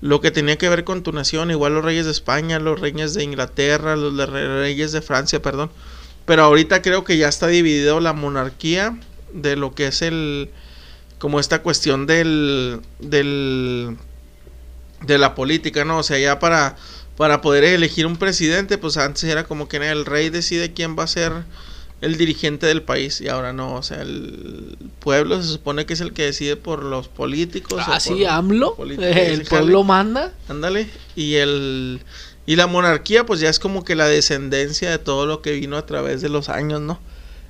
lo 0.00 0.20
que 0.20 0.30
tenía 0.30 0.58
que 0.58 0.68
ver 0.68 0.84
con 0.84 1.02
tu 1.02 1.12
nación, 1.12 1.50
igual 1.50 1.74
los 1.74 1.84
reyes 1.84 2.04
de 2.04 2.12
España, 2.12 2.60
los 2.60 2.78
reyes 2.78 3.14
de 3.14 3.24
Inglaterra, 3.24 3.96
los 3.96 4.28
reyes 4.28 4.92
de 4.92 5.02
Francia, 5.02 5.42
perdón. 5.42 5.70
Pero 6.24 6.44
ahorita 6.44 6.82
creo 6.82 7.04
que 7.04 7.16
ya 7.16 7.28
está 7.28 7.48
dividido 7.48 7.98
la 8.00 8.12
monarquía 8.12 8.98
de 9.32 9.56
lo 9.56 9.74
que 9.74 9.88
es 9.88 10.02
el, 10.02 10.50
como 11.18 11.40
esta 11.40 11.62
cuestión 11.62 12.06
del, 12.06 12.80
del, 13.00 13.96
de 15.02 15.18
la 15.18 15.34
política, 15.34 15.84
¿no? 15.84 15.98
O 15.98 16.02
sea, 16.02 16.18
ya 16.18 16.38
para, 16.38 16.76
para 17.16 17.40
poder 17.40 17.64
elegir 17.64 18.06
un 18.06 18.16
presidente, 18.16 18.78
pues 18.78 18.96
antes 18.96 19.24
era 19.24 19.44
como 19.44 19.68
que 19.68 19.76
el 19.78 20.04
rey 20.04 20.30
decide 20.30 20.72
quién 20.72 20.98
va 20.98 21.04
a 21.04 21.08
ser 21.08 21.32
el 22.02 22.18
dirigente 22.18 22.66
del 22.66 22.82
país 22.82 23.20
y 23.20 23.28
ahora 23.28 23.52
no, 23.52 23.74
o 23.74 23.82
sea, 23.82 24.02
el 24.02 24.76
pueblo 25.00 25.40
se 25.42 25.48
supone 25.48 25.86
que 25.86 25.94
es 25.94 26.00
el 26.00 26.12
que 26.12 26.24
decide 26.24 26.56
por 26.56 26.82
los 26.82 27.08
políticos. 27.08 27.82
Ah, 27.86 28.00
sí, 28.00 28.24
AMLO. 28.24 28.76
El 28.78 29.44
pueblo 29.44 29.78
jale. 29.78 29.84
manda. 29.84 30.32
Ándale. 30.48 30.88
Y 31.14 31.36
el 31.36 32.00
y 32.44 32.56
la 32.56 32.66
monarquía 32.66 33.26
pues 33.26 33.40
ya 33.40 33.48
es 33.48 33.58
como 33.58 33.84
que 33.84 33.96
la 33.96 34.06
descendencia 34.06 34.90
de 34.90 34.98
todo 34.98 35.26
lo 35.26 35.42
que 35.42 35.52
vino 35.52 35.76
a 35.76 35.86
través 35.86 36.20
de 36.20 36.28
los 36.28 36.48
años, 36.48 36.80
¿no? 36.80 37.00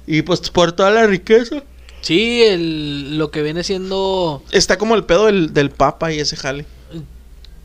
Y 0.07 0.23
pues 0.23 0.41
por 0.51 0.73
toda 0.73 0.91
la 0.91 1.07
riqueza. 1.07 1.63
Sí, 2.01 2.43
el, 2.45 3.19
lo 3.19 3.33
que 3.33 3.43
viene 3.43 3.65
siendo... 3.65 4.43
Está 4.53 4.79
como 4.79 4.95
el 4.95 5.05
pedo 5.05 5.27
del, 5.27 5.53
del 5.53 5.71
papa 5.71 6.13
y 6.13 6.21
ese 6.21 6.37
jale. 6.37 6.65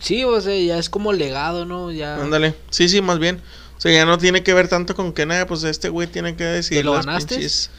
Sí, 0.01 0.23
o 0.23 0.41
sea, 0.41 0.57
ya 0.57 0.77
es 0.77 0.89
como 0.89 1.13
legado, 1.13 1.65
¿no? 1.65 1.91
Ya... 1.91 2.15
Ándale. 2.21 2.55
Sí, 2.69 2.89
sí, 2.89 3.01
más 3.01 3.19
bien. 3.19 3.41
O 3.77 3.81
sea, 3.81 3.91
ya 3.91 4.05
no 4.05 4.17
tiene 4.17 4.43
que 4.43 4.53
ver 4.53 4.67
tanto 4.67 4.95
con 4.95 5.13
que 5.13 5.25
nada, 5.25 5.47
pues 5.47 5.63
este 5.63 5.89
güey 5.89 6.07
tiene 6.07 6.35
que 6.35 6.43
decidir 6.43 6.81
¿Te 6.81 6.85
lo 6.85 6.95
las 6.95 7.05
ganaste? 7.05 7.35
pinches- 7.37 7.69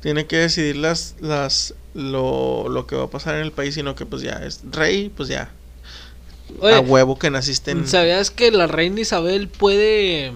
tiene 0.00 0.26
que 0.26 0.36
decidir 0.36 0.76
las 0.76 1.16
las 1.20 1.74
lo, 1.94 2.68
lo 2.68 2.86
que 2.86 2.94
va 2.94 3.04
a 3.04 3.10
pasar 3.10 3.34
en 3.34 3.40
el 3.42 3.50
país, 3.50 3.74
sino 3.74 3.94
que 3.96 4.06
pues 4.06 4.22
ya 4.22 4.34
es 4.44 4.60
rey, 4.70 5.08
pues 5.16 5.28
ya 5.28 5.50
Oye, 6.60 6.74
a 6.74 6.80
huevo 6.80 7.18
que 7.18 7.30
naciste 7.30 7.72
en 7.72 7.86
¿Sabías 7.88 8.30
que 8.30 8.50
la 8.52 8.66
reina 8.68 9.00
Isabel 9.00 9.48
puede... 9.48 10.32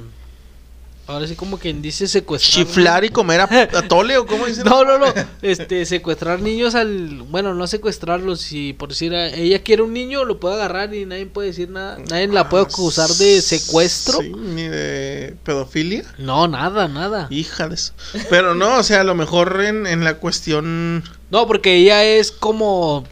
Ahora 1.08 1.26
sí 1.26 1.34
como 1.34 1.58
quien 1.58 1.82
dice 1.82 2.06
secuestrar... 2.06 2.64
chiflar 2.64 3.04
y 3.04 3.08
comer 3.08 3.40
a, 3.40 3.44
a 3.44 3.82
tole 3.88 4.16
o 4.16 4.24
cómo 4.24 4.46
dicen. 4.46 4.64
No, 4.64 4.84
no, 4.84 4.98
no. 4.98 5.06
Este, 5.42 5.84
secuestrar 5.84 6.40
niños 6.40 6.76
al. 6.76 7.22
Bueno, 7.28 7.54
no 7.54 7.66
secuestrarlos. 7.66 8.40
Si 8.40 8.72
por 8.72 8.90
decir, 8.90 9.12
a- 9.14 9.28
ella 9.28 9.62
quiere 9.64 9.82
un 9.82 9.92
niño, 9.92 10.24
lo 10.24 10.38
puede 10.38 10.54
agarrar 10.54 10.94
y 10.94 11.04
nadie 11.04 11.26
puede 11.26 11.48
decir 11.48 11.70
nada. 11.70 11.98
Nadie 12.08 12.28
la 12.28 12.48
puede 12.48 12.64
acusar 12.64 13.10
de 13.10 13.42
secuestro. 13.42 14.20
Sí, 14.20 14.30
ni 14.30 14.62
de 14.68 15.34
pedofilia. 15.42 16.04
No, 16.18 16.46
nada, 16.46 16.86
nada. 16.86 17.26
Hija 17.30 17.68
de 17.68 17.74
eso. 17.74 17.92
Pero 18.30 18.54
no, 18.54 18.78
o 18.78 18.82
sea, 18.84 19.00
a 19.00 19.04
lo 19.04 19.16
mejor 19.16 19.60
en, 19.64 19.88
en 19.88 20.04
la 20.04 20.14
cuestión. 20.18 21.02
No, 21.30 21.48
porque 21.48 21.74
ella 21.78 22.04
es 22.04 22.30
como. 22.30 23.04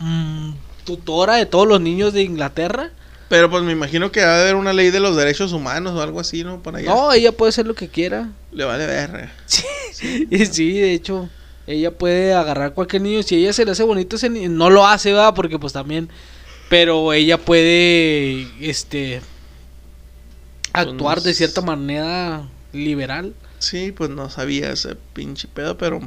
mm, 0.00 0.50
tutora 0.84 1.36
de 1.36 1.46
todos 1.46 1.66
los 1.68 1.80
niños 1.80 2.12
de 2.12 2.22
Inglaterra. 2.22 2.90
Pero 3.28 3.50
pues 3.50 3.62
me 3.64 3.72
imagino 3.72 4.12
que 4.12 4.20
va 4.22 4.36
a 4.36 4.40
haber 4.42 4.54
una 4.54 4.72
ley 4.72 4.90
de 4.90 5.00
los 5.00 5.16
derechos 5.16 5.52
humanos 5.52 5.92
o 5.94 6.02
algo 6.02 6.20
así, 6.20 6.44
¿no? 6.44 6.62
Para 6.62 6.78
allá. 6.78 6.90
No, 6.90 7.12
ella 7.12 7.32
puede 7.32 7.50
hacer 7.50 7.66
lo 7.66 7.74
que 7.74 7.88
quiera. 7.88 8.30
Le 8.52 8.64
vale 8.64 8.86
verga. 8.86 9.32
Y 10.30 10.44
sí, 10.46 10.72
de 10.78 10.92
hecho, 10.92 11.30
ella 11.66 11.90
puede 11.92 12.34
agarrar 12.34 12.74
cualquier 12.74 13.00
niño. 13.02 13.22
Si 13.22 13.36
ella 13.36 13.52
se 13.52 13.64
le 13.64 13.70
hace 13.70 13.82
bonito 13.84 14.16
ese 14.16 14.28
niño, 14.28 14.50
no 14.50 14.68
lo 14.68 14.86
hace, 14.86 15.12
va, 15.12 15.32
porque 15.32 15.58
pues 15.58 15.72
también. 15.72 16.10
Pero 16.68 17.12
ella 17.12 17.38
puede, 17.38 18.46
este, 18.60 19.20
actuar 20.72 21.18
de 21.18 21.22
Pues- 21.24 21.36
cierta 21.36 21.60
manera 21.60 22.46
liberal. 22.72 23.34
Sí, 23.60 23.92
pues 23.92 24.10
no 24.10 24.28
sabía 24.28 24.70
ese 24.72 24.96
pinche 25.14 25.48
pedo, 25.48 25.78
pero. 25.78 26.00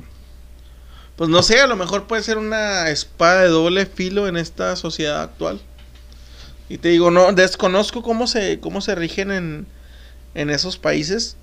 Pues 1.15 1.29
no 1.29 1.41
sé, 1.41 1.59
a 1.61 1.67
lo 1.67 1.75
mejor 1.75 2.05
puede 2.05 2.21
ser 2.21 2.37
una 2.37 2.89
espada 2.91 3.41
de 3.41 3.47
doble 3.47 3.85
filo 3.87 4.27
en 4.27 4.37
esta 4.37 4.75
sociedad 4.75 5.21
actual. 5.23 5.59
Y 6.69 6.77
te 6.79 6.89
digo, 6.89 7.11
no, 7.11 7.31
desconozco 7.31 8.01
cómo 8.01 8.27
se, 8.27 8.59
cómo 8.59 8.81
se 8.81 8.95
rigen 8.95 9.31
en, 9.31 9.67
en 10.35 10.49
esos 10.49 10.77
países. 10.77 11.37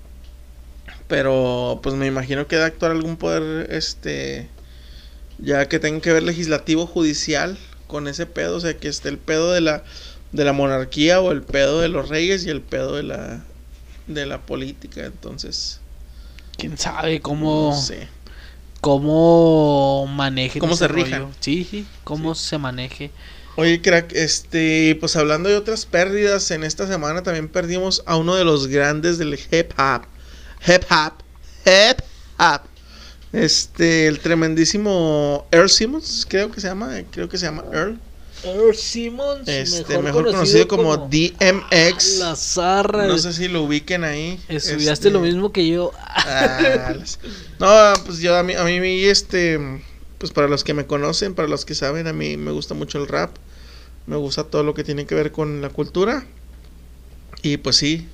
Pero 1.07 1.79
pues 1.83 1.95
me 1.95 2.07
imagino 2.07 2.47
que 2.47 2.55
debe 2.55 2.67
actuar 2.67 2.91
algún 2.91 3.17
poder, 3.17 3.71
este, 3.71 4.49
ya 5.37 5.67
que 5.67 5.79
tenga 5.79 6.01
que 6.01 6.13
ver 6.13 6.23
legislativo, 6.23 6.87
judicial, 6.87 7.57
con 7.87 8.07
ese 8.07 8.25
pedo. 8.25 8.57
O 8.57 8.59
sea, 8.59 8.77
que 8.77 8.87
esté 8.87 9.09
el 9.09 9.17
pedo 9.17 9.51
de 9.51 9.61
la, 9.61 9.83
de 10.31 10.45
la 10.45 10.53
monarquía 10.53 11.21
o 11.21 11.31
el 11.31 11.41
pedo 11.43 11.81
de 11.81 11.89
los 11.89 12.09
reyes 12.09 12.45
y 12.45 12.49
el 12.49 12.61
pedo 12.61 12.95
de 12.95 13.03
la, 13.03 13.43
de 14.07 14.25
la 14.25 14.41
política. 14.41 15.05
Entonces, 15.05 15.79
Quién 16.57 16.77
sabe 16.77 17.19
cómo. 17.21 17.71
no 17.71 17.81
sé. 17.81 18.07
cómo 18.81 20.07
maneje. 20.07 20.59
Cómo 20.59 20.75
se 20.75 20.87
rijan. 20.87 21.33
Sí, 21.39 21.67
sí, 21.69 21.85
cómo 22.03 22.35
se 22.35 22.57
maneje. 22.57 23.11
Oye, 23.57 23.81
crack, 23.81 24.11
este, 24.13 24.97
pues 24.99 25.15
hablando 25.15 25.47
de 25.47 25.55
otras 25.55 25.85
pérdidas, 25.85 26.51
en 26.51 26.65
esta 26.65 26.87
semana 26.87 27.23
también 27.23 27.47
perdimos 27.47 28.03
a 28.05 28.17
uno 28.17 28.35
de 28.35 28.43
los 28.43 28.67
grandes 28.67 29.17
del 29.17 29.33
hip 29.33 29.71
hop. 29.77 30.01
Hip 30.67 30.83
hop. 30.91 31.13
Hip 31.65 32.01
hop. 32.37 32.61
Este, 33.31 34.07
el 34.07 34.19
tremendísimo 34.19 35.47
Earl 35.51 35.69
Simmons, 35.69 36.25
creo 36.29 36.51
que 36.51 36.59
se 36.59 36.67
llama, 36.67 37.01
creo 37.11 37.29
que 37.29 37.37
se 37.37 37.45
llama 37.45 37.63
Earl. 37.71 37.97
Earl 38.43 38.75
Simmons, 38.75 39.47
este, 39.47 39.99
mejor, 39.99 40.25
conocido, 40.25 40.67
como, 40.67 40.97
DMX. 40.97 42.19
La 42.19 42.35
zarra. 42.35 43.07
No 43.07 43.17
sé 43.17 43.31
si 43.31 43.47
lo 43.47 43.63
ubiquen 43.63 44.03
ahí. 44.03 44.37
Estudiaste 44.49 45.07
este, 45.07 45.11
lo 45.11 45.21
mismo 45.21 45.53
que 45.53 45.65
yo. 45.67 45.93
Ah, 45.97 46.93
no, 47.59 47.93
pues 48.05 48.19
yo 48.19 48.35
a 48.35 48.43
mí, 48.43 48.53
a 48.53 48.63
mí 48.65 49.03
este, 49.05 49.81
pues 50.25 50.33
para 50.33 50.47
los 50.47 50.63
que 50.63 50.73
me 50.73 50.87
conocen, 50.87 51.35
para 51.35 51.47
los 51.47 51.65
que 51.65 51.75
saben, 51.75 52.07
a 52.07 52.13
mí 52.13 52.35
me 52.35 52.49
gusta 52.49 52.73
mucho 52.73 52.97
el 52.97 53.07
rap. 53.07 53.35
Me 54.07 54.15
gusta 54.15 54.45
todo 54.45 54.63
lo 54.63 54.73
que 54.73 54.83
tiene 54.83 55.05
que 55.05 55.13
ver 55.13 55.31
con 55.31 55.61
la 55.61 55.69
cultura. 55.69 56.25
Y 57.43 57.57
pues 57.57 57.75
sí, 57.75 58.07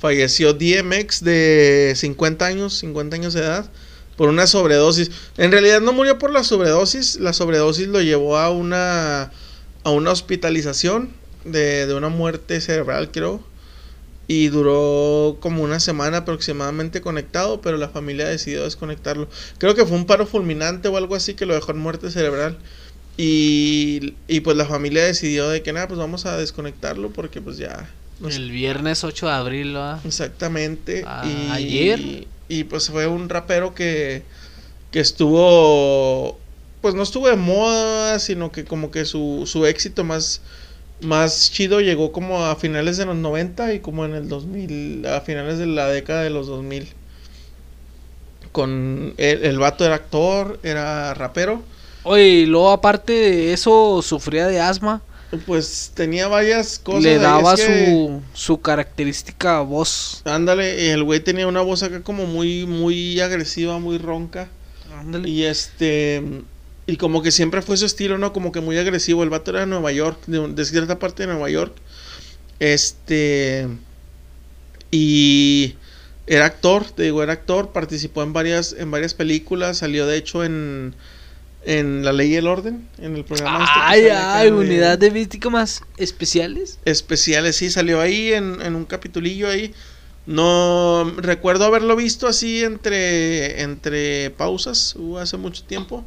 falleció 0.00 0.54
DMX 0.54 1.22
de 1.22 1.92
50 1.94 2.44
años, 2.44 2.78
50 2.78 3.14
años 3.14 3.32
de 3.32 3.42
edad, 3.42 3.70
por 4.16 4.28
una 4.28 4.48
sobredosis. 4.48 5.12
En 5.36 5.52
realidad 5.52 5.80
no 5.80 5.92
murió 5.92 6.18
por 6.18 6.32
la 6.32 6.42
sobredosis, 6.42 7.20
la 7.20 7.32
sobredosis 7.32 7.86
lo 7.86 8.02
llevó 8.02 8.36
a 8.38 8.50
una, 8.50 9.30
a 9.84 9.90
una 9.90 10.10
hospitalización 10.10 11.10
de, 11.44 11.86
de 11.86 11.94
una 11.94 12.08
muerte 12.08 12.60
cerebral, 12.60 13.12
creo. 13.12 13.40
Y 14.28 14.48
duró 14.48 15.38
como 15.40 15.62
una 15.62 15.80
semana 15.80 16.18
aproximadamente 16.18 17.00
conectado, 17.00 17.60
pero 17.60 17.76
la 17.76 17.88
familia 17.88 18.28
decidió 18.28 18.64
desconectarlo. 18.64 19.28
Creo 19.58 19.74
que 19.74 19.84
fue 19.84 19.96
un 19.96 20.06
paro 20.06 20.26
fulminante 20.26 20.88
o 20.88 20.96
algo 20.96 21.16
así 21.16 21.34
que 21.34 21.44
lo 21.44 21.54
dejó 21.54 21.72
en 21.72 21.78
muerte 21.78 22.10
cerebral. 22.10 22.58
Y, 23.16 24.14
y 24.26 24.40
pues 24.40 24.56
la 24.56 24.64
familia 24.64 25.04
decidió 25.04 25.48
de 25.48 25.62
que 25.62 25.72
nada, 25.72 25.86
pues 25.88 25.98
vamos 25.98 26.24
a 26.24 26.36
desconectarlo 26.36 27.10
porque 27.10 27.42
pues 27.42 27.58
ya... 27.58 27.90
el 28.24 28.50
viernes 28.50 29.04
8 29.04 29.26
de 29.26 29.32
abril, 29.32 29.72
¿no? 29.74 30.00
Exactamente. 30.04 31.04
Ah, 31.06 31.24
y, 31.26 31.50
ayer. 31.50 32.26
Y, 32.48 32.64
pues 32.64 32.88
fue 32.88 33.06
un 33.06 33.28
rapero 33.28 33.74
que, 33.74 34.22
que 34.90 35.00
estuvo... 35.00 36.38
Pues 36.80 36.94
no 36.94 37.02
estuvo 37.02 37.28
de 37.28 37.36
moda, 37.36 38.18
sino 38.18 38.50
que 38.50 38.64
como 38.64 38.90
que 38.90 39.04
su, 39.04 39.44
su 39.46 39.66
éxito 39.66 40.02
más, 40.02 40.40
más 41.02 41.50
chido 41.52 41.80
llegó 41.80 42.12
como 42.12 42.44
a 42.44 42.56
finales 42.56 42.96
de 42.96 43.06
los 43.06 43.16
90 43.16 43.74
y 43.74 43.80
como 43.80 44.04
en 44.04 44.14
el 44.14 44.28
2000, 44.28 45.06
a 45.06 45.20
finales 45.20 45.58
de 45.58 45.66
la 45.66 45.88
década 45.88 46.22
de 46.22 46.30
los 46.30 46.46
2000. 46.46 46.88
Con 48.52 49.14
el, 49.16 49.44
el 49.44 49.58
vato 49.58 49.84
era 49.84 49.94
actor, 49.94 50.60
era 50.62 51.14
rapero 51.14 51.62
Oye, 52.04 52.24
y 52.24 52.46
luego 52.46 52.70
aparte 52.70 53.12
de 53.12 53.52
eso, 53.52 54.00
sufría 54.02 54.46
de 54.46 54.60
asma. 54.60 55.02
Pues 55.46 55.92
tenía 55.94 56.28
varias 56.28 56.78
cosas. 56.78 57.04
Le 57.04 57.18
daba 57.18 57.56
su, 57.56 58.20
su 58.34 58.60
característica 58.60 59.60
voz. 59.60 60.20
Ándale, 60.24 60.92
el 60.92 61.04
güey 61.04 61.20
tenía 61.20 61.46
una 61.46 61.62
voz 61.62 61.82
acá 61.82 62.02
como 62.02 62.26
muy, 62.26 62.66
muy 62.66 63.18
agresiva, 63.20 63.78
muy 63.78 63.98
ronca. 63.98 64.48
Ándale. 64.98 65.28
Y 65.28 65.44
este. 65.44 66.22
Y 66.92 66.98
como 66.98 67.22
que 67.22 67.30
siempre 67.30 67.62
fue 67.62 67.78
su 67.78 67.86
estilo, 67.86 68.18
¿no? 68.18 68.34
Como 68.34 68.52
que 68.52 68.60
muy 68.60 68.76
agresivo. 68.76 69.22
El 69.22 69.30
vato 69.30 69.50
era 69.50 69.60
de 69.60 69.66
Nueva 69.66 69.92
York, 69.92 70.18
de, 70.26 70.46
de 70.48 70.64
cierta 70.66 70.98
parte 70.98 71.22
de 71.22 71.32
Nueva 71.32 71.48
York. 71.48 71.74
Este. 72.58 73.66
Y 74.90 75.76
era 76.26 76.44
actor, 76.44 76.84
te 76.90 77.04
digo, 77.04 77.22
era 77.22 77.32
actor, 77.32 77.72
participó 77.72 78.22
en 78.22 78.34
varias, 78.34 78.76
en 78.78 78.90
varias 78.90 79.14
películas, 79.14 79.78
salió 79.78 80.06
de 80.06 80.18
hecho 80.18 80.44
en 80.44 80.94
en 81.64 82.04
La 82.04 82.12
Ley 82.12 82.34
y 82.34 82.36
el 82.36 82.46
Orden, 82.46 82.86
en 82.98 83.16
el 83.16 83.24
programa. 83.24 83.64
Este 83.64 83.80
ay, 83.80 84.08
ay, 84.10 84.50
unidad 84.50 84.98
de 84.98 85.08
víctimas 85.08 85.80
especiales. 85.96 86.78
Especiales, 86.84 87.56
sí, 87.56 87.70
salió 87.70 88.02
ahí 88.02 88.34
en, 88.34 88.60
en 88.60 88.76
un 88.76 88.84
capitulillo 88.84 89.48
ahí. 89.48 89.72
No 90.26 91.10
recuerdo 91.16 91.64
haberlo 91.64 91.96
visto 91.96 92.26
así 92.26 92.62
entre, 92.62 93.62
entre 93.62 94.28
pausas, 94.28 94.94
hubo 94.94 95.18
hace 95.18 95.38
mucho 95.38 95.64
tiempo. 95.64 96.04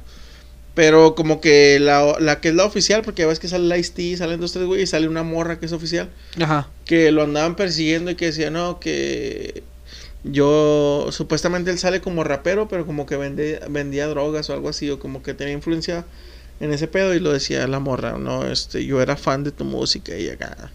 Pero 0.76 1.16
como 1.16 1.40
que 1.40 1.80
la, 1.80 2.18
la 2.20 2.42
que 2.42 2.50
es 2.50 2.56
la 2.56 2.66
oficial, 2.66 3.02
porque 3.02 3.26
ves 3.26 3.40
que 3.40 3.48
sale 3.48 3.66
la 3.66 3.78
Ice-T, 3.78 4.18
salen 4.18 4.42
dos, 4.42 4.52
tres 4.52 4.66
güey, 4.66 4.82
y 4.82 4.88
sale 4.88 5.08
una 5.08 5.24
morra 5.24 5.58
que 5.58 5.66
es 5.66 5.72
oficial. 5.72 6.10
Ajá. 6.40 6.68
Que 6.84 7.12
lo 7.12 7.24
andaban 7.24 7.56
persiguiendo 7.56 8.12
y 8.12 8.16
que 8.16 8.26
decía, 8.26 8.52
no, 8.52 8.80
que 8.80 9.64
yo, 10.24 11.08
supuestamente 11.12 11.72
él 11.72 11.80
sale 11.80 12.02
como 12.02 12.24
rapero, 12.24 12.68
pero 12.68 12.86
como 12.86 13.06
que 13.06 13.16
vende, 13.16 13.62
vendía 13.70 14.08
drogas 14.08 14.50
o 14.50 14.54
algo 14.54 14.70
así, 14.70 14.90
o 14.90 15.00
como 15.00 15.24
que 15.24 15.34
tenía 15.34 15.54
influencia 15.54 16.06
en 16.60 16.74
ese 16.74 16.88
pedo 16.88 17.14
y 17.14 17.20
lo 17.20 17.32
decía 17.32 17.68
la 17.68 17.80
morra, 17.80 18.18
no, 18.18 18.46
este, 18.46 18.86
yo 18.86 19.02
era 19.02 19.16
fan 19.16 19.44
de 19.44 19.52
tu 19.52 19.64
música 19.66 20.18
y 20.18 20.30
acá. 20.30 20.72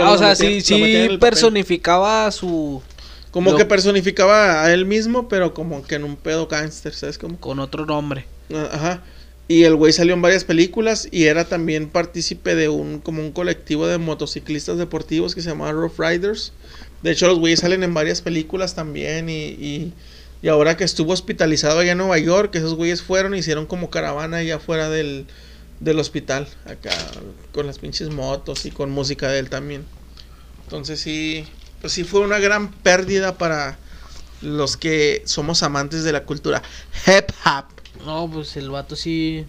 ah, 0.00 0.10
o 0.10 0.18
sea, 0.18 0.34
sí, 0.34 0.60
sí 0.62 1.08
personificaba 1.20 2.30
su... 2.30 2.82
Como 3.30 3.56
que 3.56 3.64
personificaba 3.64 4.62
a 4.62 4.72
él 4.72 4.86
mismo, 4.86 5.28
pero 5.28 5.54
como 5.54 5.82
que 5.84 5.96
en 5.96 6.04
un 6.04 6.14
pedo 6.14 6.46
gangster, 6.46 6.94
¿sabes 6.94 7.18
cómo? 7.18 7.40
Con 7.40 7.58
otro 7.58 7.84
nombre. 7.84 8.26
Ajá. 8.72 9.02
Y 9.46 9.64
el 9.64 9.76
güey 9.76 9.92
salió 9.92 10.14
en 10.14 10.22
varias 10.22 10.44
películas 10.44 11.06
y 11.10 11.24
era 11.24 11.44
también 11.44 11.90
partícipe 11.90 12.54
de 12.54 12.70
un, 12.70 13.00
como 13.00 13.20
un 13.20 13.32
colectivo 13.32 13.86
de 13.86 13.98
motociclistas 13.98 14.78
deportivos 14.78 15.34
que 15.34 15.42
se 15.42 15.50
llamaba 15.50 15.72
Rough 15.72 15.98
Riders 15.98 16.52
de 17.04 17.10
hecho, 17.10 17.28
los 17.28 17.38
güeyes 17.38 17.60
salen 17.60 17.82
en 17.82 17.92
varias 17.92 18.22
películas 18.22 18.74
también 18.74 19.28
y, 19.28 19.92
y, 20.42 20.48
ahora 20.48 20.78
que 20.78 20.84
estuvo 20.84 21.12
hospitalizado 21.12 21.80
allá 21.80 21.92
en 21.92 21.98
Nueva 21.98 22.16
York, 22.16 22.54
esos 22.54 22.74
güeyes 22.74 23.02
fueron 23.02 23.34
hicieron 23.34 23.66
como 23.66 23.90
caravana 23.90 24.38
allá 24.38 24.56
afuera 24.56 24.88
del, 24.88 25.26
del 25.80 25.98
hospital, 25.98 26.48
acá 26.64 26.92
con 27.52 27.66
las 27.66 27.78
pinches 27.78 28.08
motos 28.08 28.64
y 28.64 28.70
con 28.70 28.90
música 28.90 29.28
de 29.28 29.38
él 29.38 29.50
también. 29.50 29.84
Entonces 30.62 30.98
sí, 30.98 31.46
pues 31.82 31.92
sí 31.92 32.04
fue 32.04 32.20
una 32.20 32.38
gran 32.38 32.72
pérdida 32.72 33.36
para 33.36 33.76
los 34.40 34.78
que 34.78 35.22
somos 35.26 35.62
amantes 35.62 36.04
de 36.04 36.12
la 36.12 36.24
cultura 36.24 36.62
hip 37.06 37.28
hop. 37.44 37.73
No, 38.04 38.30
pues 38.30 38.56
el 38.56 38.70
vato 38.70 38.96
sí, 38.96 39.44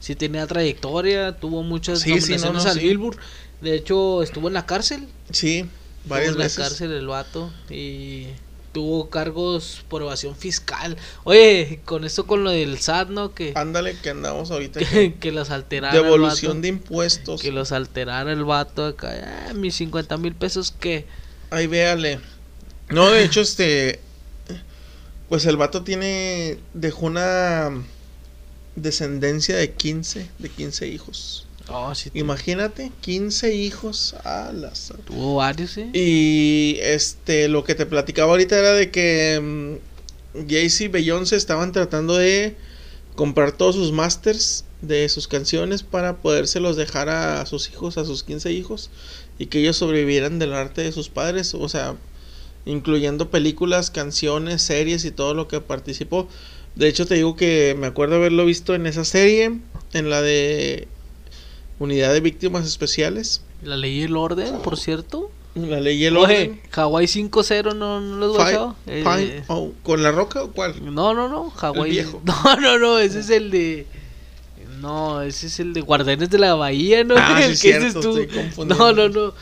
sí 0.00 0.14
tenía 0.14 0.46
trayectoria, 0.46 1.36
tuvo 1.36 1.62
muchas 1.62 2.00
sí, 2.00 2.10
nominaciones 2.10 2.66
al 2.66 2.78
Billboard. 2.78 3.16
De 3.60 3.74
hecho, 3.74 4.22
estuvo 4.22 4.48
en 4.48 4.54
la 4.54 4.66
cárcel. 4.66 5.06
Sí. 5.30 5.66
Varias 6.04 6.36
veces. 6.36 6.58
en 6.58 6.62
la 6.62 6.68
cárcel 6.68 6.92
el 6.92 7.06
vato 7.06 7.52
y 7.70 8.26
tuvo 8.72 9.10
cargos 9.10 9.84
por 9.88 10.02
evasión 10.02 10.34
fiscal. 10.34 10.96
Oye, 11.24 11.80
con 11.84 12.04
esto 12.04 12.26
con 12.26 12.42
lo 12.42 12.50
del 12.50 12.78
SAT, 12.78 13.10
¿no? 13.10 13.34
Que 13.34 13.52
ándale 13.54 13.96
que 13.96 14.10
andamos 14.10 14.50
ahorita 14.50 14.80
que, 15.20 15.32
los 15.32 15.50
alterara 15.50 15.94
devolución 15.94 16.62
de 16.62 16.68
impuestos. 16.68 17.40
Que 17.40 17.52
los 17.52 17.72
alterara 17.72 18.32
el 18.32 18.44
vato 18.44 18.86
acá, 18.86 19.46
ah, 19.48 19.54
mis 19.54 19.76
50 19.76 20.16
mil 20.16 20.34
pesos 20.34 20.72
que 20.72 21.06
Ahí 21.50 21.66
véale. 21.66 22.18
No, 22.88 23.10
de 23.10 23.24
hecho 23.24 23.42
este 23.42 24.00
pues 25.32 25.46
el 25.46 25.56
vato 25.56 25.82
tiene 25.82 26.58
dejó 26.74 27.06
una 27.06 27.70
descendencia 28.76 29.56
de 29.56 29.72
15, 29.72 30.28
de 30.38 30.48
15 30.50 30.88
hijos. 30.88 31.46
Oh, 31.70 31.90
Imagínate, 32.12 32.92
15 33.00 33.54
hijos. 33.54 34.14
a 34.24 34.52
las... 34.52 34.92
Tuvo 35.06 35.36
varios, 35.36 35.78
Y 35.94 36.76
este, 36.82 37.48
lo 37.48 37.64
que 37.64 37.74
te 37.74 37.86
platicaba 37.86 38.32
ahorita 38.32 38.58
era 38.58 38.74
de 38.74 38.90
que 38.90 39.80
um, 40.34 40.46
Jay-Z 40.46 40.84
y 40.84 40.88
Beyoncé 40.88 41.36
estaban 41.36 41.72
tratando 41.72 42.18
de 42.18 42.54
comprar 43.16 43.52
todos 43.52 43.74
sus 43.74 43.90
masters 43.90 44.66
de 44.82 45.08
sus 45.08 45.28
canciones 45.28 45.82
para 45.82 46.18
podérselos 46.18 46.76
dejar 46.76 47.08
a 47.08 47.46
sus 47.46 47.70
hijos, 47.70 47.96
a 47.96 48.04
sus 48.04 48.22
15 48.22 48.52
hijos, 48.52 48.90
y 49.38 49.46
que 49.46 49.60
ellos 49.60 49.78
sobrevivieran 49.78 50.38
del 50.38 50.52
arte 50.52 50.82
de 50.82 50.92
sus 50.92 51.08
padres, 51.08 51.54
o 51.54 51.70
sea, 51.70 51.96
incluyendo 52.64 53.30
películas, 53.30 53.90
canciones, 53.90 54.62
series 54.62 55.04
y 55.04 55.10
todo 55.10 55.34
lo 55.34 55.48
que 55.48 55.60
participó. 55.60 56.28
De 56.74 56.88
hecho, 56.88 57.06
te 57.06 57.14
digo 57.16 57.36
que 57.36 57.76
me 57.78 57.86
acuerdo 57.86 58.16
haberlo 58.16 58.44
visto 58.46 58.74
en 58.74 58.86
esa 58.86 59.04
serie, 59.04 59.58
en 59.92 60.10
la 60.10 60.22
de 60.22 60.88
Unidad 61.78 62.12
de 62.12 62.20
Víctimas 62.20 62.66
Especiales. 62.66 63.42
La 63.62 63.76
ley 63.76 64.00
y 64.00 64.02
el 64.02 64.16
orden, 64.16 64.58
por 64.60 64.78
cierto. 64.78 65.30
La 65.54 65.80
ley 65.80 65.98
y 65.98 66.06
el 66.06 66.16
orden. 66.16 66.60
Hawaii 66.74 67.06
5-0 67.06 67.76
no, 67.76 68.00
no 68.00 68.16
lo 68.16 68.40
has 68.40 68.74
eh, 68.86 69.42
oh, 69.48 69.72
¿Con 69.82 70.02
la 70.02 70.10
roca 70.10 70.42
o 70.44 70.50
cuál? 70.50 70.74
No, 70.82 71.12
no, 71.12 71.28
no. 71.28 71.52
Hawaii. 71.54 72.06
No, 72.24 72.56
no, 72.56 72.78
no. 72.78 72.98
Ese 72.98 73.20
es 73.20 73.28
el 73.28 73.50
de. 73.50 73.86
No, 74.80 75.20
ese 75.20 75.46
es 75.46 75.60
el 75.60 75.74
de 75.74 75.82
Guardianes 75.82 76.30
de 76.30 76.38
la 76.38 76.54
Bahía, 76.54 77.04
¿no? 77.04 77.14
Ah, 77.18 77.40
el 77.44 77.56
sí, 77.56 77.68
cierto, 77.68 78.00
tú. 78.00 78.16
Estoy 78.16 78.66
no, 78.66 78.92
no, 78.92 79.08
no. 79.10 79.34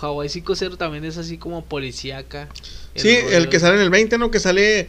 Hawaii 0.00 0.28
5-0 0.28 0.76
también 0.76 1.04
es 1.04 1.16
así 1.16 1.38
como 1.38 1.64
policíaca. 1.64 2.48
Sí, 2.94 3.16
el 3.30 3.48
que 3.48 3.60
sale 3.60 3.76
en 3.76 3.82
el 3.82 3.90
20, 3.90 4.18
¿no? 4.18 4.30
Que 4.30 4.40
sale 4.40 4.88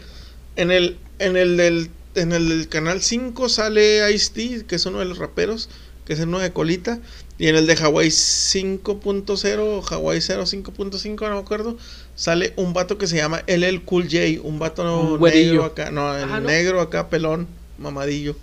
en 0.56 0.72
el, 0.72 0.97
en 1.20 1.38
el 1.38 1.58
del 1.58 1.89
en 2.16 2.32
el 2.32 2.47
del 2.47 2.70
canal 2.70 3.01
5 3.01 3.49
sale 3.49 4.10
Ice-T, 4.14 4.66
que 4.68 4.76
es 4.76 4.86
uno 4.86 4.99
de 4.99 5.06
los 5.06 5.18
raperos 5.18 5.70
que 6.06 6.14
es 6.14 6.20
el 6.20 6.30
9 6.30 6.53
colita. 6.53 6.99
Y 7.38 7.47
en 7.47 7.56
el 7.56 7.68
de 7.68 7.76
Hawaii 7.76 8.08
5.0, 8.08 9.91
Hawaii 9.91 10.22
0 10.22 10.43
5.5, 10.43 11.28
no 11.28 11.36
me 11.36 11.41
acuerdo, 11.41 11.78
sale 12.16 12.53
un 12.56 12.72
vato 12.72 12.97
que 12.97 13.08
se 13.08 13.18
llama 13.18 13.43
LL 13.47 13.84
Cool 13.84 14.03
J, 14.03 14.41
un 14.41 14.58
vato 14.58 14.84
Un 14.84 15.20
negro 15.20 15.66
acá, 15.66 15.91
no, 15.91 16.16
el 16.16 16.24
Ajá, 16.24 16.39
¿no? 16.39 16.47
negro 16.47 16.80
acá, 16.80 17.10
pelón, 17.10 17.47
mamadillo. 17.78 18.38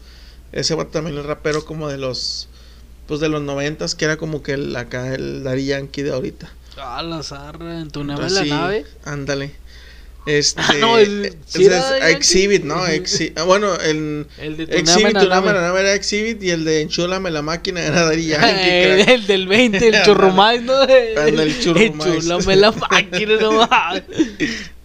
Ese 0.53 0.75
vato 0.75 0.91
también 0.91 1.17
es 1.17 1.25
rapero 1.25 1.65
como 1.65 1.89
de 1.89 1.97
los, 1.97 2.51
pues 3.07 3.21
de 3.21 3.29
los 3.29 3.43
noventas, 3.43 3.95
que 3.95 4.05
era 4.05 4.17
como 4.17 4.43
que 4.43 4.53
el, 4.53 4.75
acá 4.77 5.15
el 5.15 5.43
Daddy 5.45 5.67
Yankee 5.67 6.03
de 6.03 6.13
ahorita. 6.13 6.53
Ah, 6.79 7.03
la 7.03 7.23
zarra, 7.23 7.81
en 7.81 7.91
tu 7.91 8.03
nave 8.05 8.23
Entonces, 8.23 8.39
la 8.39 8.45
sí, 8.45 8.51
nave. 8.51 8.87
Ándale. 9.05 9.53
Este, 10.25 10.63
Ah, 10.65 10.75
no, 10.79 10.99
el- 10.99 11.35
¿sí 11.47 11.65
ese 11.65 11.67
era 11.67 11.79
es 11.79 11.83
Daddy 11.83 12.01
Yankee? 12.01 12.17
Exhibit, 12.17 12.63
¿no? 12.63 12.87
Exhi- 12.87 13.33
ah, 13.37 13.43
bueno, 13.43 13.75
el 13.81 14.29
El 14.39 14.57
de 14.57 14.69
tu 14.69 14.77
Exhibit, 14.77 15.19
tu 15.19 15.27
la 15.27 15.41
nave, 15.41 15.53
la 15.53 15.61
nave 15.63 15.81
era 15.81 15.95
Exhibit 15.95 16.41
y 16.45 16.51
el 16.51 16.65
de 16.65 16.81
Enchúlame 16.83 17.29
la 17.33 17.43
máquina 17.43 17.81
era 17.83 18.05
Daddy 18.05 18.27
Yankee. 18.29 18.47
el, 18.71 18.95
crack. 19.05 19.09
el 19.09 19.27
del 19.27 19.49
20, 19.49 19.89
el 19.89 20.03
churrumais, 20.05 20.63
¿no? 20.63 20.75
Ándale, 20.81 21.43
el 21.43 21.61
churrumais. 21.61 22.15
Enchúlame 22.15 22.55
la 22.55 22.71
máquina, 22.71 23.33
no. 23.41 23.69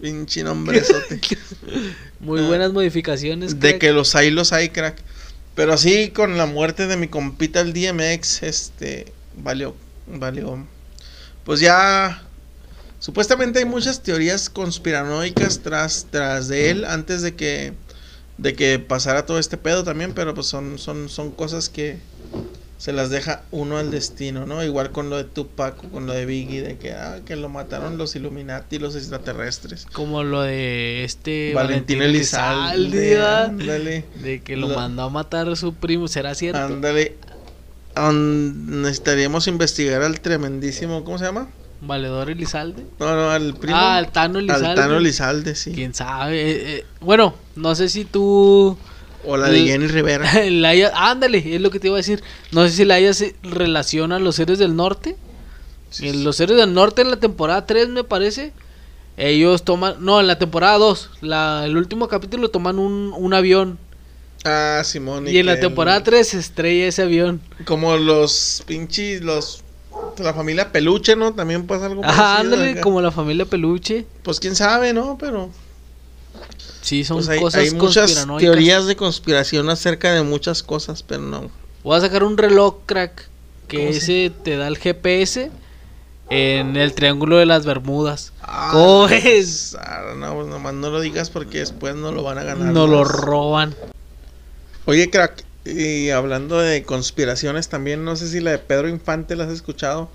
Pinche 0.02 0.42
nombrezote. 0.42 1.20
Muy 2.18 2.40
Ah. 2.40 2.46
buenas 2.48 2.72
modificaciones. 2.72 3.60
de 3.60 3.78
que 3.78 3.92
los 3.92 4.16
hay, 4.16 4.32
los 4.32 4.52
hay, 4.52 4.70
crack. 4.70 4.96
Pero 5.58 5.72
así 5.72 6.10
con 6.10 6.38
la 6.38 6.46
muerte 6.46 6.86
de 6.86 6.96
mi 6.96 7.08
compita 7.08 7.60
el 7.60 7.72
DMX, 7.72 8.44
este, 8.44 9.12
valió, 9.34 9.74
valió. 10.06 10.64
Pues 11.42 11.58
ya, 11.58 12.22
supuestamente 13.00 13.58
hay 13.58 13.64
muchas 13.64 14.00
teorías 14.04 14.50
conspiranoicas 14.50 15.58
tras, 15.58 16.06
tras 16.12 16.46
de 16.46 16.70
él 16.70 16.84
antes 16.84 17.22
de 17.22 17.34
que, 17.34 17.72
de 18.36 18.54
que 18.54 18.78
pasara 18.78 19.26
todo 19.26 19.40
este 19.40 19.56
pedo 19.56 19.82
también, 19.82 20.12
pero 20.14 20.32
pues 20.32 20.46
son, 20.46 20.78
son, 20.78 21.08
son 21.08 21.32
cosas 21.32 21.68
que 21.68 21.98
se 22.78 22.92
las 22.92 23.10
deja 23.10 23.42
uno 23.50 23.76
al 23.76 23.90
destino, 23.90 24.46
¿no? 24.46 24.62
Igual 24.64 24.92
con 24.92 25.10
lo 25.10 25.16
de 25.16 25.24
Tupac, 25.24 25.76
con 25.90 26.06
lo 26.06 26.12
de 26.12 26.24
Biggie, 26.26 26.62
de 26.62 26.78
que, 26.78 26.92
ah, 26.92 27.18
que 27.26 27.34
lo 27.36 27.48
mataron 27.48 27.98
los 27.98 28.14
Illuminati, 28.16 28.78
los 28.78 28.94
extraterrestres. 28.94 29.84
Como 29.92 30.22
lo 30.22 30.42
de 30.42 31.02
este 31.04 31.52
Valentín 31.54 32.00
Elizalde, 32.02 32.76
Elizalde, 33.14 33.22
ándale. 33.26 34.04
De 34.22 34.40
que 34.40 34.56
lo 34.56 34.68
Lo- 34.68 34.76
mandó 34.76 35.02
a 35.02 35.10
matar 35.10 35.48
a 35.48 35.56
su 35.56 35.74
primo, 35.74 36.06
¿será 36.08 36.34
cierto? 36.34 36.60
Ándale. 36.60 37.16
An- 37.96 38.82
necesitaríamos 38.82 39.48
investigar 39.48 40.02
al 40.02 40.20
tremendísimo, 40.20 41.02
¿cómo 41.04 41.18
se 41.18 41.24
llama? 41.24 41.48
Valedor 41.80 42.30
Elizalde. 42.30 42.84
No, 42.98 43.14
no, 43.14 43.30
al 43.30 43.54
primo. 43.54 43.76
Ah, 43.76 43.96
al 43.96 44.10
Tano 44.12 44.38
Elizalde. 44.38 44.66
Al 44.68 44.74
Tano 44.76 44.96
Elizalde, 44.98 45.54
sí. 45.54 45.72
Quién 45.72 45.94
sabe. 45.94 46.40
Eh, 46.50 46.76
eh, 46.78 46.86
bueno, 47.00 47.34
no 47.56 47.74
sé 47.74 47.88
si 47.88 48.04
tú 48.04 48.76
O 49.30 49.36
la 49.36 49.48
de 49.50 49.60
Jenny 49.66 49.86
Rivera. 49.88 50.26
la 50.50 50.70
haya- 50.70 50.92
ándale, 50.94 51.54
es 51.54 51.60
lo 51.60 51.70
que 51.70 51.78
te 51.78 51.88
iba 51.88 51.96
a 51.96 51.98
decir. 51.98 52.22
No 52.50 52.66
sé 52.66 52.70
si 52.74 52.84
la 52.86 52.94
hayas 52.94 53.20
eh, 53.20 53.36
relaciona 53.42 54.16
a 54.16 54.18
los 54.18 54.38
héroes 54.38 54.58
del 54.58 54.74
norte. 54.74 55.16
En 56.00 56.24
los 56.24 56.40
héroes 56.40 56.58
del 56.58 56.72
norte 56.72 57.02
en 57.02 57.10
la 57.10 57.18
temporada 57.18 57.66
3 57.66 57.88
me 57.90 58.04
parece. 58.04 58.52
Ellos 59.18 59.64
toman, 59.64 59.96
no, 60.00 60.20
en 60.20 60.28
la 60.28 60.38
temporada 60.38 60.78
2, 60.78 61.10
la, 61.22 61.62
el 61.66 61.76
último 61.76 62.08
capítulo 62.08 62.50
toman 62.50 62.78
un, 62.78 63.12
un 63.16 63.34
avión. 63.34 63.78
Ah, 64.44 64.80
Simón. 64.84 65.26
Y 65.28 65.38
en 65.38 65.46
la 65.46 65.58
temporada 65.60 65.98
el- 65.98 66.04
3 66.04 66.28
se 66.28 66.38
estrella 66.38 66.86
ese 66.86 67.02
avión. 67.02 67.40
Como 67.64 67.96
los 67.96 68.62
pinches, 68.66 69.20
los. 69.22 69.62
La 70.18 70.32
familia 70.32 70.70
Peluche, 70.70 71.16
¿no? 71.16 71.34
También 71.34 71.66
pasa 71.66 71.86
algo 71.86 72.04
Ajá, 72.04 72.38
ándale, 72.38 72.70
acá. 72.70 72.80
como 72.82 73.00
la 73.02 73.10
familia 73.10 73.44
Peluche. 73.44 74.06
Pues 74.22 74.38
quién 74.40 74.54
sabe, 74.54 74.92
¿no? 74.92 75.18
Pero. 75.18 75.50
Sí, 76.88 77.04
son 77.04 77.18
Pues 77.18 77.28
hay, 77.28 77.38
cosas 77.38 77.60
hay 77.60 77.70
muchas 77.72 78.26
teorías 78.38 78.86
de 78.86 78.96
conspiración 78.96 79.68
acerca 79.68 80.14
de 80.14 80.22
muchas 80.22 80.62
cosas, 80.62 81.02
pero 81.02 81.20
no. 81.20 81.50
Voy 81.84 81.98
a 81.98 82.00
sacar 82.00 82.24
un 82.24 82.38
reloj, 82.38 82.76
crack. 82.86 83.28
Que 83.66 83.76
¿Cómo 83.76 83.92
se- 83.92 83.98
ese 84.26 84.30
te 84.42 84.56
da 84.56 84.68
el 84.68 84.78
GPS 84.78 85.50
en 86.30 86.78
el 86.78 86.94
triángulo 86.94 87.36
de 87.36 87.44
las 87.44 87.66
Bermudas. 87.66 88.32
Ah, 88.40 88.70
¿Cómo 88.72 89.06
es? 89.08 89.76
No, 90.16 90.34
pues 90.34 90.46
nomás 90.46 90.72
no 90.72 90.88
lo 90.88 91.02
digas 91.02 91.28
porque 91.28 91.58
después 91.58 91.94
no 91.94 92.10
lo 92.10 92.22
van 92.22 92.38
a 92.38 92.44
ganar. 92.44 92.72
No 92.72 92.86
lo 92.86 93.04
roban. 93.04 93.74
Oye, 94.86 95.10
crack, 95.10 95.44
y 95.66 96.08
hablando 96.08 96.58
de 96.58 96.84
conspiraciones 96.84 97.68
también, 97.68 98.02
no 98.02 98.16
sé 98.16 98.28
si 98.28 98.40
la 98.40 98.52
de 98.52 98.58
Pedro 98.60 98.88
Infante 98.88 99.36
la 99.36 99.44
has 99.44 99.50
escuchado. 99.52 100.08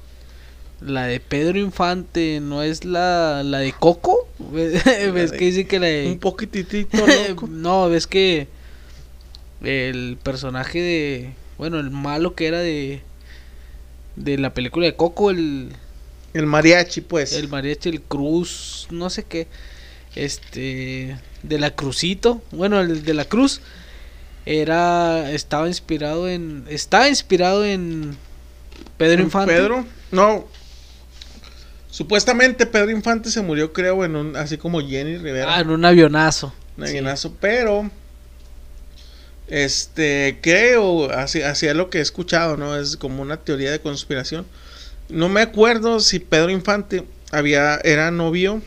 La 0.81 1.05
de 1.05 1.19
Pedro 1.19 1.59
Infante 1.59 2.39
no 2.41 2.63
es 2.63 2.83
la, 2.83 3.43
la 3.43 3.59
de 3.59 3.73
Coco. 3.73 4.22
¿Ves 4.39 4.83
que 5.31 5.45
dice 5.45 5.67
que 5.67 5.79
la 5.79 5.87
de... 5.87 6.07
Un 6.07 6.19
poquitito 6.19 7.05
loco. 7.29 7.47
no, 7.47 7.89
ves 7.89 8.07
que 8.07 8.47
el 9.61 10.17
personaje 10.21 10.79
de... 10.81 11.33
Bueno, 11.57 11.79
el 11.79 11.91
malo 11.91 12.35
que 12.35 12.47
era 12.47 12.59
de... 12.59 13.01
De 14.15 14.37
la 14.37 14.53
película 14.53 14.85
de 14.85 14.95
Coco, 14.95 15.31
el, 15.31 15.69
El 16.33 16.45
mariachi, 16.45 17.01
pues. 17.01 17.33
el 17.33 17.47
mariachi, 17.47 17.89
el 17.89 18.01
cruz, 18.01 18.87
no 18.91 19.09
sé 19.09 19.23
qué. 19.23 19.47
Este... 20.15 21.17
De 21.41 21.59
la 21.59 21.75
crucito. 21.75 22.41
Bueno, 22.51 22.79
el 22.79 23.03
de 23.03 23.13
la 23.13 23.25
cruz. 23.25 23.61
Era... 24.45 25.31
Estaba 25.31 25.67
inspirado 25.67 26.27
en... 26.27 26.65
Estaba 26.67 27.07
inspirado 27.09 27.65
en... 27.65 28.17
Pedro 28.97 29.13
¿En 29.13 29.21
Infante. 29.21 29.53
Pedro, 29.53 29.85
no. 30.11 30.45
Supuestamente 31.93 32.65
Pedro 32.65 32.89
Infante 32.89 33.29
se 33.29 33.39
murió, 33.43 33.71
creo, 33.71 34.03
en 34.03 34.15
un, 34.15 34.35
así 34.35 34.57
como 34.57 34.81
Jenny 34.81 35.17
Rivera. 35.17 35.55
Ah, 35.57 35.61
en 35.61 35.69
un 35.69 35.85
avionazo. 35.85 36.51
un 36.75 36.85
sí. 36.85 36.89
avionazo, 36.89 37.35
pero 37.39 37.87
este 39.47 40.39
creo 40.41 41.11
así 41.11 41.41
así 41.41 41.67
es 41.67 41.75
lo 41.75 41.89
que 41.89 41.99
he 41.99 42.01
escuchado 42.01 42.55
no 42.57 42.77
es 42.77 42.95
como 42.97 43.21
una 43.21 43.37
teoría 43.37 43.71
de 43.71 43.79
conspiración 43.81 44.45
no 45.09 45.27
me 45.27 45.41
acuerdo 45.41 45.99
si 45.99 46.19
Pedro 46.19 46.49
Infante 46.49 47.03
había 47.29 47.75
era 47.83 48.09
novio 48.09 48.61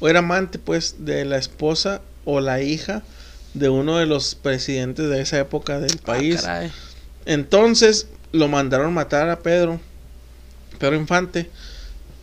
o 0.00 0.08
era 0.08 0.20
amante 0.20 0.58
pues 0.60 1.04
de 1.04 1.24
la 1.24 1.36
esposa 1.36 2.00
o 2.24 2.40
la 2.40 2.62
hija 2.62 3.02
de 3.54 3.68
uno 3.68 3.98
de 3.98 4.06
los 4.06 4.36
presidentes 4.36 5.10
de 5.10 5.20
esa 5.20 5.38
época 5.40 5.80
del 5.80 5.98
Ah, 6.00 6.06
país 6.06 6.42
caray. 6.42 6.72
entonces 7.26 8.06
lo 8.30 8.46
mandaron 8.48 8.94
matar 8.94 9.28
a 9.28 9.40
Pedro, 9.40 9.78
Pedro 10.78 10.96
Infante. 10.96 11.50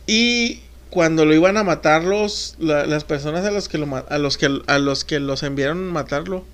Y 0.06 0.62
cuando 0.90 1.24
lo 1.24 1.34
iban 1.34 1.56
a 1.56 1.64
matar 1.64 2.04
los, 2.04 2.54
la- 2.58 2.86
las 2.86 3.04
personas 3.04 3.44
a 3.44 3.50
los 3.50 3.68
que 3.68 3.78
lo 3.78 3.86
a 4.08 4.18
los 4.18 4.36
que 4.38 4.48
a 4.66 4.78
los 4.78 5.04
que 5.04 5.20
los 5.20 5.42
enviaron 5.42 5.88
a 5.88 5.92
matarlo, 5.92 6.44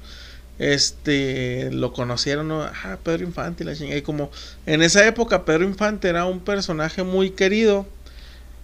este 0.59 1.71
lo 1.73 1.93
conocieron, 1.93 2.49
¿no? 2.49 2.63
ah, 2.65 2.99
Pedro 3.05 3.25
Infante 3.25 3.65
y 3.65 3.67
la 3.67 3.77
chingada. 3.77 3.99
Y 3.99 4.03
como 4.03 4.31
en 4.67 4.83
esa 4.83 5.07
época 5.07 5.45
Pedro 5.45 5.65
Infante 5.65 6.09
era 6.09 6.27
un 6.27 6.41
personaje 6.41 7.03
muy 7.05 7.31
querido, 7.31 7.89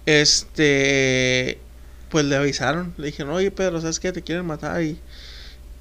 este 0.06 1.60
pues 2.08 2.24
le 2.26 2.36
avisaron, 2.36 2.94
le 2.98 3.06
dijeron, 3.06 3.32
oye 3.34 3.50
Pedro, 3.50 3.80
¿sabes 3.80 4.00
qué? 4.00 4.12
Te 4.12 4.22
quieren 4.22 4.46
matar 4.46 4.82
y, 4.82 5.00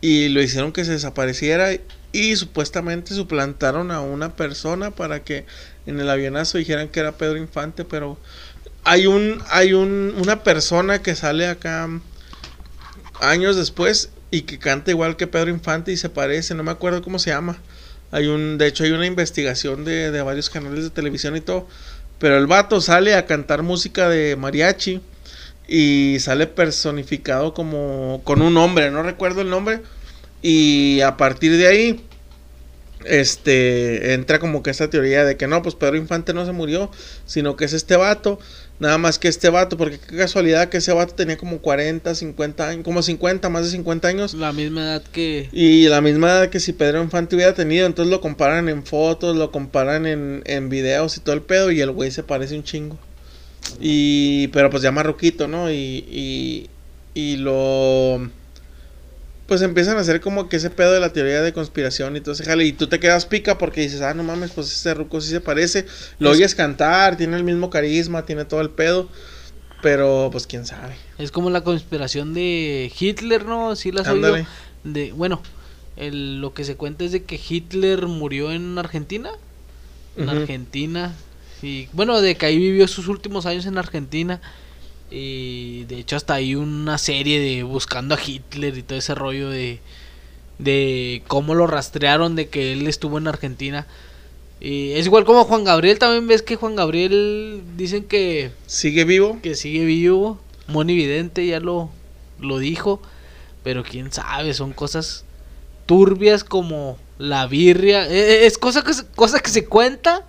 y 0.02 0.30
lo 0.30 0.42
hicieron 0.42 0.72
que 0.72 0.86
se 0.86 0.92
desapareciera 0.92 1.70
y 2.12 2.36
supuestamente 2.36 3.14
suplantaron 3.14 3.92
a 3.92 4.02
una 4.02 4.36
persona 4.36 4.92
para 4.92 5.24
que 5.24 5.46
en 5.86 6.00
el 6.00 6.10
avionazo 6.10 6.58
dijeran 6.58 6.90
que 6.90 7.00
era 7.00 7.18
Pedro 7.18 7.38
Infante, 7.38 7.86
pero 7.86 8.20
hay 8.84 9.08
un 9.08 9.42
hay 9.50 9.74
un 9.74 10.16
una 10.18 10.44
persona 10.44 11.02
que 11.02 11.16
sale 11.16 11.48
acá 11.48 11.90
años 13.20 13.56
después 13.56 14.10
y 14.32 14.44
que 14.44 14.60
canta 14.60 14.92
igual 14.92 15.18
que 15.18 15.28
Pedro 15.28 15.50
Infante 15.50 15.92
y 15.92 15.98
se 15.98 16.10
parece, 16.10 16.56
no 16.56 16.64
me 16.64 16.72
acuerdo 16.72 17.02
cómo 17.02 17.20
se 17.20 17.32
llama. 17.32 17.58
Hay 18.12 18.28
un 18.28 18.58
de 18.58 18.68
hecho 18.68 18.84
hay 18.84 18.92
una 18.92 19.06
investigación 19.06 19.86
de, 19.86 20.12
de 20.12 20.22
varios 20.22 20.50
canales 20.50 20.84
de 20.84 20.90
televisión 20.90 21.36
y 21.36 21.42
todo, 21.42 21.68
pero 22.20 22.38
el 22.38 22.48
vato 22.48 22.82
sale 22.82 23.16
a 23.16 23.26
cantar 23.26 23.64
música 23.64 24.10
de 24.10 24.36
mariachi 24.36 25.02
y 25.68 26.18
sale 26.20 26.48
personificado 26.48 27.54
como 27.54 28.22
con 28.26 28.42
un 28.42 28.54
nombre, 28.54 28.92
no 28.92 29.04
recuerdo 29.04 29.42
el 29.42 29.50
nombre, 29.50 29.82
y 30.42 31.02
a 31.02 31.18
partir 31.18 31.56
de 31.56 31.68
ahí, 31.68 32.06
este, 33.06 34.14
entra 34.14 34.40
como 34.40 34.64
que 34.64 34.70
esta 34.70 34.90
teoría 34.90 35.24
de 35.24 35.38
que 35.38 35.48
no, 35.48 35.62
pues 35.62 35.76
Pedro 35.76 35.96
Infante 35.98 36.34
no 36.34 36.46
se 36.46 36.52
murió, 36.52 36.92
sino 37.26 37.56
que 37.56 37.66
es 37.66 37.74
este 37.74 37.96
vato, 37.96 38.40
nada 38.82 38.98
más 38.98 39.20
que 39.20 39.28
este 39.28 39.50
vato, 39.50 39.78
porque 39.78 40.00
qué 40.00 40.18
casualidad 40.18 40.70
que 40.70 40.78
ese 40.78 40.92
vato 40.92 41.14
tenía 41.14 41.38
como 41.38 41.60
40, 41.60 42.16
50 42.16 42.68
años, 42.68 42.84
como 42.84 43.04
50, 43.04 43.48
más 43.50 43.66
de 43.66 43.72
50 43.72 44.08
años, 44.08 44.34
La 44.34 44.52
misma 44.52 44.82
edad 44.82 45.04
que. 45.04 45.50
y 45.54 45.88
la 45.88 46.02
misma 46.02 46.32
edad 46.32 46.50
que 46.50 46.60
si 46.60 46.74
Pedro 46.74 47.04
Infante 47.04 47.36
hubiera 47.36 47.54
tenido, 47.54 47.86
entonces 47.86 48.10
lo 48.10 48.22
comparan 48.22 48.70
en 48.70 48.84
fotos, 48.84 49.38
lo 49.38 49.52
comparan 49.52 50.08
en, 50.08 50.42
en 50.46 50.70
videos 50.70 51.16
y 51.16 51.20
todo 51.20 51.36
el 51.36 51.44
pedo, 51.44 51.70
y 51.72 51.80
el 51.80 51.92
güey 51.92 52.10
se 52.10 52.24
parece 52.24 52.56
un 52.56 52.64
chingo. 52.64 52.98
Y, 53.80 54.48
pero 54.48 54.72
pues 54.72 54.82
ya 54.82 54.92
marroquito, 54.92 55.48
¿no? 55.48 55.72
Y, 55.72 56.04
y, 56.10 56.70
y 57.14 57.38
lo... 57.38 58.30
Pues 59.52 59.62
empiezan 59.64 59.98
a 59.98 60.00
hacer 60.00 60.22
como 60.22 60.48
que 60.48 60.56
ese 60.56 60.70
pedo 60.70 60.94
de 60.94 61.02
la 61.02 61.12
teoría 61.12 61.42
de 61.42 61.52
conspiración 61.52 62.16
y 62.16 62.22
todo 62.22 62.32
ese 62.36 62.46
jale. 62.46 62.64
Y 62.64 62.72
tú 62.72 62.88
te 62.88 63.02
quedas 63.02 63.26
pica 63.26 63.58
porque 63.58 63.82
dices, 63.82 64.00
ah, 64.00 64.14
no 64.14 64.24
mames, 64.24 64.52
pues 64.52 64.72
ese 64.74 64.94
ruco 64.94 65.20
sí 65.20 65.30
se 65.30 65.42
parece. 65.42 65.86
Lo 66.20 66.32
Es- 66.32 66.38
oyes 66.38 66.56
cantar, 66.56 67.18
tiene 67.18 67.36
el 67.36 67.44
mismo 67.44 67.70
carisma, 67.70 68.26
tiene 68.26 68.46
todo 68.46 68.62
el 68.62 68.70
pedo. 68.70 69.10
Pero 69.82 70.30
pues 70.32 70.48
quién 70.48 70.66
sabe. 70.66 70.96
Es 71.18 71.32
como 71.32 71.50
la 71.50 71.66
conspiración 71.66 72.34
de 72.34 72.90
Hitler, 72.98 73.44
¿no? 73.46 73.76
Sí 73.76 73.92
las 73.92 74.08
oído. 74.08 74.28
Ándale. 74.28 74.48
De, 74.86 75.12
bueno, 75.12 75.42
el- 75.98 76.40
lo 76.40 76.54
que 76.54 76.64
se 76.64 76.78
cuenta 76.78 77.04
es 77.04 77.12
de 77.12 77.26
que 77.26 77.38
Hitler 77.50 78.08
murió 78.08 78.54
en 78.54 78.78
Argentina. 78.78 79.32
en. 80.16 80.30
Argentina. 80.30 81.14
Y 81.62 81.90
bueno, 81.92 82.22
de 82.22 82.36
que 82.36 82.46
ahí 82.46 82.58
vivió 82.58 82.88
sus 82.88 83.10
últimos 83.10 83.46
años 83.46 83.66
en 83.66 83.78
Argentina. 83.78 84.40
Y 85.12 85.84
de 85.86 86.00
hecho 86.00 86.16
hasta 86.16 86.36
hay 86.36 86.56
una 86.56 86.98
serie 86.98 87.40
de 87.40 87.64
buscando 87.64 88.16
a 88.16 88.20
Hitler 88.26 88.78
y 88.78 88.84
todo 88.84 88.98
ese 88.98 89.14
rollo 89.14 89.50
de, 89.50 89.80
de 90.58 91.22
cómo 91.28 91.54
lo 91.54 91.68
rastrearon 91.68 92.36
de 92.36 92.48
que 92.48 92.72
él 92.72 92.88
estuvo 92.88 93.18
en 93.18 93.28
Argentina. 93.28 93.88
Y 94.62 94.92
es 94.92 95.08
igual 95.08 95.26
como 95.26 95.44
Juan 95.44 95.64
Gabriel, 95.64 96.00
también 96.00 96.28
ves 96.28 96.44
que 96.44 96.56
Juan 96.56 96.76
Gabriel 96.76 97.62
dicen 97.78 98.04
que, 98.04 98.52
¿Sigue 98.68 99.04
vivo? 99.06 99.40
que 99.42 99.56
sigue 99.56 99.84
vivo. 99.86 100.40
Moni 100.68 100.96
Vidente 100.96 101.46
ya 101.46 101.60
lo, 101.60 101.90
lo 102.40 102.60
dijo. 102.60 103.02
Pero 103.64 103.84
quién 103.84 104.12
sabe, 104.12 104.54
son 104.54 104.74
cosas 104.74 105.26
turbias 105.86 106.44
como 106.44 106.98
la 107.18 107.48
birria. 107.48 108.08
Eh, 108.08 108.44
eh, 108.44 108.46
Es 108.46 108.58
cosa 108.58 108.84
que, 108.84 108.92
cosa 109.16 109.40
que 109.40 109.50
se 109.50 109.66
cuenta, 109.66 110.26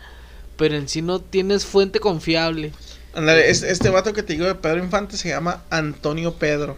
pero 0.57 0.77
en 0.77 0.89
sí 0.89 1.03
no 1.03 1.21
tienes 1.21 1.65
fuente 1.65 2.01
confiable. 2.01 2.73
Ándale, 3.15 3.51
este, 3.51 3.71
este 3.71 3.89
vato 3.91 4.13
que 4.13 4.23
te 4.23 4.33
digo 4.33 4.47
de 4.47 4.55
Pedro 4.55 4.79
Infante 4.83 5.17
se 5.17 5.29
llama 5.29 5.63
Antonio 5.71 6.35
Pedro. 6.35 6.77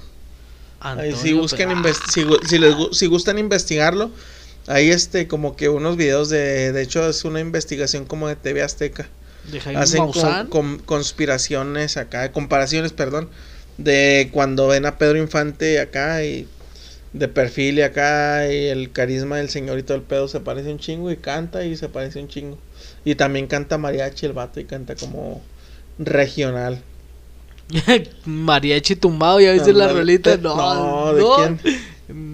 Ahí, 0.80 1.11
si 1.12 1.14
Antonio 1.16 1.37
buscan 1.39 1.68
Pe- 1.68 1.74
inves- 1.76 2.03
si, 2.05 2.24
si 2.47 2.59
les 2.59 2.74
si 2.93 3.07
gustan 3.07 3.39
investigarlo, 3.39 4.11
hay 4.66 4.91
este 4.91 5.28
como 5.28 5.57
que 5.57 5.68
unos 5.68 5.97
videos 5.97 6.28
de 6.28 6.72
de 6.72 6.82
hecho 6.82 7.09
es 7.09 7.24
una 7.24 7.41
investigación 7.41 8.05
como 8.05 8.28
de 8.28 8.37
TV 8.37 8.62
Azteca. 8.62 9.09
de 9.51 9.61
Hacen 9.76 9.99
con- 9.99 10.07
Maussan. 10.22 10.47
con- 10.49 10.78
conspiraciones 10.78 11.97
acá, 11.99 12.32
comparaciones, 12.32 12.93
perdón, 12.93 13.28
de 13.78 14.30
cuando 14.32 14.66
ven 14.68 14.87
a 14.87 14.99
Pedro 14.99 15.18
Infante 15.18 15.80
acá 15.80 16.24
y 16.24 16.49
de 17.12 17.28
perfil 17.28 17.78
y 17.78 17.82
acá 17.82 18.51
y 18.53 18.66
el 18.66 18.91
carisma 18.93 19.37
del 19.37 19.51
señor 19.51 19.78
y 19.78 19.82
todo 19.85 19.97
el 19.97 20.03
pedo 20.03 20.26
se 20.28 20.41
parece 20.41 20.70
un 20.72 20.78
chingo 20.78 21.11
y 21.11 21.16
canta 21.16 21.64
y 21.64 21.76
se 21.76 21.89
parece 21.89 22.20
un 22.20 22.28
chingo. 22.28 22.59
Y 23.05 23.14
también 23.14 23.47
canta 23.47 23.78
mariachi 23.78 24.26
el 24.26 24.32
vato 24.32 24.61
y 24.61 24.64
canta 24.64 24.95
como 24.97 25.43
regional. 25.99 26.83
Mariachi 28.27 28.97
tumbado, 28.97 29.41
¿ya 29.41 29.53
viste 29.53 29.73
la 29.73 29.85
Ándale. 29.85 30.01
rolita? 30.01 30.37
No, 30.37 30.55
no, 30.57 31.13
no, 31.13 31.15
¿de 31.15 31.57
quién? 31.67 31.81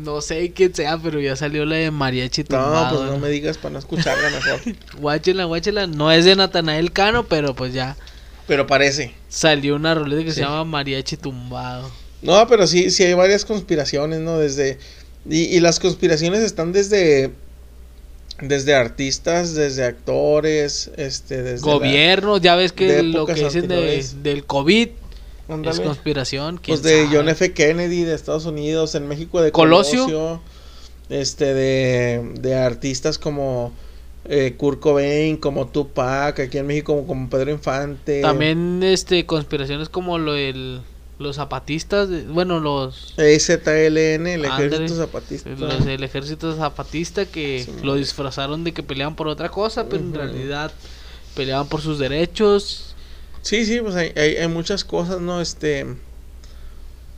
no 0.04 0.20
sé 0.20 0.50
quién 0.52 0.74
sea, 0.74 0.98
pero 0.98 1.20
ya 1.20 1.36
salió 1.36 1.64
la 1.64 1.76
de 1.76 1.90
Mariachi 1.90 2.42
No, 2.42 2.48
tumbado. 2.48 2.98
pues 2.98 3.10
no 3.10 3.18
me 3.18 3.28
digas 3.28 3.56
para 3.56 3.72
no 3.74 3.78
escucharla 3.78 4.28
mejor. 4.30 4.60
Guáchela, 5.00 5.44
guáchela. 5.44 5.86
No 5.86 6.10
es 6.10 6.24
de 6.24 6.34
Natanael 6.36 6.92
Cano, 6.92 7.24
pero 7.26 7.54
pues 7.54 7.72
ya 7.72 7.96
Pero 8.48 8.66
parece. 8.66 9.14
salió 9.28 9.76
una 9.76 9.94
rolita 9.94 10.24
que 10.24 10.30
Sí. 10.30 10.36
se 10.36 10.40
llama 10.42 10.64
Mariachi 10.64 11.16
tumbado. 11.16 11.90
No, 12.22 12.46
pero 12.48 12.66
sí, 12.66 12.90
sí 12.90 13.04
hay 13.04 13.14
varias 13.14 13.44
conspiraciones, 13.44 14.20
¿no? 14.20 14.38
Desde. 14.38 14.78
Y, 15.28 15.44
y 15.56 15.60
las 15.60 15.78
conspiraciones 15.80 16.40
están 16.40 16.72
desde. 16.72 17.30
Desde 18.42 18.74
artistas, 18.74 19.54
desde 19.54 19.84
actores, 19.84 20.90
este, 20.96 21.42
desde. 21.42 21.66
la- 21.66 21.72
Gobierno, 21.74 22.38
ya 22.38 22.56
ves 22.56 22.72
que 22.72 23.02
lo 23.02 23.26
que 23.26 23.34
dicen 23.34 23.68
de, 23.68 24.04
del 24.22 24.44
COVID 24.44 24.88
Ándale. 25.48 25.74
es 25.76 25.80
conspiración. 25.80 26.58
¿quién 26.58 26.76
Pues 26.78 26.82
de 26.82 27.04
sabe? 27.04 27.16
John 27.16 27.28
F. 27.28 27.52
Kennedy 27.52 28.04
de 28.04 28.14
Estados 28.14 28.46
Unidos, 28.46 28.94
en 28.94 29.08
México 29.08 29.42
de 29.42 29.52
Colosio. 29.52 30.04
Colosio, 30.04 30.40
este, 31.08 31.54
de, 31.54 32.32
de 32.40 32.54
artistas 32.54 33.18
como 33.18 33.72
eh, 34.26 34.54
Kurt 34.56 34.80
Cobain, 34.80 35.36
como 35.38 35.66
Tupac, 35.66 36.38
aquí 36.40 36.58
en 36.58 36.66
México 36.66 36.94
como, 36.94 37.06
como 37.06 37.28
Pedro 37.28 37.50
Infante. 37.50 38.20
También 38.20 38.82
este 38.82 39.26
conspiraciones 39.26 39.88
como 39.88 40.18
lo 40.18 40.34
del 40.34 40.82
los 41.20 41.36
zapatistas, 41.36 42.08
bueno, 42.28 42.60
los 42.60 43.12
EZLN, 43.18 44.26
el 44.26 44.44
ejército 44.46 44.96
zapatista. 44.96 45.50
los 45.50 45.84
del 45.84 46.02
ejército 46.02 46.56
zapatista 46.56 47.26
que 47.26 47.64
Sí, 47.66 47.72
lo 47.82 47.96
disfrazaron 47.96 48.64
de 48.64 48.72
que 48.72 48.82
peleaban 48.82 49.16
por 49.16 49.28
otra 49.28 49.50
cosa, 49.50 49.86
pero 49.86 50.02
en 50.02 50.14
realidad 50.14 50.72
peleaban 51.36 51.68
por 51.68 51.82
sus 51.82 51.98
derechos. 51.98 52.94
Sí, 53.42 53.66
sí, 53.66 53.80
pues 53.82 53.96
hay, 53.96 54.12
hay, 54.16 54.36
hay 54.36 54.48
muchas 54.48 54.82
cosas, 54.82 55.20
¿no? 55.20 55.42
Este. 55.42 55.86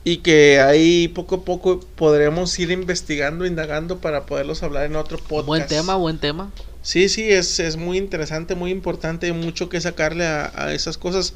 Y 0.03 0.17
que 0.17 0.59
ahí 0.59 1.07
poco 1.07 1.35
a 1.35 1.45
poco 1.45 1.79
podremos 1.95 2.59
ir 2.59 2.71
investigando, 2.71 3.45
indagando 3.45 3.99
para 3.99 4.25
poderlos 4.25 4.63
hablar 4.63 4.83
en 4.83 4.97
otro 4.97 5.17
podcast. 5.17 5.47
Buen 5.47 5.67
tema, 5.67 5.95
buen 5.95 6.17
tema. 6.17 6.51
Sí, 6.81 7.07
sí, 7.07 7.31
es, 7.31 7.57
es 7.61 7.77
muy 7.77 7.99
interesante, 7.99 8.53
muy 8.55 8.69
importante, 8.69 9.27
hay 9.27 9.31
mucho 9.31 9.69
que 9.69 9.79
sacarle 9.79 10.25
a, 10.25 10.51
a 10.53 10.73
esas 10.73 10.97
cosas. 10.97 11.35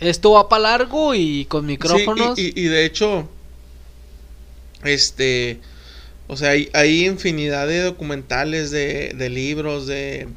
Esto 0.00 0.32
va 0.32 0.48
para 0.48 0.62
largo 0.62 1.14
y 1.14 1.44
con 1.44 1.62
Sí, 1.62 1.66
micrófonos. 1.66 2.38
y, 2.38 2.46
y- 2.48 2.52
y 2.56 2.64
de 2.64 2.84
hecho, 2.86 3.28
este, 4.84 5.60
o 6.26 6.36
sea, 6.36 6.50
hay, 6.50 6.70
hay 6.72 7.06
infinidad 7.06 7.66
de 7.66 7.82
documentales, 7.82 8.70
de, 8.70 9.12
de 9.14 9.28
libros, 9.28 9.86
de, 9.86 10.28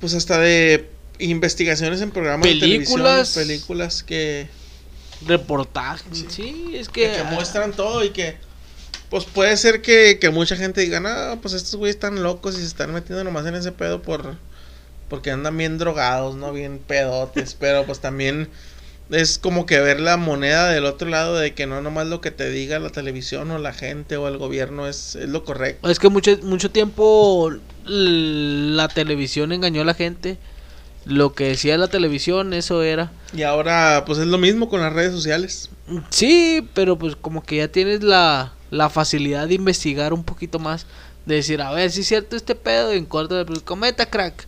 pues 0.00 0.14
hasta 0.14 0.38
de 0.38 0.88
investigaciones 1.18 2.00
en 2.02 2.10
programas 2.10 2.46
Películas. 2.46 3.34
de 3.34 3.42
televisión, 3.42 3.46
películas 3.48 4.02
que, 4.02 4.48
reportajes. 5.26 6.24
Sí, 6.28 6.72
es 6.74 6.88
que, 6.88 7.02
que 7.02 7.08
te 7.08 7.24
muestran 7.24 7.72
todo 7.72 8.04
y 8.04 8.10
que, 8.10 8.36
pues 9.10 9.24
puede 9.24 9.56
ser 9.56 9.82
que, 9.82 10.18
que 10.20 10.30
mucha 10.30 10.56
gente 10.56 10.82
diga, 10.82 11.00
no, 11.00 11.40
pues 11.40 11.54
estos 11.54 11.76
güeyes 11.76 11.96
están 11.96 12.22
locos 12.22 12.54
y 12.56 12.60
se 12.60 12.66
están 12.66 12.92
metiendo 12.92 13.24
nomás 13.24 13.46
en 13.46 13.54
ese 13.54 13.72
pedo 13.72 14.02
por, 14.02 14.36
porque 15.08 15.30
andan 15.30 15.56
bien 15.56 15.78
drogados, 15.78 16.36
¿no? 16.36 16.52
Bien 16.52 16.78
pedotes, 16.78 17.54
pero 17.58 17.84
pues 17.84 18.00
también 18.00 18.48
es 19.10 19.38
como 19.38 19.66
que 19.66 19.78
ver 19.80 20.00
la 20.00 20.16
moneda 20.16 20.68
del 20.68 20.84
otro 20.84 21.08
lado 21.08 21.36
de 21.36 21.54
que 21.54 21.66
no 21.68 21.80
nomás 21.80 22.08
lo 22.08 22.20
que 22.20 22.32
te 22.32 22.50
diga 22.50 22.80
la 22.80 22.90
televisión 22.90 23.50
o 23.52 23.58
la 23.58 23.72
gente 23.72 24.16
o 24.16 24.26
el 24.26 24.36
gobierno 24.36 24.88
es, 24.88 25.14
es 25.14 25.28
lo 25.28 25.44
correcto. 25.44 25.88
Es 25.88 25.98
que 26.00 26.08
mucho, 26.08 26.36
mucho 26.42 26.70
tiempo 26.72 27.52
la 27.84 28.88
televisión 28.88 29.52
engañó 29.52 29.82
a 29.82 29.84
la 29.84 29.94
gente. 29.94 30.38
Lo 31.04 31.34
que 31.34 31.44
decía 31.44 31.78
la 31.78 31.86
televisión, 31.86 32.52
eso 32.52 32.82
era. 32.82 33.12
Y 33.32 33.42
ahora 33.42 34.02
pues 34.06 34.18
es 34.18 34.26
lo 34.26 34.38
mismo 34.38 34.68
con 34.68 34.80
las 34.80 34.92
redes 34.92 35.12
sociales. 35.12 35.70
Sí, 36.10 36.68
pero 36.74 36.98
pues 36.98 37.14
como 37.14 37.44
que 37.44 37.58
ya 37.58 37.68
tienes 37.68 38.02
la, 38.02 38.52
la 38.72 38.90
facilidad 38.90 39.46
de 39.46 39.54
investigar 39.54 40.12
un 40.12 40.24
poquito 40.24 40.58
más. 40.58 40.84
De 41.24 41.36
decir, 41.36 41.62
a 41.62 41.70
ver 41.70 41.92
si 41.92 42.00
es 42.00 42.08
cierto 42.08 42.34
este 42.34 42.56
pedo. 42.56 42.92
En 42.92 43.04
corto, 43.06 43.36
de- 43.36 43.44
pues, 43.44 43.60
comenta 43.60 44.06
crack. 44.06 44.46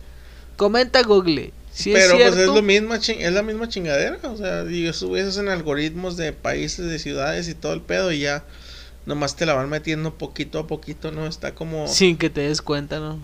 Comenta 0.59 1.01
Google. 1.03 1.53
Si 1.71 1.93
pero 1.93 2.11
es 2.11 2.17
cierto. 2.17 2.35
pues 2.35 2.47
es 2.49 2.53
lo 2.53 2.61
mismo, 2.61 2.93
es 2.93 3.31
la 3.31 3.43
misma 3.43 3.69
chingadera, 3.69 4.19
o 4.23 4.35
sea, 4.35 4.63
esos 4.63 5.07
güeyes 5.07 5.29
hacen 5.29 5.47
algoritmos 5.47 6.17
de 6.17 6.33
países, 6.33 6.85
de 6.87 6.99
ciudades 6.99 7.47
y 7.47 7.53
todo 7.53 7.71
el 7.71 7.79
pedo 7.79 8.11
y 8.11 8.19
ya 8.19 8.43
nomás 9.05 9.37
te 9.37 9.45
la 9.45 9.53
van 9.53 9.69
metiendo 9.69 10.15
poquito 10.17 10.59
a 10.59 10.67
poquito, 10.67 11.11
¿no? 11.13 11.27
Está 11.27 11.55
como 11.55 11.87
Sin 11.87 12.17
que 12.17 12.29
te 12.29 12.41
des 12.41 12.61
cuenta, 12.61 12.99
¿no? 12.99 13.19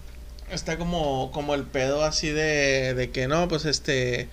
está 0.49 0.77
como 0.77 1.31
como 1.33 1.55
el 1.55 1.63
pedo 1.63 2.05
así 2.05 2.29
de 2.29 2.93
de 2.93 3.09
que 3.09 3.27
no, 3.27 3.49
pues 3.49 3.65
este 3.65 4.29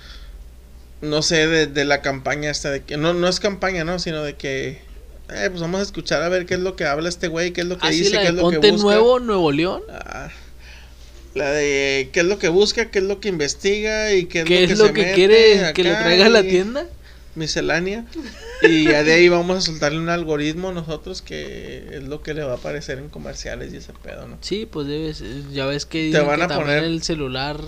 no 1.00 1.22
sé 1.22 1.48
de, 1.48 1.66
de 1.66 1.84
la 1.84 2.02
campaña 2.02 2.50
esta 2.50 2.70
de 2.70 2.84
que 2.84 2.96
no 2.96 3.14
no 3.14 3.26
es 3.26 3.40
campaña, 3.40 3.82
¿no? 3.82 3.98
sino 3.98 4.22
de 4.22 4.36
que 4.36 4.82
eh, 5.30 5.48
pues 5.48 5.60
vamos 5.60 5.80
a 5.80 5.82
escuchar 5.82 6.22
a 6.22 6.28
ver 6.28 6.46
qué 6.46 6.54
es 6.54 6.60
lo 6.60 6.76
que 6.76 6.84
habla 6.84 7.08
este 7.08 7.26
güey, 7.26 7.52
qué 7.52 7.62
es 7.62 7.66
lo 7.66 7.78
que 7.78 7.88
Así 7.88 8.00
dice, 8.00 8.14
la 8.14 8.20
qué 8.20 8.24
de 8.26 8.30
es 8.30 8.34
lo 8.36 8.50
que 8.50 8.56
Ponte 8.56 8.70
busca. 8.70 8.84
Nuevo, 8.86 9.18
Nuevo 9.18 9.50
León. 9.50 9.82
Ah, 9.90 10.28
la 11.34 11.50
de 11.50 12.10
qué 12.12 12.20
es 12.20 12.26
lo 12.26 12.38
que 12.38 12.48
busca, 12.48 12.90
qué 12.90 12.98
es 12.98 13.04
lo 13.04 13.20
que 13.20 13.28
investiga 13.28 14.12
y 14.14 14.26
qué 14.26 14.40
es 14.40 14.44
¿Qué 14.46 14.60
lo 14.60 14.66
que 14.66 14.72
es 14.72 14.78
lo 14.78 14.86
se 14.86 14.92
que 14.92 15.00
mete 15.02 15.14
quiere 15.14 15.72
que 15.74 15.84
le 15.84 15.94
traiga 15.94 16.26
a 16.26 16.30
la 16.30 16.42
tienda? 16.42 16.86
Miscelánea. 17.34 18.04
Y 18.60 18.84
ya 18.84 19.02
de 19.02 19.14
ahí 19.14 19.28
vamos 19.28 19.56
a 19.56 19.60
soltarle 19.62 19.98
un 19.98 20.10
algoritmo 20.10 20.70
nosotros 20.72 21.22
que 21.22 21.88
es 21.92 22.02
lo 22.02 22.22
que 22.22 22.34
le 22.34 22.42
va 22.44 22.52
a 22.52 22.56
aparecer 22.56 22.98
en 22.98 23.08
comerciales 23.08 23.72
y 23.72 23.78
ese 23.78 23.92
pedo, 24.02 24.28
¿no? 24.28 24.36
Sí, 24.42 24.68
pues 24.70 24.86
debes. 24.86 25.22
Ya 25.52 25.64
ves 25.66 25.86
que, 25.86 26.02
dicen 26.04 26.26
van 26.26 26.40
que 26.40 26.44
a 26.44 26.48
poner- 26.58 26.84
el 26.84 27.02
celular 27.02 27.58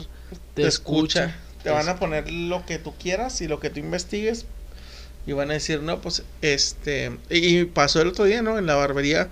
te, 0.54 0.62
Te 0.62 0.68
escucha. 0.68 1.24
escucha. 1.24 1.40
Te 1.62 1.70
van 1.70 1.88
a 1.88 1.98
poner 1.98 2.30
lo 2.30 2.66
que 2.66 2.78
tú 2.78 2.92
quieras 3.00 3.40
y 3.40 3.48
lo 3.48 3.58
que 3.58 3.70
tú 3.70 3.80
investigues. 3.80 4.44
Y 5.26 5.32
van 5.32 5.50
a 5.50 5.54
decir, 5.54 5.80
no, 5.80 6.02
pues, 6.02 6.22
este... 6.42 7.10
Y 7.30 7.58
y 7.60 7.64
pasó 7.64 8.02
el 8.02 8.08
otro 8.08 8.26
día, 8.26 8.42
¿no? 8.42 8.58
En 8.58 8.66
la 8.66 8.74
barbería 8.74 9.30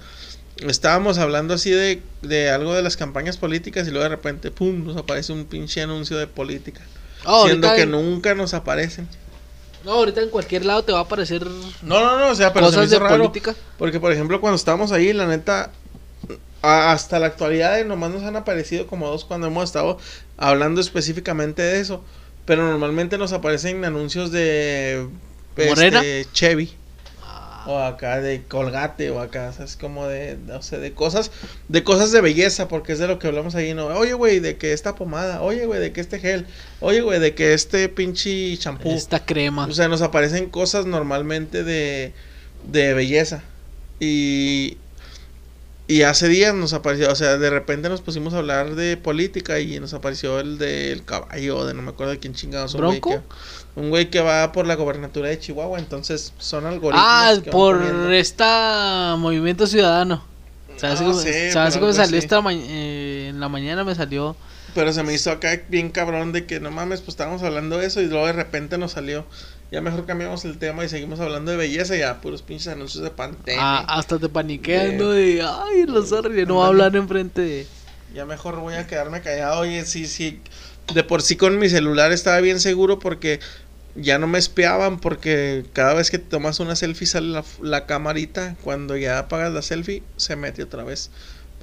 estábamos 0.71 1.19
hablando 1.19 1.55
así 1.55 1.71
de, 1.71 2.03
de 2.23 2.51
algo 2.51 2.75
de 2.75 2.83
las 2.83 2.97
campañas 2.97 3.37
políticas 3.37 3.87
y 3.87 3.91
luego 3.91 4.05
de 4.05 4.11
repente, 4.11 4.51
¡pum!, 4.51 4.85
nos 4.85 4.97
aparece 4.97 5.33
un 5.33 5.45
pinche 5.47 5.83
anuncio 5.83 6.17
de 6.17 6.27
política. 6.27 6.81
Ah, 7.25 7.43
siendo 7.45 7.73
que 7.75 7.83
en- 7.83 7.91
nunca 7.93 8.35
nos 8.35 8.55
aparecen. 8.55 9.09
No, 9.85 9.93
ahorita 9.93 10.21
en 10.21 10.31
cualquier 10.31 10.65
lado 10.65 10.85
te 10.85 10.93
va 10.93 11.01
a 11.01 11.03
aparecer 11.03 11.45
No, 11.45 11.73
no, 11.83 12.19
no, 12.19 12.29
o 12.31 12.35
sea, 12.35 12.53
pero 12.53 12.67
se 12.67 12.73
me 12.73 12.77
cosas 12.77 12.91
de 12.91 12.97
hizo 12.97 13.05
raro. 13.05 13.17
política. 13.19 13.55
Porque, 13.79 13.99
por 13.99 14.13
ejemplo, 14.13 14.41
cuando 14.41 14.57
estábamos 14.57 14.93
ahí, 14.93 15.13
la 15.13 15.27
neta, 15.27 15.73
hasta 16.63 17.19
la 17.19 17.27
actualidad 17.27 17.79
eh, 17.81 17.85
nomás 17.85 18.11
nos 18.13 18.23
han 18.23 18.37
aparecido 18.37 18.87
como 18.87 19.09
dos 19.09 19.25
cuando 19.25 19.49
hemos 19.49 19.65
estado 19.65 19.99
hablando 20.37 20.81
específicamente 20.81 21.63
de 21.63 21.81
eso. 21.81 22.05
Pero 22.45 22.65
normalmente 22.69 23.19
nos 23.19 23.33
aparecen 23.33 23.85
anuncios 23.85 24.31
de 24.33 25.07
¿Morena? 25.57 25.99
este, 26.01 26.27
Chevy. 26.33 26.73
O 27.67 27.79
acá 27.79 28.21
de 28.21 28.43
Colgate, 28.43 29.11
o 29.11 29.21
acá, 29.21 29.49
o 29.49 29.53
sea, 29.53 29.65
es 29.65 29.77
como 29.77 30.07
de, 30.07 30.37
no 30.47 30.63
sé, 30.63 30.79
de 30.79 30.93
cosas, 30.93 31.31
de 31.69 31.83
cosas 31.85 32.13
de 32.13 32.21
belleza, 32.21 32.69
porque 32.69 32.93
es 32.93 32.99
de 32.99 33.09
lo 33.09 33.19
que 33.19 33.29
hablamos 33.29 33.55
ahí, 33.55 33.75
¿no? 33.75 33.87
Oye, 33.87 34.15
güey, 34.15 34.41
de 34.41 34.57
que 34.57 34.73
esta 34.73 34.95
pomada, 34.95 35.43
oye, 35.43 35.67
güey, 35.67 35.81
de 35.81 35.93
que 35.93 36.01
este 36.01 36.19
gel, 36.19 36.47
oye, 36.81 37.01
güey, 37.01 37.21
de 37.21 37.35
que 37.35 37.55
este 37.55 37.89
pinche 37.89 38.57
champú. 38.59 38.91
Esta 38.91 39.25
crema. 39.25 39.67
O 39.67 39.73
sea, 39.73 39.89
nos 39.89 40.03
aparecen 40.03 40.49
cosas 40.49 40.87
normalmente 40.87 41.65
de, 41.65 42.13
de 42.67 42.95
belleza. 42.95 43.43
Y, 44.01 44.79
Y 45.93 46.03
hace 46.05 46.29
días 46.29 46.55
nos 46.55 46.73
apareció, 46.73 47.11
o 47.13 47.15
sea, 47.15 47.37
de 47.37 47.51
repente 47.51 47.89
nos 47.91 48.01
pusimos 48.01 48.33
a 48.33 48.39
hablar 48.39 48.75
de 48.77 48.97
política 48.97 49.59
y 49.61 49.79
nos 49.79 49.93
apareció 49.93 50.41
el 50.41 50.57
del 50.57 51.05
caballo, 51.05 51.67
de 51.67 51.75
no 51.75 51.83
me 51.83 51.91
acuerdo 51.91 52.13
de 52.13 52.19
quién 52.19 52.33
chingados. 52.35 52.75
Un 52.75 52.81
güey 52.87 53.01
¿Bronco? 53.01 53.23
que- 53.75 53.81
Un 53.81 53.91
güey 53.91 54.09
que 54.11 54.21
va 54.21 54.53
por 54.53 54.67
la 54.67 54.75
gobernatura 54.75 55.29
de 55.29 55.39
Chihuahua, 55.39 55.79
entonces 55.79 56.33
son 56.39 56.65
algoritmos. 56.67 57.05
Ah, 57.07 57.35
por 57.51 57.83
esta 58.13 59.17
Movimiento 59.19 59.67
Ciudadano. 59.67 60.25
¿Sabes 60.79 61.01
No 61.03 61.09
cómo, 61.09 61.19
sé, 61.21 61.53
¿sabes 61.53 61.75
pero 61.75 61.81
cómo 61.87 61.93
me 61.93 61.99
algo 61.99 62.05
salió 62.05 62.19
esta 62.19 62.41
ma- 62.41 62.53
eh, 62.55 63.27
en 63.29 63.39
la 63.41 63.49
mañana? 63.51 63.85
Me 63.85 63.95
salió. 63.95 64.35
Pero 64.75 64.91
se 64.95 65.03
me 65.03 65.13
hizo 65.13 65.31
acá 65.31 65.61
bien 65.69 65.91
cabrón 65.91 66.33
de 66.33 66.47
que 66.47 66.59
no 66.59 66.71
mames, 66.71 67.01
pues 67.01 67.11
estábamos 67.11 67.43
hablando 67.43 67.77
de 67.77 67.87
eso 67.87 68.01
y 68.01 68.07
luego 68.07 68.27
de 68.27 68.33
repente 68.33 68.79
nos 68.79 68.93
salió. 68.93 69.27
Ya 69.73 69.81
mejor 69.81 70.05
cambiamos 70.05 70.45
el 70.45 70.59
tema 70.59 70.85
y 70.85 70.89
seguimos 70.91 71.19
hablando 71.19 71.51
de 71.51 71.57
belleza, 71.57 71.97
ya 71.97 72.21
puros 72.21 72.43
pinches 72.43 72.69
anuncios 72.69 73.03
de 73.03 73.11
Pantene. 73.11 73.57
ah, 73.59 73.85
hasta 73.89 74.19
te 74.19 74.29
paniqueas, 74.29 74.93
¿no? 74.95 75.09
De, 75.09 75.43
ay, 75.43 75.87
los 75.87 76.11
sorry, 76.11 76.45
no 76.45 76.63
hablar 76.63 76.95
enfrente 76.95 77.41
de. 77.41 77.67
Ya 78.15 78.27
mejor 78.27 78.61
voy 78.61 78.75
a 78.75 78.87
quedarme 78.87 79.23
callado. 79.23 79.61
Oye, 79.61 79.87
sí, 79.87 80.07
sí. 80.07 80.41
De 80.93 81.03
por 81.03 81.23
sí 81.23 81.37
con 81.37 81.59
mi 81.59 81.71
celular 81.71 82.13
estaba 82.13 82.39
bien 82.41 82.61
seguro 82.61 82.99
porque 82.99 83.41
ya 83.95 84.19
no 84.19 84.27
me 84.27 84.39
espiaban 84.39 85.01
porque 85.01 85.65
cada 85.73 85.95
vez 85.95 86.11
que 86.11 86.19
te 86.19 86.29
tomas 86.29 86.61
una 86.61 86.77
selfie 86.77 87.07
sale 87.07 87.29
la, 87.29 87.43
la 87.63 87.87
camarita. 87.87 88.57
Cuando 88.63 88.99
ya 88.99 89.19
apagas 89.19 89.55
la 89.55 89.63
selfie 89.63 90.03
se 90.19 90.37
mete 90.37 90.63
otra 90.63 90.85
vez. 90.85 91.11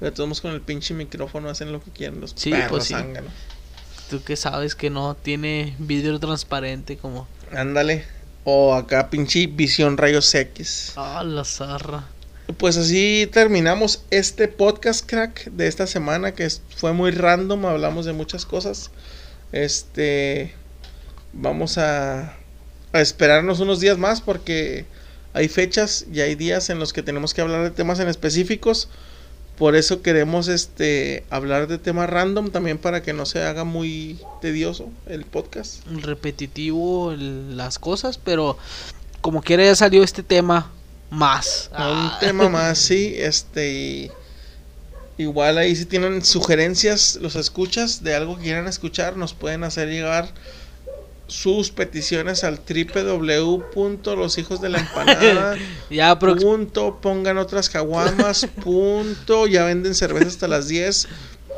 Pero 0.00 0.12
todos 0.12 0.40
con 0.40 0.50
el 0.52 0.62
pinche 0.62 0.94
micrófono 0.94 1.48
hacen 1.48 1.70
lo 1.70 1.80
que 1.80 1.92
quieren 1.92 2.20
los 2.20 2.32
Sí, 2.34 2.50
perros 2.50 2.68
pues 2.70 2.84
sí. 2.86 2.94
Tú 4.08 4.20
que 4.24 4.34
sabes 4.34 4.74
que 4.74 4.90
no 4.90 5.14
tiene 5.14 5.76
vidrio 5.78 6.18
transparente 6.18 6.96
como. 6.96 7.28
Ándale. 7.52 8.04
O 8.44 8.74
acá 8.74 9.10
pinche 9.10 9.46
visión 9.46 9.96
rayos 9.96 10.34
X. 10.34 10.92
Ah, 10.96 11.22
la 11.24 11.44
zarra. 11.44 12.06
Pues 12.56 12.76
así 12.76 13.28
terminamos 13.32 14.02
este 14.10 14.48
podcast, 14.48 15.06
crack, 15.06 15.50
de 15.50 15.68
esta 15.68 15.86
semana 15.86 16.32
que 16.34 16.48
fue 16.76 16.92
muy 16.92 17.10
random, 17.12 17.66
hablamos 17.66 18.06
de 18.06 18.12
muchas 18.12 18.44
cosas. 18.44 18.90
Este, 19.52 20.52
vamos 21.32 21.78
a, 21.78 22.34
a 22.92 23.00
esperarnos 23.00 23.60
unos 23.60 23.78
días 23.80 23.98
más 23.98 24.20
porque 24.20 24.84
hay 25.32 25.48
fechas 25.48 26.06
y 26.12 26.20
hay 26.20 26.34
días 26.34 26.70
en 26.70 26.78
los 26.78 26.92
que 26.92 27.02
tenemos 27.02 27.34
que 27.34 27.40
hablar 27.40 27.62
de 27.62 27.70
temas 27.70 28.00
en 28.00 28.08
específicos. 28.08 28.88
Por 29.60 29.76
eso 29.76 30.00
queremos 30.00 30.48
este 30.48 31.22
hablar 31.28 31.68
de 31.68 31.76
temas 31.76 32.08
random 32.08 32.50
también 32.50 32.78
para 32.78 33.02
que 33.02 33.12
no 33.12 33.26
se 33.26 33.42
haga 33.42 33.64
muy 33.64 34.18
tedioso 34.40 34.88
el 35.06 35.26
podcast. 35.26 35.86
Repetitivo 35.86 37.12
el- 37.12 37.58
las 37.58 37.78
cosas, 37.78 38.16
pero 38.16 38.56
como 39.20 39.42
quiera 39.42 39.62
ya 39.62 39.74
salió 39.76 40.02
este 40.02 40.22
tema 40.22 40.72
más. 41.10 41.70
Ah. 41.74 42.10
Un 42.20 42.26
tema 42.26 42.48
más, 42.48 42.78
sí, 42.78 43.12
este 43.18 43.70
y 43.74 44.10
igual 45.18 45.58
ahí 45.58 45.76
si 45.76 45.84
tienen 45.84 46.24
sugerencias, 46.24 47.18
los 47.20 47.36
escuchas 47.36 48.02
de 48.02 48.14
algo 48.14 48.38
que 48.38 48.44
quieran 48.44 48.66
escuchar, 48.66 49.18
nos 49.18 49.34
pueden 49.34 49.62
hacer 49.64 49.88
llegar 49.90 50.32
sus 51.30 51.70
peticiones 51.70 52.44
al 52.44 52.58
www.loshijosdelaempanada 52.58 55.56
Ya 55.90 56.18
punto 56.18 56.98
pongan 57.00 57.38
otras 57.38 57.70
caguamas 57.70 58.46
punto 58.64 59.46
ya 59.46 59.64
venden 59.64 59.94
cerveza 59.94 60.26
hasta 60.26 60.48
las 60.48 60.68
10 60.68 61.08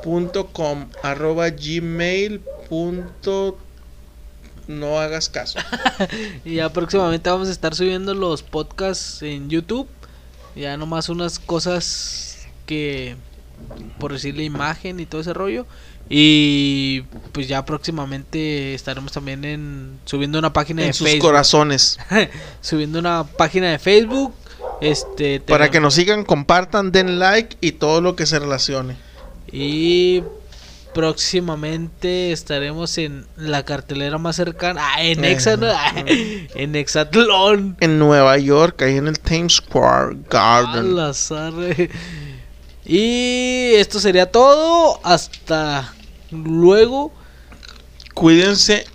punto 0.05 0.47
com 0.49 0.87
arroba 1.03 1.49
gmail 1.51 2.41
punto 2.69 3.59
no 4.69 5.01
hagas 5.01 5.29
caso 5.29 5.59
Y 6.45 6.55
ya 6.57 6.73
próximamente 6.73 7.31
vamos 7.31 7.49
a 7.49 7.53
estar 7.53 7.75
subiendo 7.75 8.15
los 8.15 8.43
podcasts 8.43 9.23
en 9.23 9.49
YouTube. 9.49 9.89
Ya 10.55 10.77
nomás 10.77 11.09
unas 11.09 11.39
cosas 11.39 12.47
que, 12.67 13.17
por 13.99 14.13
decirle 14.13 14.45
imagen 14.45 15.01
y 15.01 15.07
todo 15.07 15.23
ese 15.23 15.33
rollo. 15.33 15.67
Y 16.15 17.05
pues 17.33 17.49
ya 17.49 17.65
próximamente 17.65 18.75
estaremos 18.75 19.13
también 19.13 19.47
en 19.47 19.99
subiendo 20.05 20.39
una 20.39 20.53
página 20.53 20.83
en 20.83 20.89
de 20.89 20.93
sus 20.93 21.07
Facebook. 21.09 21.29
corazones 21.29 21.99
subiendo 22.61 22.99
una 22.99 23.25
página 23.25 23.71
de 23.71 23.79
Facebook. 23.79 24.35
Este, 24.83 25.41
Para 25.41 25.71
que 25.71 25.81
nos 25.81 25.95
sigan, 25.95 26.25
compartan, 26.25 26.93
den 26.93 27.19
like 27.19 27.57
y 27.63 27.73
todo 27.73 28.03
lo 28.03 28.15
que 28.15 28.27
se 28.27 28.39
relacione. 28.39 28.97
Y 29.51 30.23
próximamente 30.93 32.33
estaremos 32.33 32.99
en 32.99 33.25
la 33.37 33.65
cartelera 33.65 34.19
más 34.19 34.37
cercana. 34.37 34.83
Ah, 34.85 35.03
en 35.03 35.25
Eh, 35.25 35.33
Exa, 35.33 35.57
¿no? 35.57 35.67
Ah, 35.67 35.95
en 36.55 36.77
Exatlón. 36.77 37.79
En 37.81 37.99
Nueva 37.99 38.37
York, 38.37 38.83
ahí 38.83 38.97
en 38.97 39.09
el 39.09 39.19
Times 39.19 39.55
Square 39.55 40.19
Garden. 40.29 40.95
Eh. 41.71 41.91
Y 42.85 43.77
esto 43.77 43.99
sería 43.99 44.31
todo. 44.31 45.01
Hasta 45.05 45.95
luego. 46.33 47.13
Cuídense 48.15 48.87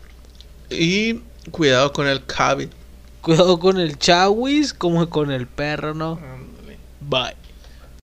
y 0.69 1.21
cuidado 1.51 1.93
con 1.93 2.07
el 2.07 2.21
COVID. 2.23 2.67
Cuidado 3.21 3.59
con 3.59 3.79
el 3.79 3.97
chawis 3.97 4.73
como 4.73 5.09
con 5.09 5.31
el 5.31 5.47
perro, 5.47 5.93
¿no? 5.93 6.19
Bye. 7.01 7.46